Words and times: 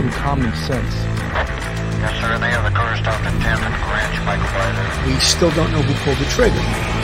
some 0.00 0.10
common 0.12 0.54
sense. 0.54 0.94
Yes, 2.00 2.14
sir. 2.22 2.38
They 2.38 2.48
have 2.48 2.64
the 2.64 2.70
car 2.70 2.96
stopped 2.96 3.22
at 3.22 3.34
10th 3.34 3.60
and 3.60 3.74
Ranch, 3.92 4.16
Michael. 4.24 5.12
We 5.12 5.20
still 5.20 5.50
don't 5.50 5.70
know 5.72 5.82
who 5.82 5.92
pulled 6.04 6.16
the 6.16 6.24
trigger. 6.32 6.99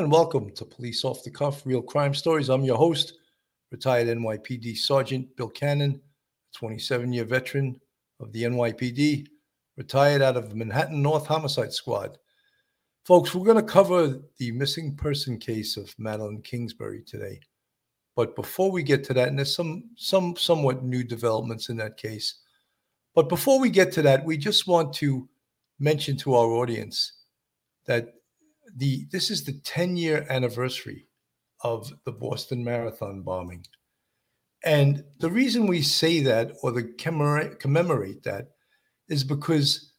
And 0.00 0.10
welcome 0.10 0.50
to 0.52 0.64
Police 0.64 1.04
Off 1.04 1.22
the 1.24 1.30
Cuff 1.30 1.66
Real 1.66 1.82
Crime 1.82 2.14
Stories. 2.14 2.48
I'm 2.48 2.64
your 2.64 2.78
host, 2.78 3.18
retired 3.70 4.08
NYPD 4.08 4.74
Sergeant 4.78 5.36
Bill 5.36 5.50
Cannon, 5.50 6.00
27 6.56 7.12
year 7.12 7.26
veteran 7.26 7.78
of 8.18 8.32
the 8.32 8.44
NYPD, 8.44 9.26
retired 9.76 10.22
out 10.22 10.38
of 10.38 10.54
Manhattan 10.54 11.02
North 11.02 11.26
Homicide 11.26 11.74
Squad. 11.74 12.16
Folks, 13.04 13.34
we're 13.34 13.44
going 13.44 13.58
to 13.58 13.62
cover 13.62 14.22
the 14.38 14.50
missing 14.52 14.96
person 14.96 15.36
case 15.36 15.76
of 15.76 15.94
Madeline 15.98 16.40
Kingsbury 16.40 17.02
today. 17.02 17.38
But 18.16 18.34
before 18.34 18.72
we 18.72 18.82
get 18.82 19.04
to 19.04 19.12
that, 19.12 19.28
and 19.28 19.36
there's 19.36 19.54
some 19.54 19.84
some 19.96 20.34
somewhat 20.34 20.82
new 20.82 21.04
developments 21.04 21.68
in 21.68 21.76
that 21.76 21.98
case. 21.98 22.36
But 23.14 23.28
before 23.28 23.60
we 23.60 23.68
get 23.68 23.92
to 23.92 24.02
that, 24.02 24.24
we 24.24 24.38
just 24.38 24.66
want 24.66 24.94
to 24.94 25.28
mention 25.78 26.16
to 26.18 26.36
our 26.36 26.52
audience 26.52 27.12
that 27.84 28.14
the 28.76 29.06
this 29.10 29.30
is 29.30 29.44
the 29.44 29.60
10 29.64 29.96
year 29.96 30.26
anniversary 30.30 31.06
of 31.62 31.92
the 32.04 32.12
Boston 32.12 32.64
Marathon 32.64 33.22
bombing. 33.22 33.64
And 34.64 35.04
the 35.18 35.30
reason 35.30 35.66
we 35.66 35.82
say 35.82 36.20
that 36.20 36.52
or 36.62 36.72
the 36.72 36.84
commemorate, 36.98 37.58
commemorate 37.58 38.22
that 38.24 38.50
is 39.08 39.24
because 39.24 39.92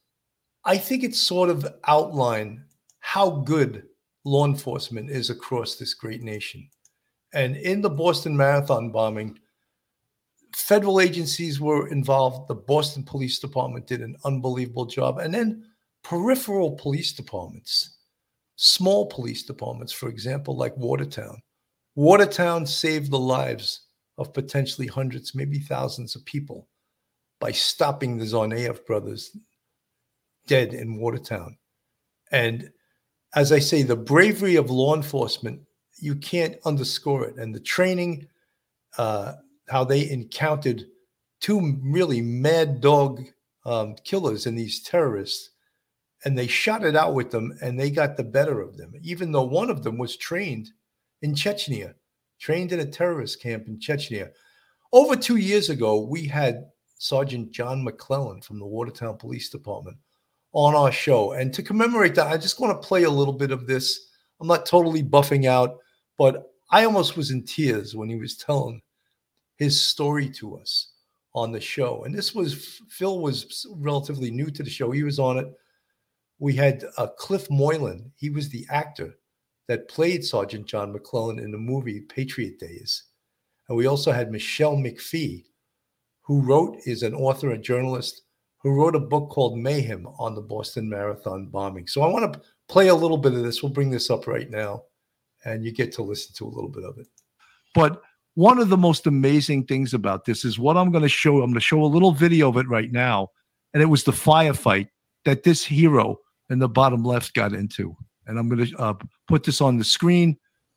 I 0.64 0.78
think 0.78 1.02
it 1.02 1.14
sort 1.14 1.50
of 1.50 1.66
outline 1.86 2.64
how 3.00 3.30
good 3.30 3.84
law 4.24 4.44
enforcement 4.44 5.10
is 5.10 5.30
across 5.30 5.76
this 5.76 5.94
great 5.94 6.22
nation. 6.22 6.68
And 7.34 7.56
in 7.56 7.80
the 7.80 7.90
Boston 7.90 8.36
Marathon 8.36 8.92
bombing, 8.92 9.38
federal 10.54 11.00
agencies 11.00 11.60
were 11.60 11.88
involved. 11.88 12.48
The 12.48 12.54
Boston 12.54 13.02
Police 13.02 13.40
Department 13.40 13.86
did 13.86 14.02
an 14.02 14.16
unbelievable 14.24 14.86
job. 14.86 15.18
And 15.18 15.34
then 15.34 15.64
peripheral 16.04 16.72
police 16.72 17.12
departments 17.12 17.96
small 18.64 19.06
police 19.06 19.42
departments, 19.42 19.92
for 19.92 20.08
example, 20.08 20.56
like 20.56 20.76
Watertown. 20.76 21.42
Watertown 21.96 22.64
saved 22.64 23.10
the 23.10 23.18
lives 23.18 23.86
of 24.18 24.32
potentially 24.32 24.86
hundreds, 24.86 25.34
maybe 25.34 25.58
thousands 25.58 26.14
of 26.14 26.24
people 26.26 26.68
by 27.40 27.50
stopping 27.50 28.16
the 28.16 28.24
Tsarnaev 28.24 28.86
brothers 28.86 29.36
dead 30.46 30.74
in 30.74 31.00
Watertown. 31.00 31.58
And 32.30 32.70
as 33.34 33.50
I 33.50 33.58
say, 33.58 33.82
the 33.82 33.96
bravery 33.96 34.54
of 34.54 34.70
law 34.70 34.94
enforcement, 34.94 35.60
you 35.98 36.14
can't 36.14 36.56
underscore 36.64 37.24
it. 37.24 37.38
And 37.38 37.52
the 37.52 37.60
training, 37.60 38.28
uh, 38.96 39.34
how 39.68 39.82
they 39.82 40.08
encountered 40.08 40.84
two 41.40 41.80
really 41.82 42.20
mad 42.20 42.80
dog 42.80 43.24
um, 43.64 43.96
killers 44.04 44.46
and 44.46 44.56
these 44.56 44.82
terrorists 44.84 45.50
and 46.24 46.38
they 46.38 46.46
shot 46.46 46.84
it 46.84 46.96
out 46.96 47.14
with 47.14 47.30
them 47.30 47.56
and 47.62 47.78
they 47.78 47.90
got 47.90 48.16
the 48.16 48.24
better 48.24 48.60
of 48.60 48.76
them, 48.76 48.92
even 49.02 49.32
though 49.32 49.44
one 49.44 49.70
of 49.70 49.82
them 49.82 49.98
was 49.98 50.16
trained 50.16 50.70
in 51.22 51.34
Chechnya, 51.34 51.94
trained 52.38 52.72
in 52.72 52.80
a 52.80 52.86
terrorist 52.86 53.42
camp 53.42 53.66
in 53.66 53.78
Chechnya. 53.78 54.30
Over 54.92 55.16
two 55.16 55.36
years 55.36 55.70
ago, 55.70 56.00
we 56.00 56.26
had 56.26 56.66
Sergeant 56.98 57.50
John 57.50 57.82
MacLellan 57.82 58.42
from 58.42 58.58
the 58.58 58.66
Watertown 58.66 59.16
Police 59.16 59.48
Department 59.50 59.96
on 60.52 60.74
our 60.74 60.92
show. 60.92 61.32
And 61.32 61.52
to 61.54 61.62
commemorate 61.62 62.14
that, 62.14 62.28
I 62.28 62.36
just 62.36 62.60
want 62.60 62.80
to 62.80 62.86
play 62.86 63.04
a 63.04 63.10
little 63.10 63.32
bit 63.32 63.50
of 63.50 63.66
this. 63.66 64.08
I'm 64.40 64.46
not 64.46 64.66
totally 64.66 65.02
buffing 65.02 65.46
out, 65.46 65.78
but 66.18 66.52
I 66.70 66.84
almost 66.84 67.16
was 67.16 67.30
in 67.30 67.44
tears 67.44 67.96
when 67.96 68.08
he 68.08 68.16
was 68.16 68.36
telling 68.36 68.82
his 69.56 69.80
story 69.80 70.28
to 70.30 70.56
us 70.56 70.92
on 71.34 71.52
the 71.52 71.60
show. 71.60 72.04
And 72.04 72.14
this 72.14 72.34
was 72.34 72.80
Phil 72.88 73.20
was 73.20 73.66
relatively 73.76 74.30
new 74.30 74.50
to 74.50 74.62
the 74.62 74.70
show. 74.70 74.90
He 74.90 75.02
was 75.02 75.18
on 75.18 75.38
it 75.38 75.52
we 76.38 76.54
had 76.54 76.84
uh, 76.98 77.06
Cliff 77.18 77.48
Moylan. 77.50 78.12
He 78.16 78.30
was 78.30 78.48
the 78.48 78.66
actor 78.70 79.14
that 79.68 79.88
played 79.88 80.24
Sergeant 80.24 80.66
John 80.66 80.92
MacLellan 80.92 81.38
in 81.38 81.52
the 81.52 81.58
movie 81.58 82.00
Patriots 82.00 82.60
Day. 82.60 82.80
And 83.68 83.78
we 83.78 83.86
also 83.86 84.12
had 84.12 84.32
Michelle 84.32 84.76
McPhee, 84.76 85.44
who 86.22 86.42
wrote, 86.42 86.76
is 86.84 87.02
an 87.02 87.14
author 87.14 87.52
and 87.52 87.62
journalist, 87.62 88.22
who 88.58 88.72
wrote 88.72 88.94
a 88.94 89.00
book 89.00 89.30
called 89.30 89.58
Mayhem 89.58 90.06
on 90.18 90.34
the 90.34 90.40
Boston 90.40 90.88
Marathon 90.88 91.46
bombing. 91.46 91.86
So 91.86 92.02
I 92.02 92.08
want 92.08 92.32
to 92.32 92.40
play 92.68 92.88
a 92.88 92.94
little 92.94 93.18
bit 93.18 93.34
of 93.34 93.42
this. 93.42 93.62
We'll 93.62 93.72
bring 93.72 93.90
this 93.90 94.10
up 94.10 94.26
right 94.26 94.50
now, 94.50 94.84
and 95.44 95.64
you 95.64 95.72
get 95.72 95.92
to 95.92 96.02
listen 96.02 96.34
to 96.36 96.46
a 96.46 96.54
little 96.54 96.70
bit 96.70 96.84
of 96.84 96.98
it. 96.98 97.06
But 97.74 98.02
one 98.34 98.58
of 98.58 98.68
the 98.68 98.76
most 98.76 99.06
amazing 99.06 99.64
things 99.64 99.94
about 99.94 100.24
this 100.24 100.44
is 100.44 100.58
what 100.58 100.76
I'm 100.76 100.90
going 100.90 101.02
to 101.02 101.08
show. 101.08 101.36
I'm 101.36 101.50
going 101.50 101.54
to 101.54 101.60
show 101.60 101.82
a 101.82 101.86
little 101.86 102.12
video 102.12 102.48
of 102.48 102.56
it 102.56 102.68
right 102.68 102.90
now. 102.90 103.28
And 103.74 103.82
it 103.82 103.86
was 103.86 104.04
the 104.04 104.12
firefight 104.12 104.88
that 105.24 105.42
this 105.42 105.64
hero 105.64 106.18
in 106.52 106.58
the 106.58 106.68
bottom 106.68 107.02
left 107.02 107.34
got 107.34 107.54
into. 107.54 107.96
And 108.26 108.38
I'm 108.38 108.48
going 108.48 108.66
to 108.66 108.78
uh, 108.78 108.94
put 109.26 109.42
this 109.42 109.60
on 109.60 109.78
the 109.78 109.84
screen 109.84 110.36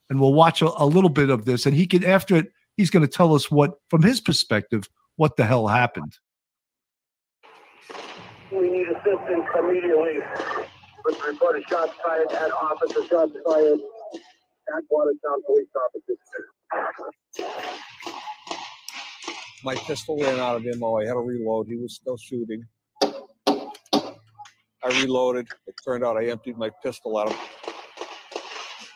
and 0.09 0.19
we'll 0.19 0.33
watch 0.33 0.61
a, 0.61 0.71
a, 0.81 0.85
little 0.85 1.09
bit 1.09 1.29
of 1.29 1.45
this. 1.45 1.65
And 1.65 1.75
he 1.75 1.85
can, 1.85 2.03
after 2.03 2.35
it, 2.37 2.47
he's 2.77 2.89
going 2.89 3.05
to 3.05 3.11
tell 3.11 3.35
us 3.35 3.51
what, 3.51 3.73
from 3.89 4.01
his 4.01 4.21
perspective, 4.21 4.87
what 5.17 5.35
the 5.35 5.45
hell 5.45 5.67
happened. 5.67 6.17
We 8.51 8.69
need 8.69 8.87
assistance 8.87 9.45
immediately. 9.59 10.19
With 11.03 11.21
report 11.23 11.57
of 11.57 11.63
shots 11.69 11.93
fired 12.03 12.31
at 12.31 12.51
officer, 12.51 13.05
shots 13.07 13.33
fired 13.45 13.79
at 14.75 14.83
Watertown 14.89 15.43
Police 15.45 15.67
Officer. 15.75 16.15
My 19.63 19.75
pistol 19.75 20.17
ran 20.17 20.39
out 20.39 20.55
of 20.57 20.65
ammo. 20.65 20.97
I 20.97 21.05
had 21.05 21.13
to 21.13 21.19
reload. 21.19 21.67
He 21.67 21.75
was 21.75 21.95
still 21.95 22.17
shooting. 22.17 22.65
I 24.85 24.89
reloaded. 25.01 25.47
It 25.65 25.73
turned 25.83 26.03
out 26.03 26.15
I 26.15 26.27
emptied 26.27 26.57
my 26.57 26.69
pistol 26.83 27.19
at 27.19 27.29
him. 27.29 27.37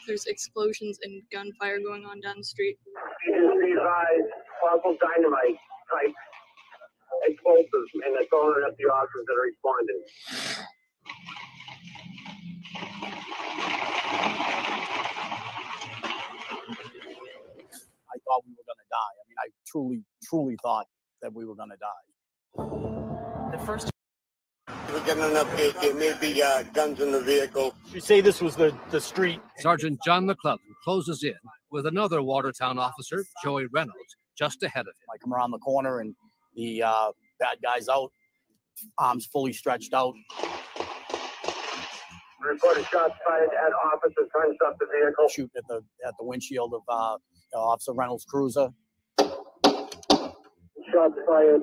There's 0.06 0.26
explosions 0.26 1.00
and 1.02 1.24
gunfire 1.32 1.80
going 1.80 2.06
on 2.06 2.22
down 2.22 2.36
the 2.38 2.44
street. 2.44 2.78
These 3.26 3.78
eyes, 3.78 4.26
fossil 4.62 4.96
dynamite 5.02 5.58
type 5.90 6.14
explosives, 7.28 7.92
and 8.06 8.16
they're 8.16 8.28
throwing 8.30 8.62
it 8.62 8.68
at 8.68 8.78
the 8.78 8.84
officers 8.86 9.26
that 9.28 9.34
are 9.34 9.42
responding. 9.50 10.02
I 18.10 18.18
thought 18.26 18.44
we 18.46 18.54
were 18.54 18.66
going 18.68 18.78
to 18.78 18.90
die. 18.92 19.14
I 19.18 19.24
mean, 19.28 19.38
I 19.40 19.50
truly, 19.66 20.04
truly 20.24 20.56
thought 20.62 20.86
that 21.24 21.34
we 21.34 21.46
were 21.46 21.56
going 21.56 21.72
to 21.72 21.78
die. 21.78 22.06
The 23.58 23.66
first 23.66 23.90
we're 24.92 25.06
getting 25.06 25.24
an 25.24 25.32
update. 25.32 25.80
There 25.82 25.94
may 25.94 26.16
be 26.20 26.42
uh, 26.42 26.64
guns 26.74 27.00
in 27.00 27.12
the 27.12 27.22
vehicle. 27.22 27.74
You 27.94 28.00
say 28.00 28.22
this 28.22 28.42
was 28.42 28.56
the, 28.56 28.76
the 28.92 29.02
street. 29.02 29.40
Sergeant 29.58 30.00
John 30.04 30.26
MacLellan 30.26 30.60
closes 30.84 31.24
in 31.24 31.36
with 31.72 31.86
another 31.86 32.22
Watertown 32.22 32.80
officer, 32.80 33.24
Joey 33.44 33.68
Reynolds, 33.72 34.16
just 34.38 34.64
ahead 34.64 34.82
of 34.82 34.88
him. 34.88 35.08
I 35.14 35.18
come 35.18 35.34
around 35.34 35.52
the 35.52 35.60
corner 35.60 36.00
and 36.00 36.16
the 36.56 36.84
uh, 36.84 37.12
bad 37.40 37.58
guy's 37.64 37.88
out, 37.88 38.12
arms 38.98 39.28
fully 39.32 39.54
stretched 39.54 39.94
out. 39.94 40.14
Reported 42.42 42.86
shots 42.86 43.14
fired 43.28 43.50
at 43.50 43.72
officer 43.94 44.28
turns 44.36 44.58
up 44.66 44.78
the 44.80 44.88
vehicle. 44.98 45.28
Shooting 45.28 45.52
at 45.58 45.68
the 45.68 45.84
at 46.08 46.14
the 46.18 46.24
windshield 46.24 46.74
of 46.74 46.82
uh, 46.88 47.18
Officer 47.54 47.94
Reynolds' 47.94 48.26
cruiser. 48.26 48.70
Shots 50.92 51.16
fired 51.28 51.62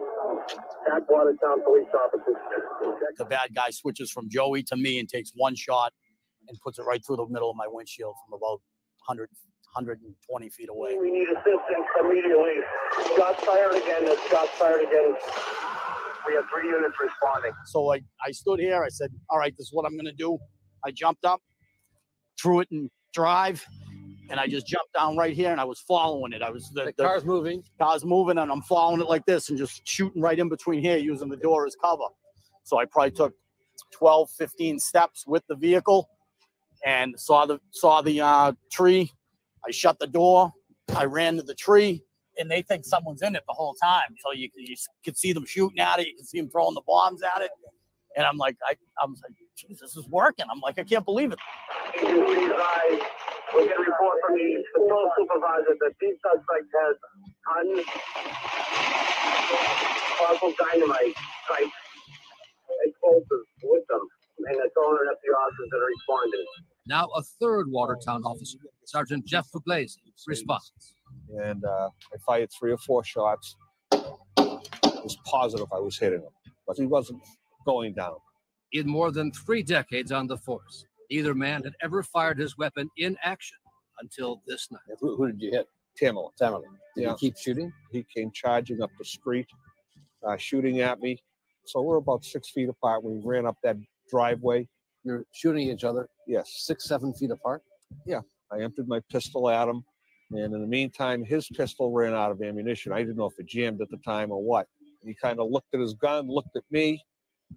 at 0.95 1.03
Watertown 1.09 1.63
police 1.65 1.89
officers. 1.95 2.37
The 3.19 3.25
bad 3.25 3.55
guy 3.55 3.71
switches 3.71 4.11
from 4.11 4.29
Joey 4.29 4.63
to 4.65 4.77
me 4.77 4.99
and 4.99 5.09
takes 5.09 5.33
one 5.35 5.55
shot 5.55 5.93
and 6.49 6.59
puts 6.61 6.79
it 6.79 6.83
right 6.83 7.05
through 7.05 7.17
the 7.17 7.27
middle 7.29 7.51
of 7.51 7.57
my 7.57 7.67
windshield 7.67 8.15
from 8.27 8.39
about 8.39 8.61
100, 9.07 9.29
120 9.75 10.49
feet 10.51 10.69
away. 10.71 10.97
We 11.01 11.11
need 11.11 11.29
assistance 11.29 11.87
immediately. 12.01 12.63
Shots 13.17 13.45
fired 13.45 13.75
again. 13.75 14.07
Shots 14.31 14.51
fired 14.59 14.83
again. 14.83 15.15
We 16.27 16.35
have 16.35 16.45
three 16.53 16.69
units 16.69 16.95
responding. 17.01 17.53
So 17.67 17.93
I, 17.93 18.01
I 18.25 18.33
stood 18.33 18.61
here. 18.61 18.83
I 18.83 18.89
said, 18.89 19.11
all 19.31 19.39
right, 19.39 19.55
this 19.57 19.69
is 19.69 19.73
what 19.73 19.87
I'm 19.87 19.93
going 19.93 20.07
to 20.07 20.13
do. 20.13 20.39
I 20.85 20.91
jumped 20.91 21.25
up, 21.25 21.41
threw 22.41 22.61
it 22.61 22.69
in 22.71 22.91
drive, 23.15 23.65
and 24.29 24.41
I 24.41 24.47
just 24.47 24.67
jumped 24.67 24.93
down 24.95 25.17
right 25.17 25.35
here 25.35 25.53
and 25.53 25.61
I 25.61 25.65
was 25.65 25.81
following 25.81 26.33
it. 26.33 26.43
I 26.43 26.51
was 26.51 26.71
the, 26.71 26.85
the, 26.85 26.95
the 26.97 27.05
car's 27.05 27.25
moving. 27.25 27.63
Car's 27.79 28.05
moving 28.05 28.39
and 28.39 28.51
I'm 28.51 28.63
following 28.63 29.01
it 29.01 29.09
like 29.09 29.25
this 29.27 29.49
and 29.49 29.59
just 29.59 29.87
shooting 29.87 30.21
right 30.21 30.39
in 30.39 30.49
between 30.49 30.81
here 30.81 30.97
using 30.97 31.29
the 31.29 31.37
door 31.37 31.67
as 31.67 31.77
cover. 31.81 32.05
So 32.65 32.79
I 32.79 32.85
probably 32.85 33.13
took 33.13 33.35
12, 33.93 34.31
15 34.31 34.79
steps 34.79 35.25
with 35.27 35.45
the 35.49 35.55
vehicle 35.55 36.09
and 36.85 37.19
saw 37.19 37.47
the 37.47 37.61
saw 37.71 38.03
the 38.03 38.21
uh, 38.21 38.53
tree. 38.71 39.11
I 39.67 39.71
shut 39.71 39.99
the 39.99 40.07
door. 40.07 40.53
I 40.95 41.05
ran 41.05 41.37
to 41.37 41.43
the 41.43 41.55
tree, 41.55 42.03
and 42.39 42.51
they 42.51 42.63
think 42.63 42.85
someone's 42.85 43.23
in 43.23 43.35
it 43.35 43.43
the 43.49 43.55
whole 43.55 43.75
time. 43.83 44.15
So 44.25 44.33
you, 44.33 44.49
you 44.57 44.77
can 45.05 45.15
see 45.15 45.33
them 45.33 45.45
shooting 45.45 45.81
at 45.81 45.99
it. 45.99 46.07
You 46.07 46.17
can 46.17 46.25
see 46.25 46.41
them 46.41 46.49
throwing 46.51 46.75
the 46.75 46.83
bombs 46.87 47.23
at 47.23 47.43
it. 47.43 47.51
And 48.17 48.25
I'm 48.27 48.39
like, 48.39 48.57
I, 48.67 48.75
I'm 49.03 49.13
like, 49.13 49.33
"Jeez, 49.59 49.79
this 49.79 49.97
is 49.97 50.07
working. 50.09 50.47
I'm 50.51 50.61
like, 50.61 50.79
I 50.79 50.85
can't 50.85 51.05
believe 51.05 51.33
it. 51.33 51.39
We 53.55 53.65
get 53.65 53.77
a 53.77 53.81
report 53.81 54.17
from 54.27 54.35
the 54.37 54.65
patrol 54.75 55.11
supervisor 55.17 55.77
that 55.81 55.93
the 56.01 56.17
suspect 56.25 56.69
has 56.83 56.97
un, 57.57 57.85
powerful 60.19 60.53
dynamite 60.59 61.15
type 61.49 61.71
explosives 62.87 63.49
with 63.63 63.85
them. 63.89 64.01
And 64.39 64.57
it's 64.65 64.75
all 64.77 64.93
up 64.95 65.19
the 65.25 65.31
officers 65.33 65.69
that 65.71 65.77
are 65.79 65.87
responding. 65.87 66.45
Now 66.87 67.09
a 67.17 67.23
third 67.41 67.67
Watertown 67.71 68.23
officer, 68.25 68.59
Sergeant 68.85 69.25
Jeff 69.27 69.47
Pugliese, 69.55 69.97
responds. 70.27 70.95
and 71.43 71.65
uh, 71.65 71.89
I 72.15 72.19
fired 72.27 72.51
three 72.59 72.73
or 72.73 72.79
four 72.79 73.05
shots. 73.05 73.57
I 73.93 73.99
was 75.03 75.17
positive 75.25 75.67
I 75.73 75.79
was 75.79 75.99
hitting 75.99 76.21
him, 76.21 76.31
but 76.67 76.77
he 76.77 76.87
wasn't 76.87 77.23
going 77.67 77.93
down. 77.93 78.17
In 78.73 78.89
more 78.89 79.11
than 79.11 79.31
three 79.33 79.63
decades 79.63 80.13
on 80.13 80.27
the 80.27 80.37
force, 80.39 80.85
neither 81.11 81.35
man 81.35 81.63
had 81.65 81.75
ever 81.83 82.03
fired 82.03 82.39
his 82.39 82.57
weapon 82.57 82.89
in 82.97 83.17
action 83.23 83.59
until 84.01 84.43
this 84.47 84.69
night. 84.71 84.81
Who, 85.01 85.17
who 85.17 85.27
did 85.33 85.41
you 85.43 85.51
hit? 85.51 85.69
Tamerlan. 86.01 86.31
Tamerlan. 86.41 86.63
Did 86.95 87.03
Yeah. 87.03 87.13
he 87.13 87.17
keep 87.29 87.37
shooting? 87.39 87.73
He 87.93 88.05
came 88.15 88.31
charging 88.33 88.83
up 88.83 88.91
the 88.99 89.05
street, 89.05 89.47
uh, 90.27 90.37
shooting 90.37 90.81
at 90.81 91.01
me. 91.01 91.23
So 91.65 91.83
we're 91.83 91.97
about 91.97 92.25
six 92.25 92.51
feet 92.51 92.69
apart. 92.69 93.03
We 93.05 93.21
ran 93.25 93.47
up 93.47 93.57
that 93.63 93.77
driveway. 94.11 94.69
You're 95.05 95.25
shooting 95.33 95.69
each 95.71 95.85
other 95.85 96.09
Yes, 96.27 96.53
six, 96.67 96.85
seven 96.85 97.15
feet 97.15 97.31
apart. 97.31 97.63
Yeah. 98.05 98.21
I 98.51 98.61
emptied 98.61 98.89
my 98.89 99.01
pistol 99.11 99.49
at 99.49 99.69
him, 99.69 99.85
and 100.33 100.53
in 100.55 100.61
the 100.61 100.67
meantime, 100.67 101.25
his 101.25 101.49
pistol 101.49 101.93
ran 101.93 102.15
out 102.15 102.31
of 102.33 102.43
ammunition. 102.43 102.93
I 102.93 102.99
didn't 102.99 103.17
know 103.17 103.27
if 103.27 103.39
it 103.39 103.47
jammed 103.47 103.81
at 103.81 103.89
the 103.91 103.97
time 103.99 104.31
or 104.33 104.43
what. 104.43 104.67
He 105.05 105.15
kind 105.15 105.39
of 105.41 105.51
looked 105.51 105.73
at 105.75 105.81
his 105.81 105.95
gun, 105.95 106.27
looked 106.29 106.57
at 106.57 106.65
me, 106.71 107.01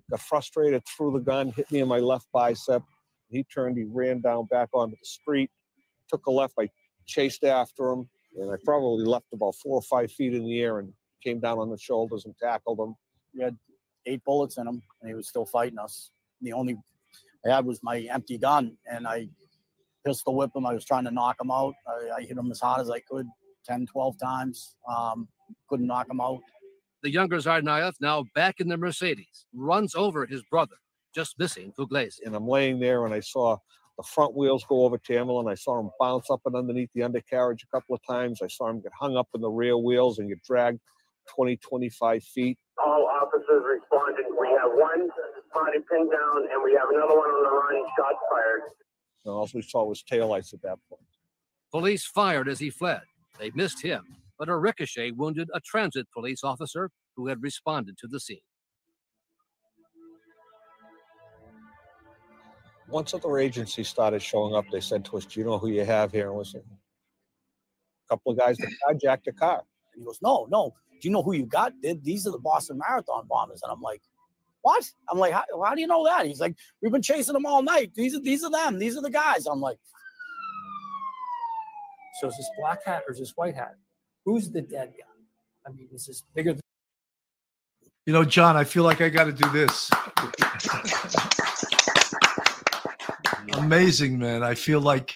got 0.10 0.22
frustrated, 0.22 0.84
threw 0.86 1.12
the 1.12 1.20
gun, 1.20 1.52
hit 1.52 1.72
me 1.72 1.80
in 1.80 1.88
my 1.88 2.00
left 2.00 2.28
bicep. 2.32 2.84
He 3.30 3.44
turned, 3.44 3.78
he 3.78 3.84
ran 3.84 4.22
down 4.22 4.46
back 4.46 4.70
onto 4.74 4.96
the 4.96 5.06
street, 5.06 5.52
took 6.10 6.26
a 6.26 6.32
left. 6.32 6.56
I 6.60 6.70
chased 7.06 7.44
after 7.44 7.90
him, 7.90 8.10
and 8.38 8.52
I 8.52 8.56
probably 8.64 9.06
left 9.06 9.28
about 9.34 9.56
four 9.56 9.76
or 9.76 9.82
five 9.82 10.12
feet 10.12 10.34
in 10.34 10.46
the 10.46 10.62
air 10.62 10.80
and 10.80 10.94
came 11.24 11.40
down 11.40 11.60
on 11.60 11.70
the 11.70 11.78
shoulders 11.78 12.26
and 12.26 12.36
tackled 12.38 12.80
him. 12.80 12.96
He 13.34 13.42
had 13.44 13.58
eight 14.06 14.24
bullets 14.24 14.58
in 14.58 14.68
him, 14.68 14.82
and 15.02 15.10
he 15.10 15.16
was 15.16 15.28
still 15.28 15.46
fighting 15.46 15.80
us. 15.80 16.12
The 16.42 16.54
only 16.54 16.78
I 17.46 17.56
had 17.56 17.66
was 17.66 17.82
my 17.84 18.00
empty 18.12 18.38
gun, 18.38 18.78
and 18.92 19.08
I 19.08 19.30
pistol 20.06 20.36
whipped 20.36 20.56
him. 20.56 20.66
I 20.66 20.74
was 20.74 20.86
trying 20.86 21.06
to 21.06 21.12
knock 21.12 21.38
him 21.42 21.52
out. 21.52 21.74
I, 21.88 22.18
I 22.18 22.22
hit 22.22 22.38
him 22.38 22.52
as 22.52 22.60
hard 22.60 22.82
as 22.82 22.90
I 22.90 23.00
could, 23.00 23.28
10, 23.66 23.86
12 23.88 24.20
times. 24.20 24.76
Um, 24.90 25.28
couldn't 25.68 25.88
knock 25.88 26.10
him 26.10 26.22
out. 26.22 26.40
The 27.02 27.12
younger 27.12 27.38
Tsarnaev, 27.38 27.94
now 28.02 28.26
back 28.36 28.60
in 28.60 28.68
the 28.68 28.78
Mercedes, 28.78 29.46
runs 29.54 29.96
over 29.96 30.26
his 30.26 30.44
brother, 30.52 30.76
just 31.16 31.40
missing 31.40 31.72
Pugliese. 31.78 32.20
and 32.26 32.36
I'm 32.36 32.48
laying 32.48 32.80
there 32.80 33.06
and 33.06 33.14
I 33.14 33.22
saw 33.22 33.58
the 33.98 34.04
front 34.04 34.36
wheels 34.36 34.66
go 34.68 34.84
over 34.84 34.98
Tamerlan. 34.98 35.50
I 35.50 35.56
saw 35.56 35.80
him 35.80 35.90
bounce 36.00 36.30
up 36.30 36.42
and 36.46 36.56
underneath 36.56 36.90
the 36.94 37.04
undercarriage 37.04 37.64
a 37.64 37.68
couple 37.76 37.96
of 37.96 38.02
times. 38.06 38.42
I 38.42 38.48
saw 38.48 38.70
him 38.70 38.82
get 38.82 38.92
hung 38.98 39.18
up 39.18 39.28
in 39.34 39.42
the 39.42 39.50
rear 39.50 39.78
wheels 39.78 40.20
and 40.20 40.30
get 40.30 40.44
dragged 40.44 40.80
20, 41.36 41.58
25 41.58 42.24
feet. 42.24 42.58
All 42.86 43.08
officers 43.08 43.64
responded. 43.66 44.26
We 44.40 44.48
have 44.50 44.72
one 44.72 45.10
body 45.54 45.80
pinned 45.92 46.12
down 46.12 46.38
and 46.52 46.64
we 46.64 46.74
have 46.74 46.90
another 46.94 47.16
one 47.18 47.30
on 47.30 47.44
the 47.44 47.50
run, 47.50 47.86
shots 47.98 48.20
fired. 48.32 48.62
And 49.26 49.34
all 49.34 49.50
we 49.54 49.62
saw 49.62 49.84
was 49.86 50.04
taillights 50.04 50.54
at 50.54 50.62
that 50.64 50.78
point. 50.90 51.02
Police 51.72 52.06
fired 52.06 52.48
as 52.48 52.60
he 52.60 52.70
fled. 52.70 53.02
They 53.38 53.52
missed 53.54 53.82
him, 53.82 54.06
but 54.40 54.48
a 54.48 54.58
ricochet 54.58 55.12
wounded 55.12 55.50
a 55.54 55.60
transit 55.60 56.08
police 56.12 56.44
officer 56.44 56.90
who 57.16 57.28
had 57.28 57.44
responded 57.44 57.98
to 57.98 58.08
the 58.08 58.20
scene. 58.20 58.40
Once 62.88 63.14
other 63.14 63.38
agencies 63.38 63.88
started 63.88 64.22
showing 64.22 64.56
up, 64.56 64.66
they 64.72 64.80
said 64.80 65.06
to 65.06 65.18
us, 65.18 65.26
Do 65.26 65.40
you 65.40 65.46
know 65.46 65.60
who 65.60 65.68
you 65.68 65.84
have 65.84 66.12
here? 66.12 66.30
And 66.30 66.38
we 66.38 66.46
said, 66.46 66.64
A 68.06 68.10
couple 68.10 68.32
of 68.32 68.40
guys 68.40 68.58
that 68.58 68.72
hijacked 68.90 69.28
a 69.28 69.34
car. 69.34 69.62
And 69.94 70.02
he 70.02 70.06
goes, 70.06 70.18
No, 70.24 70.48
no. 70.50 70.74
Do 71.00 71.08
you 71.08 71.12
know 71.12 71.22
who 71.22 71.34
you 71.34 71.46
got? 71.46 71.74
These 72.02 72.26
are 72.26 72.32
the 72.32 72.40
Boston 72.40 72.80
Marathon 72.80 73.28
bombers. 73.30 73.62
And 73.62 73.72
I'm 73.72 73.82
like, 73.82 74.02
What? 74.62 74.90
I'm 75.10 75.20
like, 75.20 75.34
how, 75.34 75.44
how 75.64 75.76
do 75.76 75.82
you 75.82 75.88
know 75.88 76.04
that? 76.06 76.26
He's 76.26 76.40
like, 76.40 76.56
We've 76.82 76.92
been 76.92 77.04
chasing 77.04 77.34
them 77.34 77.46
all 77.46 77.62
night. 77.62 77.92
These 77.94 78.16
are 78.16 78.22
these 78.22 78.44
are 78.44 78.50
them. 78.50 78.80
These 78.80 78.98
are 78.98 79.02
the 79.02 79.12
guys. 79.12 79.46
I'm 79.46 79.62
like, 79.62 79.78
So 82.20 82.30
is 82.30 82.38
this 82.38 82.50
black 82.58 82.84
hat 82.86 83.04
or 83.08 83.12
is 83.12 83.20
this 83.20 83.34
white 83.36 83.54
hat? 83.54 83.76
Who's 84.30 84.52
the 84.52 84.62
dead 84.62 84.94
guy? 84.96 85.06
I 85.68 85.72
mean, 85.72 85.88
this 85.92 86.08
is 86.08 86.22
bigger 86.36 86.54
than 86.54 86.62
You 88.06 88.14
know, 88.14 88.24
John, 88.24 88.56
I 88.56 88.64
feel 88.64 88.84
like 88.84 89.02
I 89.02 89.10
got 89.10 89.24
to 89.24 89.32
do 89.34 89.50
this. 89.50 89.90
Amazing, 93.54 94.20
man. 94.20 94.44
I 94.44 94.54
feel 94.54 94.82
like 94.82 95.16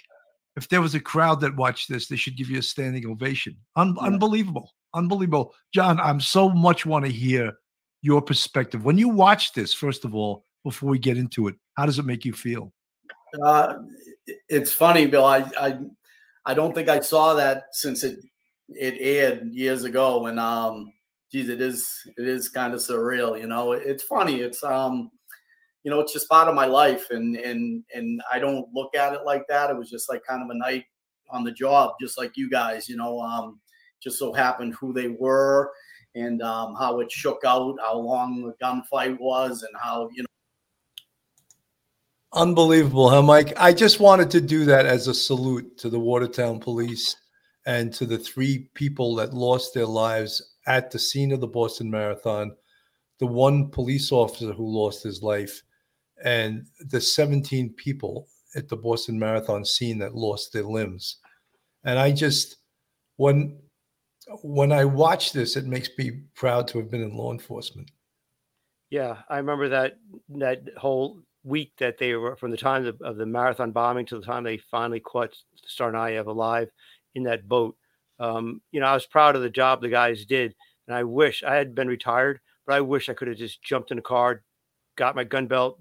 if 0.55 0.67
there 0.67 0.81
was 0.81 0.95
a 0.95 0.99
crowd 0.99 1.41
that 1.41 1.55
watched 1.55 1.89
this, 1.89 2.07
they 2.07 2.15
should 2.15 2.35
give 2.35 2.49
you 2.49 2.57
a 2.57 2.63
standing 2.63 3.05
ovation. 3.05 3.55
Un- 3.75 3.95
Unbelievable. 4.01 4.73
Unbelievable. 4.95 5.53
John, 5.75 5.99
I'm 5.99 6.19
so 6.19 6.49
much 6.49 6.83
want 6.83 7.05
to 7.05 7.11
hear 7.11 7.53
your 8.01 8.19
perspective. 8.19 8.83
When 8.83 8.97
you 8.97 9.09
watch 9.09 9.53
this, 9.53 9.75
first 9.75 10.05
of 10.05 10.15
all, 10.15 10.43
before 10.63 10.89
we 10.89 10.97
get 10.97 11.17
into 11.17 11.47
it, 11.47 11.55
how 11.77 11.85
does 11.85 11.99
it 11.99 12.05
make 12.05 12.25
you 12.25 12.33
feel? 12.33 12.73
Uh, 13.43 13.75
it's 14.49 14.73
funny, 14.73 15.05
Bill. 15.05 15.25
I, 15.25 15.45
I 15.61 15.77
I 16.47 16.55
don't 16.55 16.73
think 16.73 16.89
I 16.89 16.99
saw 16.99 17.35
that 17.35 17.65
since 17.73 18.03
it 18.03 18.17
it 18.69 18.95
aired 18.99 19.53
years 19.53 19.83
ago. 19.83 20.27
And 20.27 20.39
um, 20.39 20.91
geez, 21.31 21.49
it 21.49 21.61
is 21.61 21.89
it 22.17 22.27
is 22.27 22.49
kind 22.49 22.73
of 22.73 22.79
surreal. 22.79 23.39
You 23.39 23.47
know, 23.47 23.73
it's 23.73 24.03
funny. 24.03 24.41
It's 24.41 24.63
um, 24.63 25.11
you 25.83 25.91
know, 25.91 25.99
it's 25.99 26.13
just 26.13 26.29
part 26.29 26.47
of 26.47 26.55
my 26.55 26.65
life, 26.65 27.09
and 27.09 27.35
and 27.35 27.83
and 27.93 28.21
I 28.31 28.39
don't 28.39 28.67
look 28.73 28.95
at 28.95 29.13
it 29.13 29.21
like 29.25 29.45
that. 29.49 29.69
It 29.69 29.77
was 29.77 29.89
just 29.89 30.09
like 30.09 30.23
kind 30.27 30.41
of 30.41 30.49
a 30.49 30.57
night 30.57 30.85
on 31.29 31.43
the 31.43 31.51
job, 31.51 31.93
just 31.99 32.17
like 32.17 32.31
you 32.35 32.49
guys. 32.49 32.87
You 32.87 32.97
know, 32.97 33.19
um, 33.19 33.59
just 34.01 34.19
so 34.19 34.31
happened 34.31 34.75
who 34.75 34.93
they 34.93 35.09
were 35.09 35.71
and 36.15 36.41
um, 36.41 36.75
how 36.75 36.99
it 36.99 37.11
shook 37.11 37.41
out, 37.45 37.75
how 37.81 37.97
long 37.97 38.43
the 38.43 38.53
gunfight 38.63 39.17
was, 39.19 39.63
and 39.63 39.73
how 39.81 40.09
you 40.13 40.21
know. 40.23 40.27
Unbelievable, 42.33 43.09
huh, 43.09 43.21
Mike? 43.21 43.53
I 43.57 43.73
just 43.73 43.99
wanted 43.99 44.31
to 44.31 44.41
do 44.41 44.65
that 44.65 44.85
as 44.85 45.07
a 45.07 45.13
salute 45.13 45.77
to 45.79 45.89
the 45.89 45.99
Watertown 45.99 46.59
police 46.59 47.15
and 47.65 47.93
to 47.93 48.05
the 48.05 48.17
three 48.17 48.69
people 48.73 49.15
that 49.15 49.33
lost 49.33 49.73
their 49.73 49.85
lives 49.85 50.55
at 50.67 50.91
the 50.91 50.99
scene 50.99 51.31
of 51.31 51.39
the 51.39 51.47
Boston 51.47 51.89
Marathon, 51.89 52.55
the 53.19 53.27
one 53.27 53.69
police 53.69 54.11
officer 54.11 54.51
who 54.51 54.67
lost 54.67 55.03
his 55.03 55.21
life, 55.21 55.61
and 56.23 56.65
the 56.79 57.01
17 57.01 57.73
people 57.73 58.27
at 58.55 58.69
the 58.69 58.77
Boston 58.77 59.17
Marathon 59.17 59.65
scene 59.65 59.97
that 59.99 60.15
lost 60.15 60.53
their 60.53 60.63
limbs. 60.63 61.17
And 61.83 61.99
I 61.99 62.11
just 62.11 62.57
when 63.17 63.59
when 64.41 64.71
I 64.71 64.85
watch 64.85 65.33
this, 65.33 65.57
it 65.57 65.65
makes 65.65 65.89
me 65.97 66.21
proud 66.33 66.67
to 66.69 66.77
have 66.79 66.89
been 66.89 67.03
in 67.03 67.15
law 67.15 67.31
enforcement. 67.31 67.91
Yeah, 68.89 69.17
I 69.29 69.37
remember 69.37 69.69
that 69.69 69.95
that 70.29 70.61
whole 70.77 71.21
week 71.43 71.73
that 71.77 71.97
they 71.97 72.13
were 72.13 72.35
from 72.37 72.51
the 72.51 72.57
time 72.57 72.85
of, 72.85 73.01
of 73.01 73.17
the 73.17 73.25
marathon 73.25 73.71
bombing 73.71 74.05
to 74.05 74.17
the 74.17 74.25
time 74.25 74.43
they 74.43 74.57
finally 74.57 75.01
caught 75.01 75.35
Tsarnaev 75.67 76.25
alive 76.25 76.69
in 77.15 77.23
that 77.23 77.47
boat. 77.47 77.75
Um, 78.19 78.61
you 78.71 78.79
know, 78.79 78.87
I 78.87 78.93
was 78.93 79.05
proud 79.05 79.35
of 79.35 79.41
the 79.41 79.49
job 79.49 79.81
the 79.81 79.89
guys 79.89 80.25
did, 80.25 80.55
and 80.87 80.95
I 80.95 81.03
wish 81.03 81.43
I 81.43 81.55
had 81.55 81.75
been 81.75 81.87
retired, 81.87 82.39
but 82.65 82.75
I 82.75 82.81
wish 82.81 83.09
I 83.09 83.13
could 83.13 83.27
have 83.27 83.37
just 83.37 83.63
jumped 83.63 83.91
in 83.91 83.97
a 83.97 84.03
car, 84.03 84.43
got 84.95 85.15
my 85.15 85.23
gun 85.23 85.47
belt, 85.47 85.79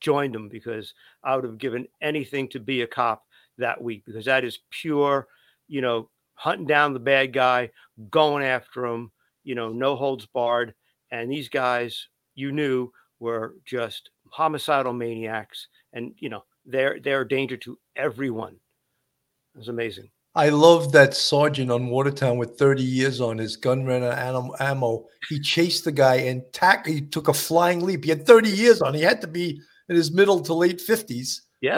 joined 0.00 0.34
them 0.34 0.48
because 0.48 0.94
I 1.22 1.34
would 1.34 1.44
have 1.44 1.58
given 1.58 1.86
anything 2.00 2.48
to 2.50 2.60
be 2.60 2.82
a 2.82 2.86
cop 2.86 3.24
that 3.58 3.82
week 3.82 4.04
because 4.04 4.24
that 4.24 4.44
is 4.44 4.58
pure, 4.70 5.28
you 5.68 5.80
know, 5.80 6.10
hunting 6.34 6.66
down 6.66 6.92
the 6.92 7.00
bad 7.00 7.32
guy, 7.32 7.70
going 8.10 8.44
after 8.44 8.84
him, 8.86 9.12
you 9.44 9.54
know, 9.54 9.70
no 9.70 9.96
holds 9.96 10.26
barred. 10.26 10.74
And 11.10 11.30
these 11.30 11.48
guys, 11.48 12.08
you 12.34 12.52
knew, 12.52 12.90
were 13.20 13.54
just 13.64 14.10
homicidal 14.30 14.92
maniacs, 14.92 15.68
and 15.92 16.12
you 16.18 16.28
know, 16.28 16.44
they're 16.66 16.98
they're 17.00 17.22
a 17.22 17.28
danger 17.28 17.56
to 17.58 17.78
everyone. 17.96 18.54
It 19.54 19.58
was 19.58 19.68
amazing. 19.68 20.10
I 20.36 20.48
love 20.48 20.90
that 20.92 21.14
sergeant 21.14 21.70
on 21.70 21.86
Watertown 21.88 22.38
with 22.38 22.58
30 22.58 22.82
years 22.82 23.20
on 23.20 23.38
his 23.38 23.56
gun 23.56 23.84
ran 23.86 24.02
out 24.02 24.50
ammo. 24.60 25.06
He 25.28 25.38
chased 25.38 25.84
the 25.84 25.92
guy 25.92 26.16
and 26.16 26.42
tack. 26.52 26.86
He 26.86 27.00
took 27.02 27.28
a 27.28 27.32
flying 27.32 27.80
leap. 27.84 28.02
He 28.04 28.10
had 28.10 28.26
30 28.26 28.48
years 28.50 28.82
on. 28.82 28.94
He 28.94 29.00
had 29.02 29.20
to 29.20 29.28
be 29.28 29.60
in 29.88 29.94
his 29.94 30.10
middle 30.12 30.40
to 30.40 30.54
late 30.54 30.78
50s. 30.80 31.40
Yeah. 31.60 31.76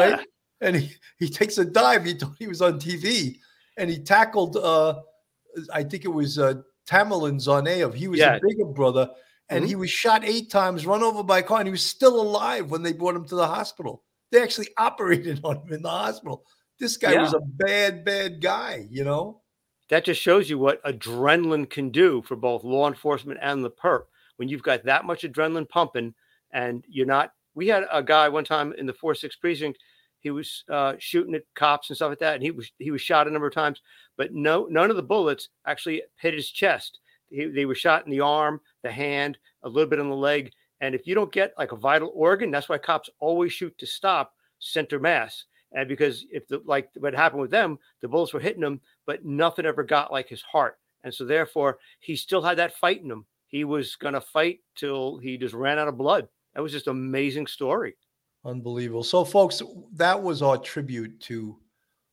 And 0.62 0.76
he, 0.76 0.92
he 1.18 1.28
takes 1.28 1.58
a 1.58 1.64
dive. 1.66 2.06
He 2.06 2.14
thought 2.14 2.34
he 2.38 2.46
was 2.46 2.62
on 2.62 2.80
TV, 2.80 3.36
and 3.76 3.90
he 3.90 3.98
tackled. 3.98 4.56
uh 4.56 5.00
I 5.72 5.82
think 5.84 6.04
it 6.04 6.08
was 6.12 6.38
uh 6.38 6.54
Tamerlan 6.88 7.36
Tsarnaev. 7.36 7.92
He 7.92 8.08
was 8.08 8.20
Yeah. 8.20 8.36
a 8.36 8.40
bigger 8.40 8.64
brother, 8.64 9.10
and 9.50 9.64
he 9.66 9.74
was 9.76 9.90
shot 9.90 10.24
eight 10.24 10.50
times, 10.50 10.86
run 10.86 11.02
over 11.02 11.22
by 11.22 11.40
a 11.40 11.42
car, 11.42 11.58
and 11.58 11.68
he 11.68 11.72
was 11.72 11.84
still 11.84 12.18
alive 12.20 12.70
when 12.70 12.82
they 12.82 12.94
brought 12.94 13.16
him 13.16 13.26
to 13.28 13.34
the 13.34 13.46
hospital. 13.46 14.02
They 14.32 14.42
actually 14.42 14.68
operated 14.78 15.40
on 15.44 15.56
him 15.66 15.74
in 15.74 15.82
the 15.82 15.90
hospital. 15.90 16.44
This 16.78 16.96
guy 16.96 17.20
was 17.20 17.32
a 17.32 17.40
bad, 17.40 18.04
bad 18.04 18.40
guy, 18.40 18.86
you 18.90 19.04
know? 19.04 19.40
that 19.88 20.04
just 20.04 20.20
shows 20.20 20.50
you 20.50 20.58
what 20.58 20.82
adrenaline 20.84 21.68
can 21.68 21.90
do 21.90 22.22
for 22.22 22.36
both 22.36 22.64
law 22.64 22.88
enforcement 22.88 23.38
and 23.42 23.64
the 23.64 23.70
perp. 23.70 24.04
When 24.36 24.48
you've 24.48 24.62
got 24.62 24.84
that 24.84 25.04
much 25.04 25.22
adrenaline 25.22 25.68
pumping 25.68 26.14
and 26.52 26.84
you're 26.88 27.06
not, 27.06 27.32
we 27.54 27.68
had 27.68 27.84
a 27.90 28.02
guy 28.02 28.28
one 28.28 28.44
time 28.44 28.74
in 28.76 28.86
the 28.86 28.92
4 28.92 29.14
6 29.14 29.36
precinct, 29.36 29.78
he 30.18 30.30
was 30.30 30.64
uh, 30.70 30.94
shooting 30.98 31.34
at 31.34 31.44
cops 31.54 31.88
and 31.88 31.96
stuff 31.96 32.10
like 32.10 32.18
that. 32.18 32.34
And 32.34 32.42
he 32.42 32.50
was, 32.50 32.70
he 32.78 32.90
was 32.90 33.00
shot 33.00 33.28
a 33.28 33.30
number 33.30 33.46
of 33.46 33.54
times, 33.54 33.80
but 34.16 34.34
no, 34.34 34.66
none 34.68 34.90
of 34.90 34.96
the 34.96 35.02
bullets 35.02 35.48
actually 35.66 36.02
hit 36.16 36.34
his 36.34 36.50
chest. 36.50 36.98
He, 37.28 37.46
they 37.46 37.64
were 37.64 37.74
shot 37.74 38.04
in 38.04 38.10
the 38.10 38.20
arm, 38.20 38.60
the 38.82 38.90
hand, 38.90 39.38
a 39.62 39.68
little 39.68 39.88
bit 39.88 40.00
on 40.00 40.10
the 40.10 40.16
leg. 40.16 40.52
And 40.80 40.94
if 40.94 41.06
you 41.06 41.14
don't 41.14 41.32
get 41.32 41.54
like 41.56 41.72
a 41.72 41.76
vital 41.76 42.12
organ, 42.14 42.50
that's 42.50 42.68
why 42.68 42.78
cops 42.78 43.08
always 43.20 43.52
shoot 43.52 43.76
to 43.78 43.86
stop 43.86 44.34
center 44.58 44.98
mass. 44.98 45.44
And 45.76 45.86
because 45.86 46.24
if 46.32 46.48
the 46.48 46.62
like 46.64 46.88
what 46.96 47.14
happened 47.14 47.42
with 47.42 47.50
them, 47.50 47.78
the 48.00 48.08
bullets 48.08 48.32
were 48.32 48.40
hitting 48.40 48.62
him, 48.62 48.80
but 49.06 49.24
nothing 49.24 49.66
ever 49.66 49.84
got 49.84 50.10
like 50.10 50.26
his 50.26 50.40
heart. 50.40 50.78
And 51.04 51.14
so 51.14 51.24
therefore 51.24 51.78
he 52.00 52.16
still 52.16 52.42
had 52.42 52.58
that 52.58 52.74
fight 52.74 53.02
in 53.02 53.10
him. 53.10 53.26
He 53.46 53.62
was 53.64 53.94
gonna 53.94 54.20
fight 54.20 54.60
till 54.74 55.18
he 55.18 55.36
just 55.36 55.54
ran 55.54 55.78
out 55.78 55.86
of 55.86 55.98
blood. 55.98 56.28
That 56.54 56.62
was 56.62 56.72
just 56.72 56.86
an 56.86 56.92
amazing 56.92 57.46
story. 57.46 57.94
Unbelievable. 58.46 59.02
So, 59.02 59.22
folks, 59.22 59.62
that 59.92 60.20
was 60.20 60.40
our 60.40 60.56
tribute 60.56 61.20
to 61.22 61.58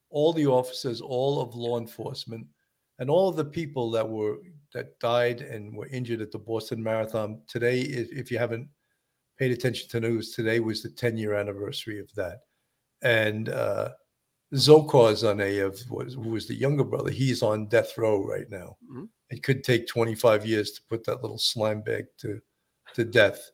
all 0.09 0.33
the 0.33 0.47
officers, 0.47 0.99
all 0.99 1.41
of 1.41 1.55
law 1.55 1.79
enforcement, 1.79 2.45
and 2.99 3.09
all 3.09 3.29
of 3.29 3.37
the 3.37 3.45
people 3.45 3.89
that 3.91 4.07
were 4.07 4.39
that 4.73 4.99
died 4.99 5.41
and 5.41 5.73
were 5.73 5.87
injured 5.87 6.21
at 6.21 6.31
the 6.31 6.39
Boston 6.39 6.83
Marathon. 6.83 7.41
Today, 7.47 7.79
if, 7.79 8.11
if 8.11 8.31
you 8.31 8.37
haven't 8.37 8.67
paid 9.39 9.51
attention 9.51 9.87
to 9.89 10.01
news, 10.01 10.31
today 10.31 10.59
was 10.59 10.83
the 10.83 10.89
10 10.89 11.15
year 11.15 11.33
anniversary 11.33 11.99
of 11.99 12.13
that 12.15 12.39
and 13.03 13.49
uh, 13.49 13.89
Tsarnaev 14.53 15.89
was 15.89 16.13
who 16.15 16.29
was 16.29 16.47
the 16.47 16.55
younger 16.55 16.83
brother. 16.83 17.11
He's 17.11 17.43
on 17.43 17.67
death 17.67 17.97
row 17.97 18.23
right 18.23 18.49
now. 18.49 18.77
Mhm. 18.91 19.09
It 19.29 19.43
could 19.43 19.63
take 19.63 19.87
25 19.87 20.45
years 20.45 20.71
to 20.71 20.81
put 20.89 21.03
that 21.05 21.21
little 21.21 21.37
slime 21.39 21.81
bag 21.81 22.05
to 22.19 22.41
to 22.93 23.03
death. 23.03 23.51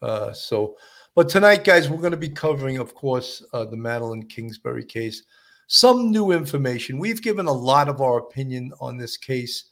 Uh, 0.00 0.32
so, 0.32 0.76
but 1.14 1.28
tonight, 1.28 1.64
guys, 1.64 1.90
we're 1.90 1.98
going 1.98 2.12
to 2.12 2.16
be 2.16 2.28
covering, 2.28 2.78
of 2.78 2.94
course, 2.94 3.44
uh, 3.52 3.64
the 3.64 3.76
Madeline 3.76 4.22
Kingsbury 4.22 4.84
case. 4.84 5.24
Some 5.66 6.10
new 6.10 6.30
information. 6.30 6.98
We've 6.98 7.20
given 7.20 7.46
a 7.46 7.52
lot 7.52 7.88
of 7.88 8.00
our 8.00 8.18
opinion 8.18 8.72
on 8.80 8.96
this 8.96 9.16
case. 9.16 9.68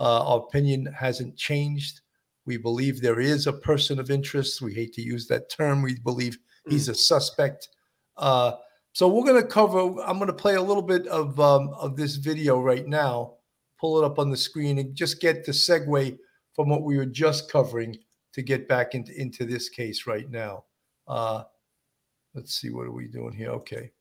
Uh, 0.00 0.26
our 0.26 0.38
opinion 0.40 0.86
hasn't 0.86 1.36
changed. 1.36 2.00
We 2.46 2.56
believe 2.56 3.00
there 3.00 3.20
is 3.20 3.46
a 3.46 3.52
person 3.52 4.00
of 4.00 4.10
interest. 4.10 4.62
We 4.62 4.74
hate 4.74 4.92
to 4.94 5.02
use 5.02 5.26
that 5.28 5.50
term. 5.50 5.82
We 5.82 5.98
believe 6.00 6.38
he's 6.68 6.88
a 6.88 6.94
suspect. 6.94 7.68
Uh, 8.16 8.52
so 8.96 9.06
we're 9.08 9.26
going 9.26 9.42
to 9.42 9.46
cover. 9.46 9.78
I'm 9.78 10.16
going 10.16 10.28
to 10.28 10.32
play 10.32 10.54
a 10.54 10.62
little 10.62 10.82
bit 10.82 11.06
of 11.08 11.38
um, 11.38 11.68
of 11.78 11.96
this 11.98 12.16
video 12.16 12.58
right 12.58 12.86
now. 12.86 13.34
Pull 13.78 13.98
it 13.98 14.06
up 14.06 14.18
on 14.18 14.30
the 14.30 14.38
screen 14.38 14.78
and 14.78 14.94
just 14.94 15.20
get 15.20 15.44
the 15.44 15.52
segue 15.52 16.16
from 16.54 16.70
what 16.70 16.82
we 16.82 16.96
were 16.96 17.04
just 17.04 17.52
covering 17.52 17.94
to 18.32 18.40
get 18.40 18.66
back 18.66 18.94
into 18.94 19.14
into 19.20 19.44
this 19.44 19.68
case 19.68 20.06
right 20.06 20.30
now. 20.30 20.64
Uh, 21.06 21.42
let's 22.32 22.54
see 22.54 22.70
what 22.70 22.86
are 22.86 22.90
we 22.90 23.06
doing 23.06 23.34
here. 23.34 23.50
Okay. 23.50 23.92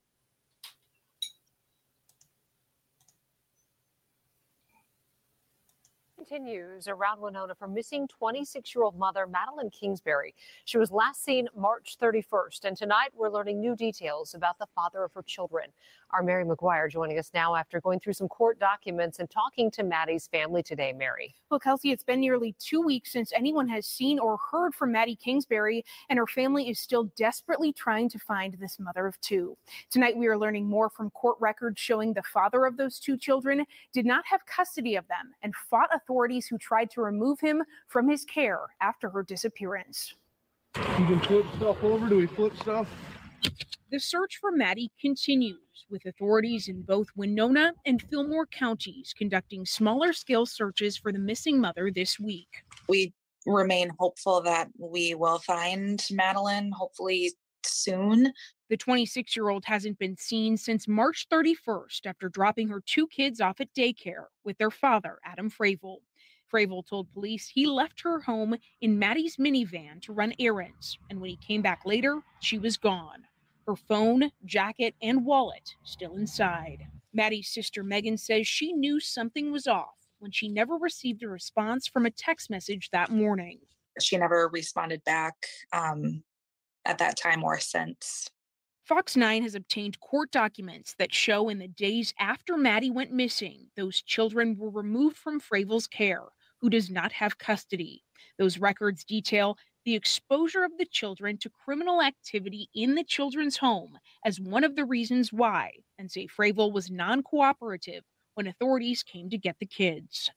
Continues 6.28 6.88
around 6.88 7.22
Winona 7.22 7.54
for 7.54 7.68
missing 7.68 8.08
26 8.08 8.74
year 8.74 8.84
old 8.84 8.98
mother 8.98 9.28
Madeline 9.28 9.70
Kingsbury. 9.70 10.34
She 10.66 10.78
was 10.78 10.92
last 10.92 11.24
seen 11.24 11.48
March 11.56 11.98
31st, 12.02 12.66
and 12.66 12.78
tonight 12.78 13.10
we're 13.16 13.30
learning 13.30 13.60
new 13.60 13.76
details 13.76 14.34
about 14.34 14.58
the 14.58 14.66
father 14.74 15.04
of 15.04 15.14
her 15.14 15.22
children. 15.22 15.68
Our 16.12 16.24
Mary 16.24 16.46
McGuire 16.46 16.90
joining 16.90 17.20
us 17.20 17.32
now 17.34 17.56
after 17.56 17.82
going 17.82 18.00
through 18.00 18.14
some 18.14 18.28
court 18.28 18.60
documents 18.60 19.20
and 19.20 19.30
talking 19.30 19.70
to 19.72 19.84
Maddie's 19.84 20.28
family 20.28 20.64
today. 20.64 20.94
Mary. 20.94 21.36
Well, 21.50 21.60
Kelsey, 21.60 21.92
it's 21.92 22.04
been 22.04 22.20
nearly 22.20 22.56
two 22.60 22.82
weeks 22.82 23.12
since 23.12 23.32
anyone 23.34 23.68
has 23.68 23.86
seen 23.86 24.20
or 24.20 24.38
heard 24.52 24.74
from 24.74 24.92
Maddie 24.92 25.16
Kingsbury, 25.16 25.84
and 26.10 26.18
her 26.18 26.28
family 26.28 26.70
is 26.70 26.80
still 26.80 27.06
desperately 27.18 27.74
trying 27.74 28.10
to 28.10 28.20
find 28.20 28.54
this 28.54 28.80
mother 28.80 29.08
of 29.08 29.20
two. 29.22 29.58
Tonight, 29.90 30.16
we 30.18 30.28
are 30.28 30.38
learning 30.38 30.68
more 30.68 30.90
from 30.90 31.10
court 31.12 31.38
records 31.40 31.80
showing 31.80 32.14
the 32.14 32.24
father 32.24 32.66
of 32.66 32.78
those 32.78 33.00
two 33.00 33.18
children 33.18 33.66
did 33.94 34.06
not 34.06 34.24
have 34.26 34.46
custody 34.46 34.96
of 34.96 35.08
them 35.08 35.34
and 35.42 35.54
fought 35.70 35.90
authorities 35.94 36.48
who 36.48 36.58
tried 36.58 36.90
to 36.92 37.02
remove 37.02 37.40
him 37.40 37.64
from 37.88 38.08
his 38.08 38.24
care 38.26 38.62
after 38.82 39.10
her 39.10 39.24
disappearance. 39.24 40.14
You 40.76 40.84
can 41.06 41.20
flip 41.22 41.46
stuff 41.58 41.84
over. 41.84 42.08
Do 42.08 42.18
we 42.18 42.28
flip 42.28 42.54
stuff? 42.58 42.88
The 43.92 44.00
search 44.00 44.38
for 44.42 44.52
Maddie 44.52 44.92
continues, 45.00 45.86
with 45.92 46.06
authorities 46.08 46.68
in 46.68 46.82
both 46.82 47.08
Winona 47.16 47.72
and 47.86 48.02
Fillmore 48.02 48.48
counties 48.48 49.14
conducting 49.16 49.64
smaller 49.64 50.12
scale 50.12 50.48
searches 50.48 50.98
for 50.98 51.12
the 51.12 51.20
missing 51.20 51.62
mother 51.62 51.92
this 51.92 52.20
week. 52.20 52.64
we 52.90 53.14
remain 53.46 53.92
hopeful 54.00 54.42
that 54.42 54.70
we 54.80 55.14
will 55.14 55.38
find 55.38 56.04
Madeline 56.10 56.72
hopefully 56.72 57.34
soon. 57.64 58.34
The 58.70 58.78
26 58.78 59.36
year 59.36 59.50
old 59.50 59.66
hasn't 59.66 60.00
been 60.00 60.18
seen 60.18 60.58
since 60.58 60.88
March 60.88 61.28
31st 61.32 62.08
after 62.08 62.28
dropping 62.28 62.70
her 62.70 62.82
two 62.84 63.06
kids 63.08 63.40
off 63.40 63.62
at 63.62 63.74
daycare 63.76 64.26
with 64.44 64.58
their 64.58 64.72
father, 64.72 65.20
Adam 65.24 65.52
Fravel. 65.52 65.98
Fravel 66.52 66.84
told 66.88 67.14
police 67.14 67.48
he 67.48 67.68
left 67.68 68.02
her 68.02 68.20
home 68.20 68.56
in 68.82 68.98
Maddie's 68.98 69.38
minivan 69.38 70.02
to 70.02 70.12
run 70.14 70.34
errands, 70.40 70.98
and 71.12 71.22
when 71.22 71.30
he 71.30 71.38
came 71.38 71.62
back 71.62 71.82
later, 71.86 72.22
she 72.40 72.58
was 72.58 72.78
gone. 72.78 73.26
Her 73.68 73.76
phone, 73.76 74.32
jacket, 74.46 74.96
and 75.02 75.26
wallet 75.26 75.76
still 75.84 76.16
inside. 76.16 76.86
Maddie's 77.14 77.50
sister 77.50 77.84
Megan 77.84 78.18
says 78.18 78.48
she 78.48 78.74
knew 78.74 79.00
something 79.00 79.52
was 79.52 79.68
off 79.68 79.96
when 80.20 80.32
she 80.32 80.50
never 80.50 80.76
received 80.76 81.24
a 81.24 81.28
response 81.28 81.88
from 81.88 82.06
a 82.06 82.12
text 82.12 82.50
message 82.50 82.90
that 82.92 83.10
morning. 83.10 83.60
She 84.00 84.18
never 84.18 84.50
responded 84.52 85.04
back 85.04 85.34
um, 85.72 86.24
at 86.86 86.98
that 87.00 87.18
time 87.18 87.44
or 87.44 87.60
since. 87.60 88.30
Fox 88.84 89.16
9 89.16 89.42
has 89.42 89.56
obtained 89.56 90.00
court 90.00 90.30
documents 90.30 90.94
that 91.00 91.14
show 91.14 91.50
in 91.50 91.58
the 91.58 91.68
days 91.68 92.14
after 92.20 92.56
Maddie 92.56 92.92
went 92.92 93.12
missing, 93.12 93.66
those 93.76 94.02
children 94.04 94.56
were 94.58 94.70
removed 94.70 95.18
from 95.18 95.40
Fravel's 95.40 95.88
care, 95.88 96.26
who 96.62 96.70
does 96.70 96.92
not 96.92 97.12
have 97.12 97.40
custody. 97.40 98.04
Those 98.38 98.60
records 98.60 99.04
detail 99.04 99.58
the 99.86 99.96
exposure 99.96 100.64
of 100.64 100.78
the 100.78 100.86
children 100.86 101.38
to 101.38 101.50
criminal 101.50 102.02
activity 102.02 102.70
in 102.76 102.96
the 102.96 103.04
children's 103.04 103.58
home 103.58 103.98
as 104.26 104.40
one 104.40 104.64
of 104.64 104.76
the 104.76 104.86
reasons 104.86 105.32
why, 105.32 105.72
and 106.00 106.12
say 106.12 106.28
Fravel 106.28 106.74
was 106.74 106.92
non 106.92 107.24
cooperative 107.24 108.04
when 108.34 108.48
authorities 108.48 109.04
came 109.04 109.30
to 109.30 109.38
get 109.38 109.58
the 109.60 109.66
kids. 109.66 110.32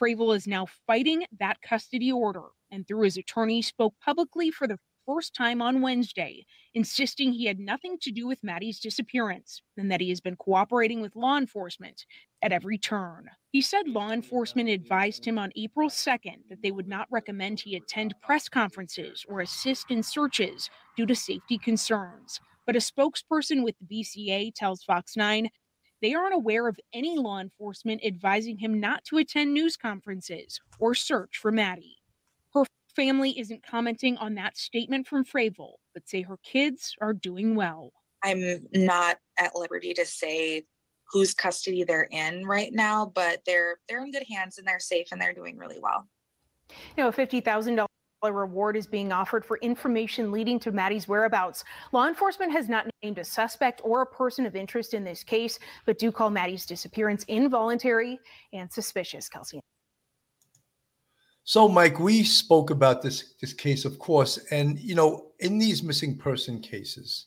Fravel 0.00 0.34
is 0.34 0.46
now 0.46 0.66
fighting 0.86 1.24
that 1.38 1.60
custody 1.62 2.10
order 2.12 2.46
and, 2.70 2.86
through 2.86 3.02
his 3.02 3.16
attorney, 3.16 3.62
spoke 3.62 3.94
publicly 4.00 4.50
for 4.50 4.66
the 4.66 4.78
first 5.06 5.34
time 5.34 5.60
on 5.62 5.80
Wednesday, 5.80 6.44
insisting 6.74 7.32
he 7.32 7.46
had 7.46 7.58
nothing 7.58 7.96
to 8.02 8.10
do 8.10 8.26
with 8.26 8.42
Maddie's 8.42 8.80
disappearance 8.80 9.62
and 9.76 9.90
that 9.90 10.00
he 10.00 10.08
has 10.08 10.20
been 10.20 10.36
cooperating 10.36 11.00
with 11.00 11.16
law 11.16 11.36
enforcement 11.36 12.04
at 12.42 12.52
every 12.52 12.78
turn. 12.78 13.28
He 13.50 13.60
said 13.60 13.88
law 13.88 14.10
enforcement 14.10 14.68
advised 14.68 15.24
him 15.24 15.38
on 15.38 15.52
April 15.56 15.88
2nd 15.88 16.48
that 16.48 16.62
they 16.62 16.70
would 16.70 16.88
not 16.88 17.08
recommend 17.10 17.60
he 17.60 17.76
attend 17.76 18.14
press 18.22 18.48
conferences 18.48 19.24
or 19.28 19.40
assist 19.40 19.90
in 19.90 20.02
searches 20.02 20.70
due 20.96 21.06
to 21.06 21.14
safety 21.14 21.58
concerns. 21.58 22.40
But 22.66 22.76
a 22.76 22.80
spokesperson 22.80 23.64
with 23.64 23.74
the 23.80 24.02
BCA 24.02 24.54
tells 24.54 24.82
Fox 24.84 25.16
9 25.16 25.48
they 26.00 26.14
aren't 26.14 26.34
aware 26.34 26.66
of 26.66 26.80
any 26.92 27.16
law 27.16 27.38
enforcement 27.38 28.04
advising 28.04 28.58
him 28.58 28.80
not 28.80 29.04
to 29.04 29.18
attend 29.18 29.54
news 29.54 29.76
conferences 29.76 30.60
or 30.80 30.94
search 30.94 31.38
for 31.38 31.52
Maddie. 31.52 32.01
Her 32.94 33.02
family 33.02 33.38
isn't 33.38 33.64
commenting 33.64 34.16
on 34.18 34.34
that 34.34 34.56
statement 34.56 35.06
from 35.06 35.24
Fravel, 35.24 35.74
but 35.94 36.08
say 36.08 36.22
her 36.22 36.38
kids 36.42 36.94
are 37.00 37.14
doing 37.14 37.54
well. 37.54 37.92
I'm 38.22 38.60
not 38.74 39.18
at 39.38 39.54
liberty 39.54 39.94
to 39.94 40.04
say 40.04 40.64
whose 41.10 41.34
custody 41.34 41.84
they're 41.84 42.08
in 42.10 42.46
right 42.46 42.72
now, 42.72 43.06
but 43.14 43.40
they're 43.46 43.78
they're 43.88 44.04
in 44.04 44.12
good 44.12 44.24
hands 44.30 44.58
and 44.58 44.66
they're 44.66 44.78
safe 44.78 45.08
and 45.10 45.20
they're 45.20 45.32
doing 45.32 45.56
really 45.56 45.78
well. 45.80 46.06
You 46.96 47.04
know, 47.04 47.08
a 47.08 47.12
$50,000 47.12 47.86
reward 48.22 48.76
is 48.76 48.86
being 48.86 49.10
offered 49.10 49.44
for 49.44 49.56
information 49.58 50.30
leading 50.30 50.60
to 50.60 50.70
Maddie's 50.70 51.08
whereabouts. 51.08 51.64
Law 51.92 52.08
enforcement 52.08 52.52
has 52.52 52.68
not 52.68 52.86
named 53.02 53.18
a 53.18 53.24
suspect 53.24 53.80
or 53.84 54.02
a 54.02 54.06
person 54.06 54.46
of 54.46 54.54
interest 54.54 54.94
in 54.94 55.02
this 55.02 55.24
case, 55.24 55.58
but 55.86 55.98
do 55.98 56.12
call 56.12 56.30
Maddie's 56.30 56.64
disappearance 56.64 57.24
involuntary 57.24 58.18
and 58.52 58.72
suspicious, 58.72 59.28
Kelsey. 59.28 59.60
So, 61.44 61.68
Mike, 61.68 61.98
we 61.98 62.22
spoke 62.22 62.70
about 62.70 63.02
this 63.02 63.34
this 63.40 63.52
case, 63.52 63.84
of 63.84 63.98
course, 63.98 64.38
and 64.50 64.78
you 64.78 64.94
know, 64.94 65.32
in 65.40 65.58
these 65.58 65.82
missing 65.82 66.16
person 66.16 66.60
cases, 66.60 67.26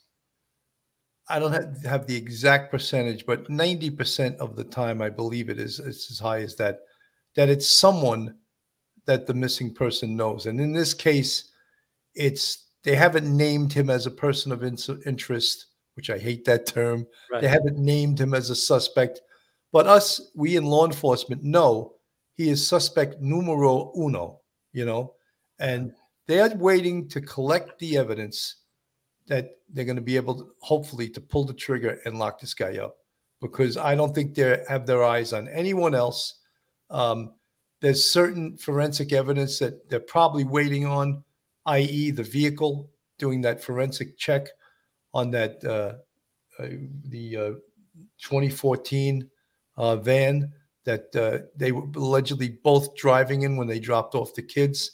I 1.29 1.39
don't 1.39 1.51
have, 1.51 1.83
have 1.83 2.07
the 2.07 2.15
exact 2.15 2.71
percentage, 2.71 3.25
but 3.25 3.49
ninety 3.49 3.89
percent 3.89 4.37
of 4.39 4.55
the 4.55 4.63
time, 4.63 5.01
I 5.01 5.09
believe 5.09 5.49
it 5.49 5.59
is 5.59 5.79
it's 5.79 6.09
as 6.11 6.19
high 6.19 6.41
as 6.41 6.55
that. 6.55 6.79
That 7.35 7.49
it's 7.49 7.69
someone 7.69 8.35
that 9.05 9.27
the 9.27 9.33
missing 9.33 9.73
person 9.73 10.15
knows, 10.15 10.45
and 10.45 10.61
in 10.61 10.71
this 10.71 10.93
case, 10.93 11.51
it's 12.13 12.69
they 12.83 12.95
haven't 12.95 13.35
named 13.35 13.73
him 13.73 13.89
as 13.89 14.05
a 14.05 14.11
person 14.11 14.53
of 14.53 14.63
interest, 14.63 15.65
which 15.95 16.09
I 16.09 16.17
hate 16.17 16.45
that 16.45 16.67
term. 16.67 17.05
Right. 17.31 17.41
They 17.41 17.47
haven't 17.49 17.77
named 17.77 18.21
him 18.21 18.33
as 18.33 18.49
a 18.49 18.55
suspect. 18.55 19.19
But 19.73 19.87
us, 19.87 20.31
we 20.35 20.55
in 20.55 20.63
law 20.63 20.85
enforcement 20.85 21.43
know 21.43 21.94
he 22.35 22.49
is 22.49 22.65
suspect 22.65 23.21
numero 23.21 23.91
uno, 23.97 24.41
you 24.73 24.85
know, 24.85 25.13
and 25.59 25.93
they 26.27 26.39
are 26.39 26.53
waiting 26.55 27.07
to 27.09 27.21
collect 27.21 27.79
the 27.79 27.97
evidence 27.97 28.57
that 29.27 29.51
they're 29.69 29.85
going 29.85 29.95
to 29.95 30.01
be 30.01 30.15
able 30.15 30.35
to 30.35 30.51
hopefully 30.61 31.09
to 31.09 31.21
pull 31.21 31.45
the 31.45 31.53
trigger 31.53 31.99
and 32.05 32.19
lock 32.19 32.39
this 32.39 32.53
guy 32.53 32.77
up 32.77 32.97
because 33.41 33.77
I 33.77 33.95
don't 33.95 34.13
think 34.13 34.35
they 34.35 34.63
have 34.67 34.85
their 34.85 35.03
eyes 35.03 35.33
on 35.33 35.47
anyone 35.47 35.95
else. 35.95 36.39
Um, 36.89 37.33
there's 37.81 38.09
certain 38.09 38.57
forensic 38.57 39.13
evidence 39.13 39.59
that 39.59 39.89
they're 39.89 39.99
probably 39.99 40.43
waiting 40.43 40.85
on, 40.85 41.23
i.e., 41.67 42.11
the 42.11 42.23
vehicle 42.23 42.89
doing 43.17 43.41
that 43.41 43.63
forensic 43.63 44.17
check 44.17 44.47
on 45.13 45.31
that 45.31 45.63
uh, 45.63 45.93
uh, 46.61 46.67
the 47.09 47.37
uh, 47.37 47.51
2014 48.21 49.29
uh, 49.77 49.95
van 49.97 50.51
that 50.85 51.15
uh, 51.15 51.45
they 51.55 51.71
were 51.71 51.87
allegedly 51.95 52.59
both 52.63 52.95
driving 52.95 53.41
in 53.41 53.57
when 53.57 53.67
they 53.67 53.79
dropped 53.79 54.15
off 54.15 54.35
the 54.35 54.41
kids. 54.41 54.91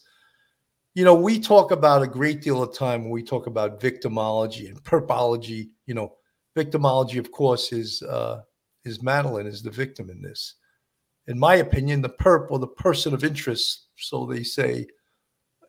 You 0.93 1.05
know, 1.05 1.15
we 1.15 1.39
talk 1.39 1.71
about 1.71 2.01
a 2.01 2.07
great 2.07 2.41
deal 2.41 2.61
of 2.61 2.73
time 2.73 3.03
when 3.03 3.11
we 3.11 3.23
talk 3.23 3.47
about 3.47 3.79
victimology 3.79 4.67
and 4.67 4.83
perpology. 4.83 5.69
You 5.85 5.93
know, 5.93 6.15
victimology, 6.57 7.19
of 7.19 7.31
course, 7.31 7.71
is 7.71 8.01
uh, 8.03 8.41
is 8.83 9.03
Madeline 9.03 9.47
is 9.47 9.61
the 9.61 9.69
victim 9.69 10.09
in 10.09 10.21
this. 10.21 10.55
In 11.27 11.37
my 11.37 11.55
opinion, 11.55 12.01
the 12.01 12.09
perp 12.09 12.47
or 12.49 12.59
the 12.59 12.67
person 12.67 13.13
of 13.13 13.23
interest, 13.23 13.87
so 13.95 14.25
they 14.25 14.43
say, 14.43 14.87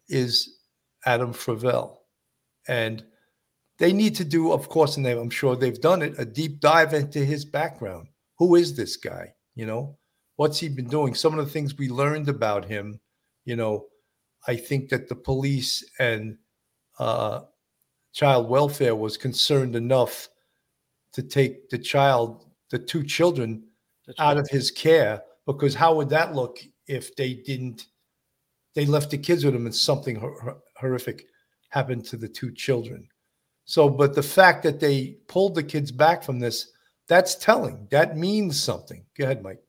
is 0.09 0.59
Adam 1.05 1.33
Fravel, 1.33 1.99
and 2.69 3.05
they 3.79 3.93
need 3.93 4.15
to 4.17 4.25
do, 4.25 4.53
of 4.53 4.69
course, 4.69 4.97
and 4.97 5.05
they, 5.05 5.13
I'm 5.13 5.31
sure 5.31 5.57
they've 5.57 5.81
done 5.81 6.03
it, 6.03 6.15
a 6.19 6.25
deep 6.25 6.61
dive 6.61 6.95
into 6.95 7.25
his 7.25 7.45
background. 7.45 8.09
Who 8.39 8.55
is 8.57 8.75
this 8.75 8.97
guy? 8.97 9.35
You 9.55 9.67
know, 9.67 9.99
what's 10.37 10.59
he 10.59 10.69
been 10.69 10.89
doing? 10.89 11.15
Some 11.15 11.39
of 11.39 11.45
the 11.45 11.51
things 11.51 11.77
we 11.77 11.89
learned 11.89 12.29
about 12.29 12.65
him, 12.65 13.01
you 13.45 13.57
know, 13.57 13.87
I 14.47 14.57
think 14.57 14.89
that 14.89 15.09
the 15.09 15.15
police 15.15 15.85
and 15.99 16.37
uh, 16.99 17.43
child 18.13 18.49
welfare 18.49 18.97
was 18.97 19.17
concerned 19.17 19.77
enough 19.77 20.29
to 21.13 21.23
take 21.23 21.69
the 21.71 21.79
child, 21.79 22.47
the 22.71 22.79
two 22.79 23.05
children, 23.05 23.65
out 24.19 24.37
of 24.37 24.49
his 24.51 24.71
care 24.71 25.23
because 25.47 25.75
how 25.75 25.95
would 25.95 26.09
that 26.11 26.35
look 26.35 26.59
if 26.87 27.15
they 27.17 27.35
didn't? 27.35 27.87
They 28.75 28.87
left 28.87 29.11
the 29.11 29.19
kids 29.19 29.45
with 29.45 29.55
him 29.55 29.67
and 29.67 29.75
something 29.75 30.17
hor- 30.17 30.59
horrific 30.77 31.27
happened 31.69 32.05
to 32.07 32.17
the 32.17 32.29
two 32.29 32.53
children. 32.53 33.07
So, 33.65 33.89
but 33.89 34.15
the 34.15 34.23
fact 34.23 34.63
that 34.65 34.81
they 34.81 35.19
pulled 35.29 35.55
the 35.55 35.63
kids 35.63 35.93
back 35.93 36.23
from 36.23 36.41
this, 36.41 36.73
that's 37.09 37.35
telling. 37.35 37.87
That 37.91 38.17
means 38.17 38.61
something. 38.61 39.05
Go 39.17 39.25
ahead, 39.25 39.43
Mike. 39.43 39.63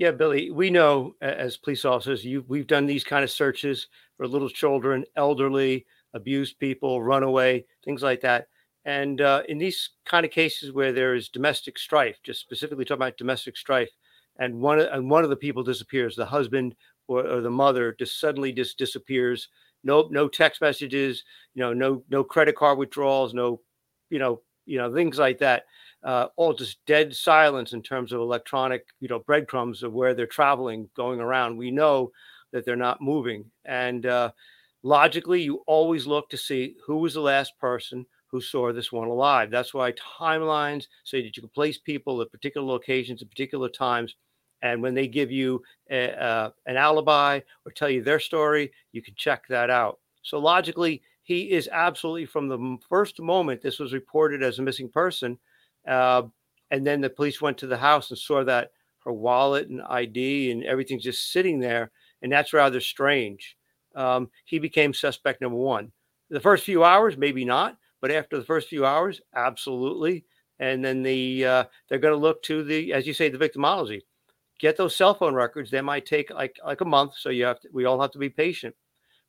Yeah, 0.00 0.12
Billy, 0.12 0.50
we 0.50 0.70
know 0.70 1.14
as 1.20 1.58
police 1.58 1.84
officers, 1.84 2.24
you 2.24 2.42
we've 2.48 2.66
done 2.66 2.86
these 2.86 3.04
kind 3.04 3.22
of 3.22 3.30
searches 3.30 3.88
for 4.16 4.26
little 4.26 4.48
children, 4.48 5.04
elderly, 5.14 5.84
abused 6.14 6.58
people, 6.58 7.02
runaway, 7.02 7.66
things 7.84 8.02
like 8.02 8.22
that. 8.22 8.48
And 8.86 9.20
uh, 9.20 9.42
in 9.50 9.58
these 9.58 9.90
kind 10.06 10.24
of 10.24 10.32
cases 10.32 10.72
where 10.72 10.92
there 10.94 11.14
is 11.14 11.28
domestic 11.28 11.78
strife, 11.78 12.16
just 12.22 12.40
specifically 12.40 12.86
talking 12.86 13.00
about 13.02 13.18
domestic 13.18 13.58
strife, 13.58 13.90
and 14.38 14.58
one 14.58 14.80
of- 14.80 14.88
and 14.90 15.10
one 15.10 15.22
of 15.22 15.28
the 15.30 15.36
people 15.36 15.62
disappears, 15.62 16.16
the 16.16 16.24
husband 16.24 16.74
or, 17.06 17.26
or 17.26 17.42
the 17.42 17.50
mother 17.50 17.94
just 17.98 18.18
suddenly 18.18 18.52
just 18.52 18.78
disappears. 18.78 19.48
No, 19.84 20.08
no 20.10 20.28
text 20.28 20.62
messages, 20.62 21.24
you 21.54 21.60
know, 21.62 21.74
no, 21.74 22.02
no 22.08 22.24
credit 22.24 22.56
card 22.56 22.78
withdrawals, 22.78 23.34
no, 23.34 23.60
you 24.08 24.18
know, 24.18 24.40
you 24.66 24.78
know, 24.78 24.92
things 24.94 25.18
like 25.18 25.38
that. 25.40 25.64
Uh, 26.02 26.28
all 26.36 26.54
just 26.54 26.78
dead 26.86 27.14
silence 27.14 27.72
in 27.72 27.82
terms 27.82 28.12
of 28.12 28.20
electronic, 28.20 28.86
you 29.00 29.08
know, 29.08 29.18
breadcrumbs 29.18 29.82
of 29.82 29.92
where 29.92 30.14
they're 30.14 30.26
traveling, 30.26 30.88
going 30.96 31.20
around. 31.20 31.56
We 31.56 31.70
know 31.70 32.10
that 32.52 32.64
they're 32.64 32.76
not 32.76 33.02
moving, 33.02 33.44
and 33.64 34.06
uh, 34.06 34.30
logically, 34.82 35.42
you 35.42 35.62
always 35.66 36.06
look 36.06 36.30
to 36.30 36.36
see 36.36 36.76
who 36.86 36.98
was 36.98 37.14
the 37.14 37.20
last 37.20 37.58
person 37.58 38.06
who 38.30 38.40
saw 38.40 38.72
this 38.72 38.92
one 38.92 39.08
alive. 39.08 39.50
That's 39.50 39.74
why 39.74 39.92
timelines 39.92 40.86
say 41.04 41.22
that 41.22 41.36
you 41.36 41.42
can 41.42 41.50
place 41.50 41.78
people 41.78 42.20
at 42.22 42.30
particular 42.30 42.66
locations 42.66 43.22
at 43.22 43.28
particular 43.28 43.68
times. 43.68 44.14
And 44.62 44.82
when 44.82 44.94
they 44.94 45.08
give 45.08 45.30
you 45.30 45.62
a, 45.90 46.12
uh, 46.12 46.50
an 46.66 46.76
alibi 46.76 47.40
or 47.64 47.72
tell 47.72 47.90
you 47.90 48.02
their 48.02 48.20
story, 48.20 48.72
you 48.92 49.02
can 49.02 49.14
check 49.16 49.44
that 49.48 49.70
out. 49.70 49.98
So 50.22 50.38
logically, 50.38 51.02
he 51.22 51.50
is 51.50 51.68
absolutely 51.72 52.26
from 52.26 52.48
the 52.48 52.76
first 52.88 53.20
moment 53.20 53.62
this 53.62 53.78
was 53.78 53.92
reported 53.92 54.42
as 54.42 54.58
a 54.58 54.62
missing 54.62 54.88
person. 54.88 55.38
Uh, 55.86 56.22
and 56.70 56.86
then 56.86 57.00
the 57.00 57.10
police 57.10 57.40
went 57.40 57.58
to 57.58 57.66
the 57.66 57.76
house 57.76 58.10
and 58.10 58.18
saw 58.18 58.44
that 58.44 58.70
her 59.04 59.12
wallet 59.12 59.68
and 59.68 59.82
ID 59.82 60.50
and 60.50 60.64
everything's 60.64 61.02
just 61.02 61.32
sitting 61.32 61.58
there. 61.58 61.90
And 62.22 62.30
that's 62.30 62.52
rather 62.52 62.80
strange. 62.80 63.56
Um, 63.94 64.30
he 64.44 64.58
became 64.58 64.94
suspect 64.94 65.40
number 65.40 65.56
one. 65.56 65.90
The 66.28 66.40
first 66.40 66.64
few 66.64 66.84
hours, 66.84 67.16
maybe 67.16 67.44
not, 67.44 67.76
but 68.00 68.10
after 68.10 68.38
the 68.38 68.44
first 68.44 68.68
few 68.68 68.86
hours, 68.86 69.20
absolutely. 69.34 70.24
And 70.58 70.84
then 70.84 71.02
the 71.02 71.44
uh, 71.44 71.64
they're 71.88 71.98
going 71.98 72.14
to 72.14 72.20
look 72.20 72.42
to 72.44 72.62
the, 72.62 72.92
as 72.92 73.06
you 73.06 73.14
say, 73.14 73.28
the 73.30 73.38
victimology. 73.38 74.02
Get 74.58 74.76
those 74.76 74.94
cell 74.94 75.14
phone 75.14 75.34
records. 75.34 75.70
They 75.70 75.80
might 75.80 76.04
take 76.04 76.30
like 76.30 76.56
like 76.64 76.82
a 76.82 76.84
month, 76.84 77.14
so 77.16 77.30
you 77.30 77.46
have 77.46 77.60
to, 77.60 77.68
we 77.72 77.86
all 77.86 78.00
have 78.00 78.10
to 78.12 78.18
be 78.18 78.28
patient. 78.28 78.74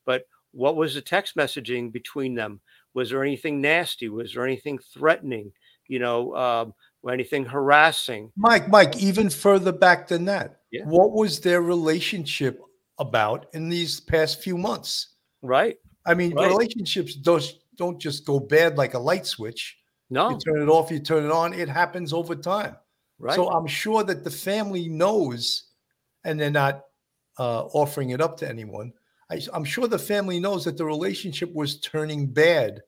But 0.06 0.26
what 0.52 0.76
was 0.76 0.94
the 0.94 1.02
text 1.02 1.38
messaging 1.38 1.92
between 1.92 2.36
them? 2.36 2.60
Was 2.94 3.10
there 3.10 3.24
anything 3.24 3.62
nasty? 3.62 4.10
Was 4.10 4.34
there 4.34 4.46
anything 4.46 4.78
threatening? 4.78 5.54
You 5.92 6.00
know, 6.00 6.34
um, 6.38 6.74
anything 7.12 7.44
harassing? 7.44 8.32
Mike, 8.38 8.70
Mike, 8.70 8.96
even 8.98 9.30
further 9.30 9.74
back 9.74 10.08
than 10.08 10.24
that, 10.26 10.62
Yeah. 10.72 10.86
what 10.86 11.12
was 11.12 11.42
their 11.42 11.62
relationship 11.62 12.62
about 12.98 13.48
in 13.54 13.68
these 13.68 14.00
past 14.00 14.42
few 14.42 14.58
months? 14.58 15.16
Right. 15.42 15.76
I 16.06 16.14
mean, 16.14 16.34
Right. 16.34 16.48
relationships 16.50 17.14
don't 17.16 17.44
don't 17.78 18.00
just 18.00 18.26
go 18.26 18.40
bad 18.40 18.78
like 18.78 18.94
a 18.94 19.00
light 19.00 19.26
switch. 19.26 19.78
No. 20.10 20.30
You 20.30 20.38
turn 20.38 20.62
it 20.62 20.70
off, 20.70 20.92
you 20.92 21.00
turn 21.00 21.26
it 21.26 21.32
on. 21.32 21.52
It 21.54 21.68
happens 21.68 22.14
over 22.14 22.36
time. 22.36 22.76
Right. 23.18 23.36
So 23.36 23.50
I'm 23.50 23.66
sure 23.66 24.04
that 24.04 24.24
the 24.24 24.30
family 24.32 24.88
knows, 24.88 25.72
and 26.24 26.40
they're 26.40 26.52
not 26.52 26.86
uh, 27.40 27.64
offering 27.74 28.12
it 28.12 28.22
up 28.22 28.38
to 28.38 28.48
anyone. 28.48 28.94
I, 29.32 29.42
I'm 29.54 29.64
sure 29.64 29.88
the 29.88 29.98
family 29.98 30.40
knows 30.40 30.64
that 30.66 30.78
the 30.78 30.86
relationship 30.86 31.52
was 31.54 31.80
turning 31.80 32.28
bad 32.28 32.82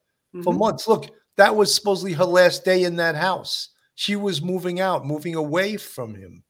for 0.43 0.53
Mhm. 0.53 0.59
months. 0.59 0.87
Look, 0.87 1.05
that 1.37 1.55
was 1.55 1.73
supposedly 1.73 2.13
her 2.13 2.25
last 2.25 2.63
day 2.63 2.83
in 2.83 2.95
that 2.97 3.15
house. 3.15 3.69
She 3.95 4.15
was 4.15 4.41
moving 4.41 4.79
out, 4.79 5.05
moving 5.05 5.35
away 5.35 5.77
from 5.77 6.15
him. 6.15 6.43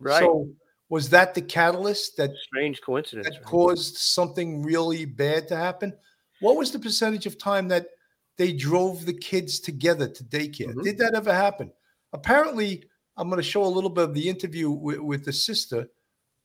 Right. 0.00 0.20
So 0.20 0.48
was 0.88 1.10
that 1.10 1.34
the 1.34 1.42
catalyst 1.42 2.16
that 2.16 2.30
strange 2.42 2.80
coincidence 2.80 3.28
that 3.28 3.44
caused 3.44 3.96
something 3.96 4.62
really 4.62 5.04
bad 5.04 5.48
to 5.48 5.56
happen? 5.56 5.92
What 6.40 6.56
was 6.56 6.70
the 6.70 6.78
percentage 6.78 7.26
of 7.26 7.38
time 7.38 7.68
that 7.68 7.86
they 8.36 8.52
drove 8.52 9.04
the 9.04 9.12
kids 9.12 9.60
together 9.60 10.08
to 10.08 10.24
daycare? 10.24 10.68
Mm-hmm. 10.68 10.82
Did 10.82 10.98
that 10.98 11.14
ever 11.14 11.32
happen? 11.32 11.72
Apparently, 12.12 12.84
I'm 13.16 13.28
going 13.28 13.42
to 13.42 13.48
show 13.48 13.64
a 13.64 13.66
little 13.66 13.90
bit 13.90 14.04
of 14.04 14.14
the 14.14 14.28
interview 14.28 14.70
with, 14.70 15.00
with 15.00 15.24
the 15.24 15.32
sister. 15.32 15.88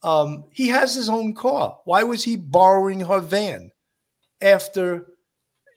Um, 0.01 0.45
he 0.51 0.67
has 0.67 0.93
his 0.93 1.08
own 1.08 1.34
car. 1.34 1.79
Why 1.86 2.03
was 2.03 2.23
he 2.23 2.36
borrowing 2.36 2.99
her 2.99 3.19
van 3.19 3.71
after, 4.41 5.12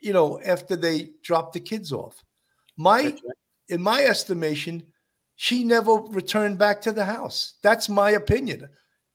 you 0.06 0.12
know, 0.12 0.40
after 0.42 0.76
they 0.76 1.10
dropped 1.24 1.52
the 1.54 1.60
kids 1.60 1.92
off? 1.92 2.22
My, 2.76 3.16
in 3.68 3.82
my 3.82 4.02
estimation, 4.04 4.84
she 5.34 5.64
never 5.64 5.94
returned 5.94 6.58
back 6.58 6.80
to 6.82 6.92
the 6.92 7.04
house. 7.04 7.54
That's 7.62 7.88
my 7.88 8.12
opinion. 8.12 8.68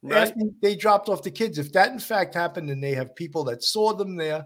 Right. 0.04 0.28
After 0.28 0.42
they 0.62 0.76
dropped 0.76 1.08
off 1.08 1.24
the 1.24 1.32
kids, 1.32 1.58
if 1.58 1.72
that 1.72 1.94
in 1.94 2.00
fact 2.00 2.36
happened 2.36 2.70
and 2.70 2.84
they 2.84 2.94
have 2.94 3.16
people 3.16 3.46
that 3.46 3.64
saw 3.64 3.94
them 3.94 4.18
there, 4.18 4.46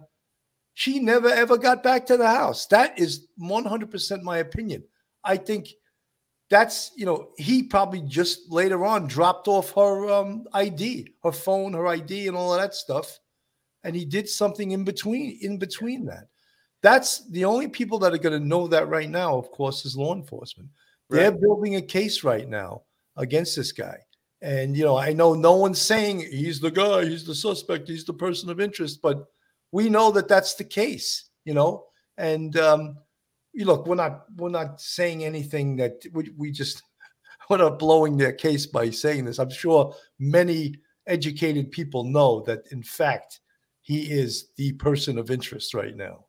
she 0.75 0.99
never 0.99 1.29
ever 1.29 1.57
got 1.57 1.81
back 1.81 2.05
to 2.07 2.17
the 2.17 2.27
house. 2.27 2.67
That 2.67 2.99
is 2.99 3.27
100% 3.41 4.21
my 4.21 4.37
opinion. 4.37 4.83
I 5.23 5.37
think 5.37 5.69
that's, 6.49 6.91
you 6.95 7.05
know, 7.05 7.29
he 7.37 7.63
probably 7.63 8.01
just 8.01 8.51
later 8.51 8.85
on 8.85 9.07
dropped 9.07 9.47
off 9.47 9.71
her 9.71 10.11
um, 10.13 10.45
ID, 10.53 11.07
her 11.23 11.31
phone, 11.31 11.73
her 11.73 11.87
ID, 11.87 12.27
and 12.27 12.37
all 12.37 12.53
of 12.53 12.61
that 12.61 12.75
stuff. 12.75 13.19
And 13.83 13.95
he 13.95 14.05
did 14.05 14.29
something 14.29 14.71
in 14.71 14.83
between, 14.83 15.39
in 15.41 15.57
between 15.57 16.05
that. 16.05 16.27
That's 16.85 17.25
the 17.29 17.45
only 17.45 17.67
people 17.67 17.97
that 17.97 18.13
are 18.13 18.19
going 18.19 18.39
to 18.39 18.47
know 18.47 18.67
that 18.67 18.87
right 18.89 19.09
now, 19.09 19.39
of 19.39 19.49
course, 19.49 19.85
is 19.85 19.97
law 19.97 20.13
enforcement. 20.13 20.69
They're 21.09 21.31
building 21.31 21.77
a 21.77 21.81
case 21.81 22.23
right 22.23 22.47
now 22.47 22.83
against 23.17 23.55
this 23.55 23.71
guy. 23.71 23.97
And, 24.43 24.77
you 24.77 24.83
know, 24.83 24.95
I 24.95 25.11
know 25.11 25.33
no 25.33 25.55
one's 25.55 25.81
saying 25.81 26.19
he's 26.19 26.59
the 26.59 26.69
guy, 26.69 27.05
he's 27.05 27.25
the 27.25 27.33
suspect, 27.33 27.87
he's 27.87 28.05
the 28.05 28.13
person 28.13 28.51
of 28.51 28.59
interest, 28.59 29.01
but 29.01 29.25
we 29.71 29.89
know 29.89 30.11
that 30.11 30.27
that's 30.27 30.53
the 30.53 30.63
case, 30.63 31.31
you 31.43 31.55
know. 31.55 31.85
And 32.19 32.55
um, 32.59 32.99
you 33.51 33.65
look, 33.65 33.87
we're 33.87 33.95
not 33.95 34.25
we're 34.37 34.49
not 34.49 34.79
saying 34.79 35.25
anything 35.25 35.77
that 35.77 36.03
we, 36.13 36.29
we 36.37 36.51
just 36.51 36.83
we're 37.49 37.57
not 37.57 37.79
blowing 37.79 38.15
their 38.15 38.33
case 38.33 38.67
by 38.67 38.91
saying 38.91 39.25
this. 39.25 39.39
I'm 39.39 39.49
sure 39.49 39.95
many 40.19 40.75
educated 41.07 41.71
people 41.71 42.03
know 42.03 42.41
that 42.41 42.67
in 42.71 42.83
fact 42.83 43.39
he 43.81 44.01
is 44.03 44.49
the 44.55 44.73
person 44.73 45.17
of 45.17 45.31
interest 45.31 45.73
right 45.73 45.97
now. 45.97 46.24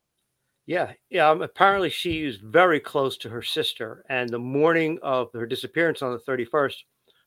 Yeah, 0.67 0.93
yeah. 1.11 1.31
Um, 1.31 1.43
apparently, 1.43 1.91
she 1.91 2.25
is 2.25 2.37
very 2.39 2.81
close 2.81 3.17
to 3.19 3.29
her 3.29 3.43
sister. 3.43 4.05
And 4.09 4.29
the 4.29 4.39
morning 4.39 4.99
of 5.03 5.33
her 5.33 5.47
disappearance 5.47 6.03
on 6.03 6.13
the 6.13 6.19
31st, 6.19 6.75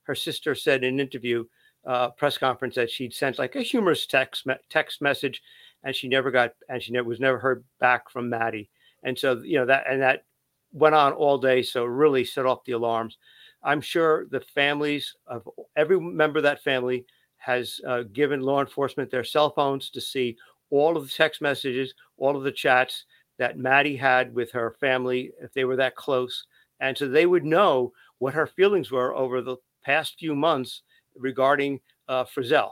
her 0.04 0.16
sister 0.16 0.56
said 0.56 0.84
in 0.84 0.96
an 0.96 1.00
interview, 1.00 1.46
uh, 1.86 2.10
press 2.12 2.38
conference, 2.38 2.76
that 2.76 2.92
she'd 2.92 3.14
sent 3.14 3.40
like 3.40 3.56
a 3.56 3.62
humorous 3.62 4.06
text 4.06 4.46
me- 4.46 4.56
text 4.70 5.02
message, 5.02 5.42
and 5.84 5.96
she 5.96 6.10
never 6.10 6.32
got, 6.32 6.52
and 6.68 6.84
she 6.84 7.00
was 7.00 7.22
never 7.22 7.40
heard 7.40 7.64
back 7.80 8.10
from 8.10 8.30
Maddie. 8.30 8.70
And 9.04 9.18
so, 9.18 9.42
you 9.42 9.58
know 9.58 9.66
that, 9.66 9.86
and 9.90 10.02
that 10.02 10.26
went 10.74 10.96
on 10.96 11.14
all 11.14 11.38
day. 11.38 11.62
So 11.62 11.86
really 11.86 12.26
set 12.26 12.46
off 12.46 12.66
the 12.66 12.74
alarms. 12.74 13.18
I'm 13.64 13.80
sure 13.82 14.26
the 14.32 14.42
families 14.42 15.16
of 15.28 15.48
every 15.78 16.00
member 16.00 16.40
of 16.40 16.44
that 16.44 16.64
family 16.64 17.06
has 17.38 17.80
uh, 17.88 18.04
given 18.12 18.42
law 18.42 18.60
enforcement 18.60 19.10
their 19.10 19.24
cell 19.24 19.52
phones 19.52 19.90
to 19.92 20.02
see 20.02 20.36
all 20.72 20.98
of 20.98 21.04
the 21.04 21.14
text 21.14 21.42
messages, 21.42 21.94
all 22.18 22.36
of 22.36 22.44
the 22.44 22.52
chats 22.52 23.06
that 23.40 23.58
Maddie 23.58 23.96
had 23.96 24.36
with 24.36 24.52
her 24.52 24.76
family, 24.80 25.32
if 25.42 25.52
they 25.54 25.64
were 25.64 25.78
that 25.78 25.96
close. 25.96 26.46
And 26.80 26.98
so 26.98 27.08
they 27.08 27.26
would 27.26 27.46
know 27.46 27.94
what 28.20 28.34
her 28.34 28.48
feelings 28.48 28.92
were 28.92 29.16
over 29.16 29.42
the 29.42 29.58
past 29.84 30.20
few 30.20 30.36
months 30.36 30.84
regarding 31.16 31.80
uh, 32.08 32.26
Frizzell. 32.26 32.72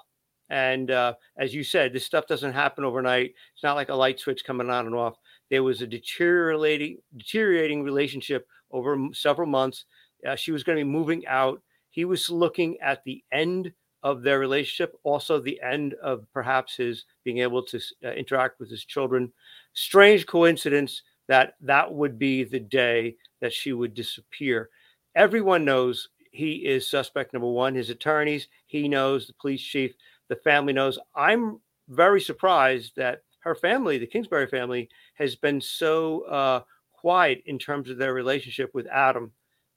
And 0.50 0.92
uh, 0.92 1.14
as 1.38 1.54
you 1.54 1.64
said, 1.64 1.92
this 1.92 2.06
stuff 2.06 2.28
doesn't 2.28 2.54
happen 2.54 2.86
overnight. 2.86 3.34
It's 3.54 3.64
not 3.64 3.76
like 3.76 3.90
a 3.90 3.96
light 3.96 4.20
switch 4.20 4.46
coming 4.46 4.70
on 4.70 4.86
and 4.86 4.96
off. 4.96 5.16
There 5.50 5.64
was 5.64 5.82
a 5.82 5.88
deteriorating, 5.88 7.00
deteriorating 7.18 7.84
relationship 7.84 8.48
over 8.72 8.98
several 9.14 9.48
months. 9.48 9.86
Uh, 10.28 10.36
she 10.36 10.52
was 10.52 10.64
going 10.64 10.78
to 10.78 10.84
be 10.84 10.90
moving 10.90 11.26
out. 11.28 11.62
He 11.90 12.06
was 12.06 12.30
looking 12.30 12.78
at 12.80 13.04
the 13.04 13.24
end 13.32 13.72
of 14.08 14.22
their 14.22 14.40
relationship, 14.40 14.98
also 15.04 15.38
the 15.38 15.60
end 15.62 15.94
of 16.02 16.26
perhaps 16.32 16.78
his 16.78 17.04
being 17.26 17.40
able 17.40 17.62
to 17.62 17.78
uh, 18.06 18.12
interact 18.12 18.58
with 18.58 18.70
his 18.70 18.86
children. 18.86 19.30
Strange 19.74 20.26
coincidence 20.26 21.02
that 21.28 21.56
that 21.60 21.94
would 21.94 22.18
be 22.18 22.46
the 22.46 22.60
day 22.60 23.18
that 23.42 23.52
she 23.52 23.74
would 23.74 23.94
disappear. 23.94 24.70
Everyone 25.16 25.66
knows 25.66 26.08
he 26.32 26.54
is 26.66 26.90
suspect 26.90 27.34
number 27.34 27.50
one. 27.50 27.76
His 27.76 27.90
attorneys, 27.90 28.48
he 28.66 28.88
knows, 28.88 29.28
the 29.28 29.34
police 29.34 29.62
chief, 29.62 29.94
the 30.30 30.38
family 30.38 30.72
knows. 30.72 30.98
I'm 31.14 31.60
very 31.90 32.22
surprised 32.22 32.94
that 32.96 33.24
her 33.40 33.56
family, 33.56 33.98
the 33.98 34.08
Kingsbury 34.08 34.48
family, 34.48 34.88
has 35.16 35.36
been 35.36 35.60
so 35.60 36.22
uh, 36.22 36.62
quiet 36.94 37.44
in 37.46 37.60
terms 37.60 37.90
of 37.90 37.98
their 37.98 38.14
relationship 38.14 38.74
with 38.74 38.88
Adam. 38.88 39.34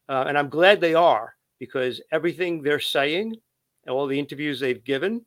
Uh, 0.09 0.25
and 0.29 0.39
I'm 0.39 0.49
glad 0.49 0.81
they 0.81 0.95
are 0.95 1.35
because 1.59 2.01
everything 2.13 2.63
they're 2.63 2.79
saying 2.79 3.35
and 3.91 3.99
all 3.99 4.07
the 4.07 4.19
interviews 4.19 4.61
they've 4.61 4.85
given 4.85 5.21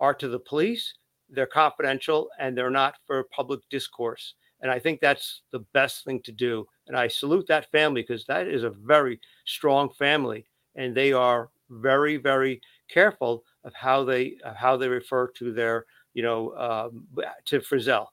are 0.00 0.12
to 0.12 0.26
the 0.26 0.40
police. 0.40 0.94
They're 1.30 1.46
confidential 1.46 2.28
and 2.40 2.58
they're 2.58 2.68
not 2.68 2.96
for 3.06 3.22
public 3.30 3.60
discourse. 3.70 4.34
And 4.60 4.72
I 4.72 4.80
think 4.80 5.00
that's 5.00 5.42
the 5.52 5.60
best 5.72 6.04
thing 6.04 6.20
to 6.24 6.32
do. 6.32 6.66
And 6.88 6.96
I 6.96 7.06
salute 7.06 7.46
that 7.46 7.70
family 7.70 8.02
because 8.02 8.26
that 8.26 8.48
is 8.48 8.64
a 8.64 8.70
very 8.70 9.20
strong 9.46 9.90
family, 9.96 10.46
and 10.74 10.96
they 10.96 11.12
are 11.12 11.50
very, 11.70 12.16
very 12.16 12.60
careful 12.90 13.44
of 13.62 13.72
how 13.74 14.02
they 14.02 14.36
of 14.44 14.56
how 14.56 14.76
they 14.76 14.88
refer 14.88 15.28
to 15.36 15.52
their, 15.52 15.84
you 16.12 16.24
know, 16.24 16.56
um, 16.56 17.06
to 17.44 17.60
Frizzell. 17.60 18.06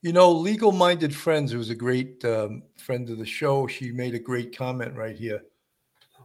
You 0.00 0.12
know, 0.12 0.32
legal 0.32 0.72
minded 0.72 1.14
friends, 1.14 1.52
who's 1.52 1.70
a 1.70 1.76
great 1.76 2.24
um, 2.24 2.64
friend 2.78 3.08
of 3.10 3.18
the 3.18 3.26
show, 3.26 3.68
she 3.68 3.92
made 3.92 4.16
a 4.16 4.18
great 4.18 4.56
comment 4.56 4.96
right 4.96 5.14
here. 5.14 5.42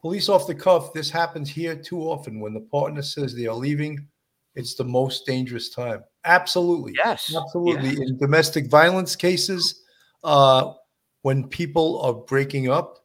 Police 0.02 0.30
off 0.30 0.48
the 0.48 0.56
cuff, 0.56 0.94
this 0.94 1.10
happens 1.10 1.50
here 1.50 1.76
too 1.76 2.00
often. 2.02 2.40
When 2.40 2.54
the 2.54 2.62
partner 2.62 3.02
says 3.02 3.34
they 3.34 3.48
are 3.48 3.56
leaving, 3.56 4.08
it's 4.56 4.76
the 4.76 4.84
most 4.84 5.26
dangerous 5.26 5.70
time. 5.70 6.04
Absolutely. 6.26 6.94
Yes. 7.04 7.34
Absolutely. 7.36 7.90
yes. 7.90 8.00
In 8.00 8.18
domestic 8.18 8.70
violence 8.70 9.16
cases, 9.16 9.84
uh, 10.24 10.74
when 11.22 11.48
people 11.48 12.02
are 12.02 12.14
breaking 12.14 12.70
up, 12.70 13.00